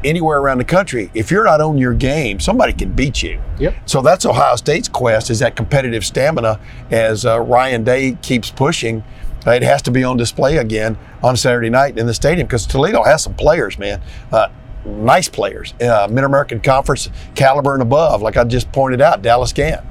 anywhere 0.05 0.39
around 0.39 0.59
the 0.59 0.65
country, 0.65 1.11
if 1.15 1.31
you're 1.31 1.45
not 1.45 1.61
on 1.61 1.79
your 1.79 1.95
game, 1.95 2.39
somebody 2.39 2.73
can 2.73 2.93
beat 2.93 3.23
you. 3.23 3.41
Yep. 3.59 3.75
So 3.87 4.03
that's 4.03 4.27
Ohio 4.27 4.57
State's 4.57 4.89
quest 4.89 5.31
is 5.31 5.39
that 5.39 5.57
competitive 5.57 6.05
stamina. 6.05 6.61
As 6.91 7.25
uh, 7.25 7.41
Ryan 7.41 7.85
Day 7.85 8.19
keeps 8.23 8.51
pushing, 8.51 9.03
uh, 9.47 9.53
it 9.53 9.63
has 9.63 9.83
to 9.83 9.91
be 9.91 10.05
on 10.05 10.17
display 10.17 10.59
again 10.59 10.99
on 11.23 11.37
Saturday 11.37 11.71
night 11.71 11.99
in 11.99 12.07
the 12.07 12.15
stadium 12.15 12.47
because 12.47 12.67
Toledo 12.67 13.03
has 13.03 13.23
some 13.23 13.35
players, 13.35 13.79
man. 13.79 14.03
Uh, 14.31 14.49
nice 14.85 15.29
players, 15.29 15.75
uh, 15.81 16.07
Mid 16.11 16.25
American 16.25 16.61
Conference 16.61 17.09
caliber 17.35 17.73
and 17.73 17.83
above, 17.83 18.23
like 18.23 18.37
I 18.37 18.45
just 18.45 18.71
pointed 18.73 19.01
out, 19.01 19.23
Dallas 19.23 19.53
Gant. 19.53 19.85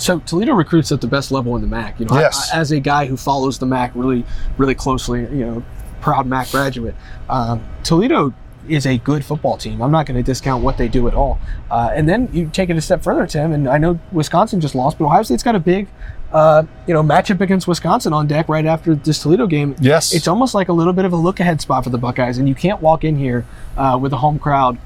So 0.00 0.18
Toledo 0.20 0.54
recruits 0.54 0.90
at 0.92 1.00
the 1.00 1.06
best 1.06 1.30
level 1.30 1.54
in 1.56 1.62
the 1.62 1.68
MAC. 1.68 2.00
You 2.00 2.06
know, 2.06 2.18
Yes. 2.18 2.50
I- 2.52 2.56
I- 2.56 2.60
as 2.60 2.72
a 2.72 2.80
guy 2.80 3.06
who 3.06 3.16
follows 3.16 3.58
the 3.58 3.66
MAC 3.66 3.92
really, 3.94 4.24
really 4.58 4.74
closely, 4.74 5.20
you 5.20 5.44
know, 5.46 5.62
proud 6.00 6.26
MAC 6.26 6.50
graduate. 6.50 6.94
Um, 7.28 7.60
Toledo 7.82 8.32
is 8.68 8.86
a 8.86 8.98
good 8.98 9.24
football 9.24 9.56
team. 9.56 9.80
I'm 9.82 9.90
not 9.90 10.06
going 10.06 10.16
to 10.16 10.22
discount 10.22 10.62
what 10.62 10.76
they 10.78 10.86
do 10.88 11.08
at 11.08 11.14
all. 11.14 11.38
Uh, 11.70 11.90
and 11.94 12.08
then 12.08 12.28
you 12.32 12.48
take 12.52 12.70
it 12.70 12.76
a 12.76 12.80
step 12.80 13.02
further, 13.02 13.26
Tim. 13.26 13.52
And 13.52 13.68
I 13.68 13.78
know 13.78 13.98
Wisconsin 14.12 14.60
just 14.60 14.74
lost, 14.74 14.98
but 14.98 15.06
Ohio 15.06 15.22
State's 15.22 15.42
got 15.42 15.54
a 15.56 15.58
big, 15.60 15.88
uh, 16.32 16.62
you 16.86 16.94
know, 16.94 17.02
matchup 17.02 17.40
against 17.40 17.66
Wisconsin 17.66 18.12
on 18.12 18.26
deck 18.26 18.48
right 18.48 18.64
after 18.66 18.94
this 18.94 19.20
Toledo 19.22 19.46
game. 19.46 19.74
Yes. 19.80 20.14
it's 20.14 20.28
almost 20.28 20.54
like 20.54 20.68
a 20.68 20.72
little 20.72 20.92
bit 20.92 21.04
of 21.04 21.12
a 21.12 21.16
look 21.16 21.40
ahead 21.40 21.60
spot 21.60 21.84
for 21.84 21.90
the 21.90 21.98
Buckeyes, 21.98 22.38
and 22.38 22.48
you 22.48 22.54
can't 22.54 22.80
walk 22.80 23.02
in 23.02 23.16
here 23.16 23.44
uh, 23.76 23.98
with 24.00 24.12
a 24.12 24.18
home 24.18 24.38
crowd 24.38 24.78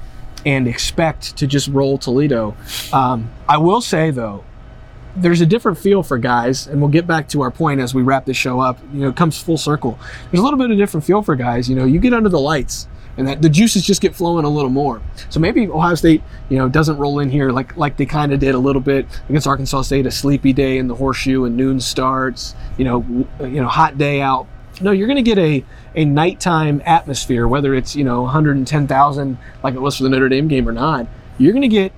and 0.45 0.67
expect 0.67 1.35
to 1.37 1.45
just 1.47 1.67
roll 1.67 1.97
Toledo. 1.97 2.55
Um, 2.93 3.29
I 3.47 3.57
will 3.57 3.81
say 3.81 4.09
though, 4.09 4.43
there's 5.15 5.41
a 5.41 5.45
different 5.45 5.77
feel 5.77 6.03
for 6.03 6.17
guys, 6.17 6.67
and 6.67 6.81
we'll 6.81 6.89
get 6.89 7.07
back 7.07 7.29
to 7.29 7.41
our 7.41 7.51
point 7.51 7.79
as 7.79 7.93
we 7.93 8.01
wrap 8.01 8.25
this 8.25 8.37
show 8.37 8.59
up. 8.59 8.79
You 8.93 9.01
know, 9.01 9.09
it 9.09 9.15
comes 9.15 9.41
full 9.41 9.57
circle. 9.57 9.97
There's 10.31 10.41
a 10.41 10.43
little 10.43 10.59
bit 10.59 10.71
of 10.71 10.77
different 10.77 11.05
feel 11.05 11.21
for 11.21 11.35
guys. 11.35 11.69
You 11.69 11.75
know, 11.75 11.85
you 11.85 11.99
get 11.99 12.13
under 12.13 12.29
the 12.29 12.39
lights, 12.39 12.87
and 13.17 13.27
that 13.27 13.41
the 13.41 13.49
juices 13.49 13.85
just 13.85 14.01
get 14.01 14.15
flowing 14.15 14.45
a 14.45 14.49
little 14.49 14.69
more. 14.69 15.01
So 15.29 15.39
maybe 15.39 15.67
Ohio 15.67 15.95
State, 15.95 16.21
you 16.49 16.57
know, 16.57 16.67
doesn't 16.67 16.97
roll 16.97 17.19
in 17.19 17.29
here 17.29 17.51
like 17.51 17.75
like 17.77 17.97
they 17.97 18.05
kind 18.05 18.33
of 18.33 18.39
did 18.39 18.55
a 18.55 18.59
little 18.59 18.81
bit 18.81 19.05
against 19.29 19.47
Arkansas 19.47 19.83
State, 19.83 20.05
a 20.05 20.11
sleepy 20.11 20.53
day 20.53 20.77
in 20.77 20.87
the 20.87 20.95
horseshoe 20.95 21.45
and 21.45 21.55
noon 21.55 21.79
starts. 21.79 22.55
You 22.77 22.85
know, 22.85 23.27
you 23.39 23.61
know, 23.61 23.67
hot 23.67 23.97
day 23.97 24.21
out. 24.21 24.47
No, 24.81 24.91
you're 24.91 25.07
going 25.07 25.23
to 25.23 25.35
get 25.35 25.39
a 25.39 25.63
a 25.95 26.03
nighttime 26.03 26.81
atmosphere, 26.85 27.47
whether 27.47 27.73
it's 27.73 27.95
you 27.95 28.03
know 28.03 28.23
110,000 28.23 29.37
like 29.63 29.73
it 29.73 29.81
was 29.81 29.97
for 29.97 30.03
the 30.03 30.09
Notre 30.09 30.27
Dame 30.27 30.47
game 30.47 30.67
or 30.67 30.73
not. 30.73 31.07
You're 31.37 31.53
going 31.53 31.61
to 31.61 31.67
get 31.67 31.93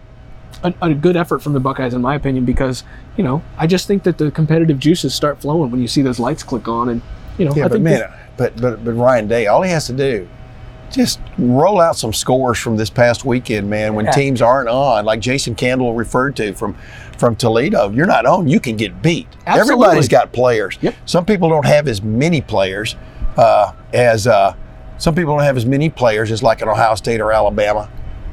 a, 0.63 0.73
a 0.81 0.93
good 0.93 1.15
effort 1.15 1.39
from 1.41 1.53
the 1.53 1.59
Buckeyes, 1.59 1.93
in 1.93 2.01
my 2.01 2.15
opinion, 2.15 2.45
because 2.45 2.83
you 3.17 3.23
know 3.23 3.41
I 3.57 3.67
just 3.67 3.87
think 3.87 4.03
that 4.03 4.17
the 4.17 4.31
competitive 4.31 4.79
juices 4.79 5.13
start 5.13 5.39
flowing 5.41 5.71
when 5.71 5.81
you 5.81 5.87
see 5.87 6.01
those 6.01 6.19
lights 6.19 6.43
click 6.43 6.67
on, 6.67 6.89
and 6.89 7.01
you 7.37 7.45
know 7.45 7.53
Yeah, 7.55 7.65
I 7.65 7.67
but 7.67 7.71
think 7.73 7.83
man, 7.83 7.99
that- 7.99 8.11
but 8.37 8.61
but 8.61 8.83
but 8.85 8.93
Ryan 8.93 9.27
Day, 9.27 9.47
all 9.47 9.61
he 9.61 9.71
has 9.71 9.87
to 9.87 9.93
do, 9.93 10.27
just 10.91 11.19
roll 11.37 11.81
out 11.81 11.97
some 11.97 12.13
scores 12.13 12.57
from 12.59 12.77
this 12.77 12.89
past 12.89 13.25
weekend, 13.25 13.69
man. 13.69 13.93
When 13.95 14.05
Yeah. 14.05 14.11
teams 14.11 14.41
aren't 14.41 14.69
on, 14.69 15.05
like 15.05 15.19
Jason 15.19 15.55
Candle 15.55 15.93
referred 15.93 16.35
to 16.37 16.53
from 16.53 16.75
from 17.17 17.35
Toledo, 17.35 17.89
you're 17.89 18.05
not 18.05 18.25
on, 18.27 18.47
you 18.47 18.59
can 18.59 18.75
get 18.77 19.01
beat. 19.01 19.25
Absolutely. 19.47 19.73
Everybody's 19.85 20.07
got 20.07 20.31
players. 20.31 20.77
Yep. 20.81 20.93
Some 21.07 21.25
people 21.25 21.49
don't 21.49 21.65
have 21.65 21.87
as 21.87 22.01
many 22.03 22.41
players 22.41 22.95
uh, 23.37 23.71
as 23.91 24.27
uh, 24.27 24.53
some 24.99 25.15
people 25.15 25.35
don't 25.35 25.43
have 25.43 25.57
as 25.57 25.65
many 25.65 25.89
players 25.89 26.31
as 26.31 26.43
like 26.43 26.61
an 26.61 26.69
Ohio 26.69 26.93
State 26.95 27.19
or 27.19 27.31
Alabama, 27.31 27.89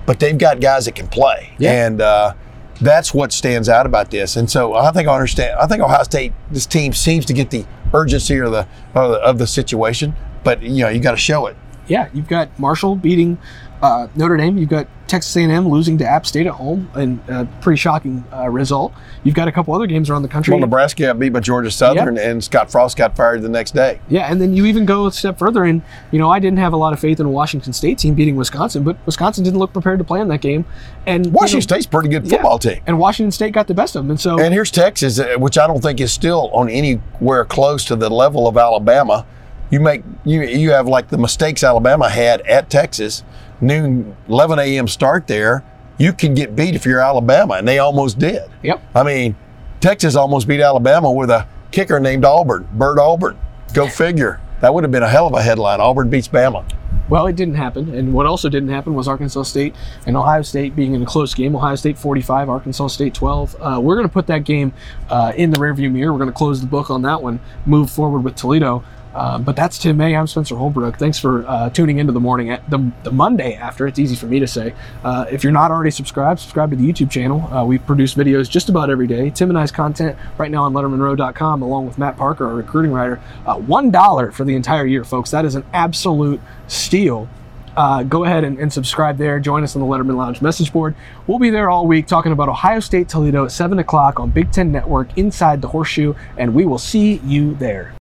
but 0.07 0.21
they've 0.21 0.37
got 0.39 0.61
guys 0.61 0.85
that 0.87 0.95
can 0.95 1.09
play, 1.09 1.55
Yeah. 1.59 1.87
and. 1.87 2.01
Uh, 2.01 2.35
that's 2.81 3.15
what 3.15 3.31
stands 3.33 3.69
out 3.69 3.87
about 3.87 4.11
this, 4.11 4.35
and 4.35 4.51
so 4.51 4.75
I 4.75 4.91
think 4.91 5.07
I 5.07 5.15
understand. 5.15 5.57
I 5.61 5.69
think 5.69 5.81
Ohio 5.81 6.03
State, 6.03 6.33
this 6.51 6.67
team 6.67 6.93
seems 6.93 7.25
to 7.27 7.33
get 7.33 7.51
the 7.51 7.65
urgency 7.95 8.37
or 8.37 8.49
the 8.51 8.67
of 8.97 9.13
the, 9.13 9.19
of 9.21 9.39
the 9.39 9.47
situation, 9.47 10.17
but 10.43 10.61
you 10.61 10.83
know 10.83 10.89
you 10.89 10.99
got 10.99 11.13
to 11.13 11.17
show 11.17 11.47
it. 11.47 11.57
yeah, 11.87 12.09
you've 12.13 12.27
got 12.27 12.49
Marshall 12.59 12.97
beating 12.97 13.39
uh, 13.85 14.09
Notre 14.17 14.37
Dame. 14.39 14.57
You've 14.57 14.71
got 14.71 14.89
Texas 15.07 15.37
A&M 15.37 15.69
losing 15.69 15.99
to 15.99 16.07
App 16.07 16.25
State 16.25 16.47
at 16.47 16.55
home, 16.55 16.91
and 16.95 17.21
a 17.29 17.47
pretty 17.61 17.77
shocking 17.77 18.25
uh, 18.33 18.49
result. 18.49 18.95
You've 19.23 19.35
got 19.35 19.47
a 19.47 19.53
couple 19.53 19.75
other 19.75 19.87
games 19.87 20.09
around 20.09 20.23
the 20.23 20.29
country. 20.29 20.53
Well, 20.53 20.61
Nebraska 20.61 21.03
got 21.03 21.19
beat 21.19 21.29
by 21.29 21.41
Georgia 21.41 21.71
Southern, 21.71 22.17
and 22.17 22.43
Scott 22.43 22.71
Frost 22.71 22.97
got 22.97 23.15
fired 23.15 23.43
the 23.43 23.51
next 23.51 23.73
day. 23.73 24.01
Yeah, 24.09 24.31
and 24.31 24.41
then 24.41 24.55
you 24.55 24.65
even 24.65 24.87
go 24.87 25.07
a 25.07 25.13
step 25.13 25.39
further, 25.39 25.65
and 25.65 25.83
you 26.11 26.19
know 26.19 26.31
I 26.31 26.39
didn't 26.39 26.59
have 26.59 26.73
a 26.73 26.79
lot 26.79 26.95
of 26.95 27.01
faith 27.01 27.21
in 27.21 27.27
a 27.27 27.31
Washington 27.31 27.75
State 27.75 27.99
team 27.99 28.15
beating 28.15 28.37
Wisconsin, 28.37 28.85
but 28.85 28.97
Wisconsin 29.05 29.45
didn't 29.45 29.59
look 29.59 29.75
prepared 29.75 29.99
to 29.99 30.05
play 30.05 30.21
in 30.21 30.29
that 30.29 30.41
game, 30.41 30.65
and 31.07 31.27
you 31.27 31.33
Washington 31.33 31.59
know, 31.59 31.77
State's 31.77 31.87
a 31.87 31.91
pretty 31.91 32.09
good 32.09 32.25
yeah, 32.25 32.37
football 32.39 32.59
team. 32.59 32.81
and 32.87 32.99
Washington 32.99 33.31
State 33.31 33.53
got 33.53 33.67
the 33.67 33.75
best 33.75 33.97
of 33.97 34.05
them, 34.05 34.11
and 34.11 34.21
so 34.21 34.41
And 34.41 34.55
here's 34.55 34.71
Texas, 34.71 35.19
uh, 35.19 35.35
which 35.37 35.59
I 35.59 35.67
don't 35.67 35.83
think 35.83 36.01
is 36.01 36.13
still 36.13 36.49
on 36.55 36.71
anywhere 36.71 37.45
close 37.45 37.85
to 37.85 37.97
the 37.97 38.09
level 38.09 38.49
of 38.49 38.57
Alabama. 38.57 39.27
You 39.71 39.81
make 39.81 40.03
you 40.25 40.43
you 40.43 40.71
have 40.71 40.87
like 40.89 41.09
the 41.09 41.19
mistakes 41.19 41.63
Alabama 41.63 42.09
had 42.09 42.41
at 42.43 42.71
Texas, 42.71 43.23
noon 43.67 44.17
11 44.29 44.59
a.m. 44.59 44.89
start 44.89 45.27
there. 45.27 45.65
You 45.99 46.13
can 46.13 46.35
get 46.35 46.57
beat 46.57 46.75
if 46.75 46.85
you're 46.85 47.01
Alabama, 47.01 47.55
and 47.55 47.67
they 47.69 47.79
almost 47.79 48.19
did. 48.19 48.43
yep, 48.63 48.83
I 48.95 49.03
mean, 49.03 49.37
Texas 49.81 50.17
almost 50.17 50.49
beat 50.49 50.61
Alabama 50.61 51.11
with 51.13 51.31
a 51.31 51.47
kicker 51.71 52.01
named 52.01 52.25
Auburn, 52.25 52.69
Bert 52.73 52.99
Auburn. 52.99 53.39
Go 53.75 53.87
figure. 54.03 54.41
That 54.61 54.73
would 54.73 54.83
have 54.85 54.91
been 54.91 55.03
a 55.03 55.09
hell 55.09 55.27
of 55.27 55.35
a 55.35 55.43
headline. 55.43 55.81
Auburn 55.81 56.09
beats 56.11 56.27
Bama. 56.29 56.65
Well, 57.09 57.27
it 57.27 57.37
didn't 57.37 57.57
happen. 57.57 57.95
And 57.95 58.15
what 58.15 58.25
also 58.25 58.49
didn't 58.49 58.71
happen 58.71 58.95
was 58.95 59.07
Arkansas 59.09 59.43
State 59.43 59.75
and 60.07 60.17
Ohio 60.17 60.41
State 60.41 60.75
being 60.75 60.95
in 60.95 61.03
a 61.03 61.07
close 61.07 61.35
game. 61.35 61.55
Ohio 61.55 61.75
State 61.75 61.99
45, 61.99 62.49
Arkansas 62.49 62.87
State 62.87 63.13
12. 63.13 63.57
Uh, 63.61 63.81
we're 63.83 63.97
going 63.97 64.09
to 64.09 64.13
put 64.13 64.27
that 64.29 64.45
game 64.45 64.73
uh, 65.11 65.33
in 65.37 65.51
the 65.51 65.59
rearview 65.59 65.93
mirror. 65.93 66.13
We're 66.13 66.19
going 66.19 66.31
to 66.31 66.37
close 66.37 66.63
the 66.63 66.67
book 66.67 66.89
on 66.89 67.03
that 67.03 67.21
one, 67.21 67.41
move 67.67 67.91
forward 67.91 68.21
with 68.21 68.37
Toledo. 68.37 68.83
Uh, 69.15 69.39
but 69.39 69.57
that's 69.57 69.79
Tim 69.79 69.97
May. 69.97 70.17
I'm 70.17 70.27
Spencer 70.27 70.57
Holbrook. 70.57 70.99
Thanks 70.99 71.19
for 71.19 71.47
uh, 71.47 71.71
tuning 71.71 71.99
into 71.99 72.13
the 72.13 72.21
morning, 72.21 72.51
at 72.51 72.69
the, 72.69 72.91
the 73.03 73.13
Monday 73.13 73.55
after. 73.55 73.87
It's 73.87 73.99
easy 73.99 74.17
for 74.17 74.27
me 74.27 74.41
to 74.41 74.47
say. 74.47 74.75
Uh, 75.05 75.27
if 75.31 75.45
you're 75.45 75.53
not 75.53 75.71
already 75.71 75.91
subscribed, 75.91 76.41
subscribe 76.41 76.71
to 76.71 76.77
the 76.77 76.91
YouTube 76.91 77.11
channel. 77.11 77.43
Uh, 77.53 77.65
we 77.65 77.79
produce 77.79 78.15
videos 78.15 78.51
just 78.51 78.69
about 78.69 78.91
every 78.91 79.07
day. 79.07 79.31
Tim 79.31 79.51
and 79.51 79.59
I's 79.59 79.71
content 79.71 80.19
right 80.39 80.51
now 80.51 80.65
on 80.65 80.73
LettermenRow.com, 80.73 81.63
along 81.63 81.87
with 81.87 81.99
Matt 81.99 82.17
Parker, 82.17 82.47
our 82.47 82.55
recruiting 82.55 82.93
writer. 82.93 83.21
Uh, 83.47 83.57
$1 83.57 84.33
for 84.33 84.45
the 84.45 84.55
entire 84.55 84.87
year, 84.87 85.05
folks. 85.05 85.31
That 85.31 85.45
is 85.45 85.55
an 85.55 85.65
absolute 85.73 86.41
steal 86.67 87.29
uh, 87.77 88.03
go 88.03 88.25
ahead 88.25 88.45
and, 88.45 88.59
and 88.59 88.73
subscribe 88.73 89.19
there. 89.19 89.41
Join 89.41 89.65
us 89.65 89.75
on 89.77 89.83
the 89.83 89.89
Lettermen 89.89 90.17
Lounge 90.17 90.41
message 90.41 90.73
board. 90.73 90.95
We'll 91.27 91.39
be 91.39 91.51
there 91.51 91.71
all 91.71 91.87
week 91.87 92.07
talking 92.07 92.33
about 92.33 92.49
Ohio 92.49 92.81
State 92.81 93.09
Toledo 93.09 93.45
at 93.45 93.53
7 93.53 93.79
o'clock 93.79 94.21
on 94.21 94.31
Big 94.31 94.53
Ten 94.53 94.71
Network 94.71 95.17
inside 95.19 95.61
the 95.61 95.69
Horseshoe, 95.69 96.15
and 96.37 96.55
we 96.55 96.65
will 96.65 96.79
see 96.79 97.15
you 97.25 97.55
there. 97.55 97.95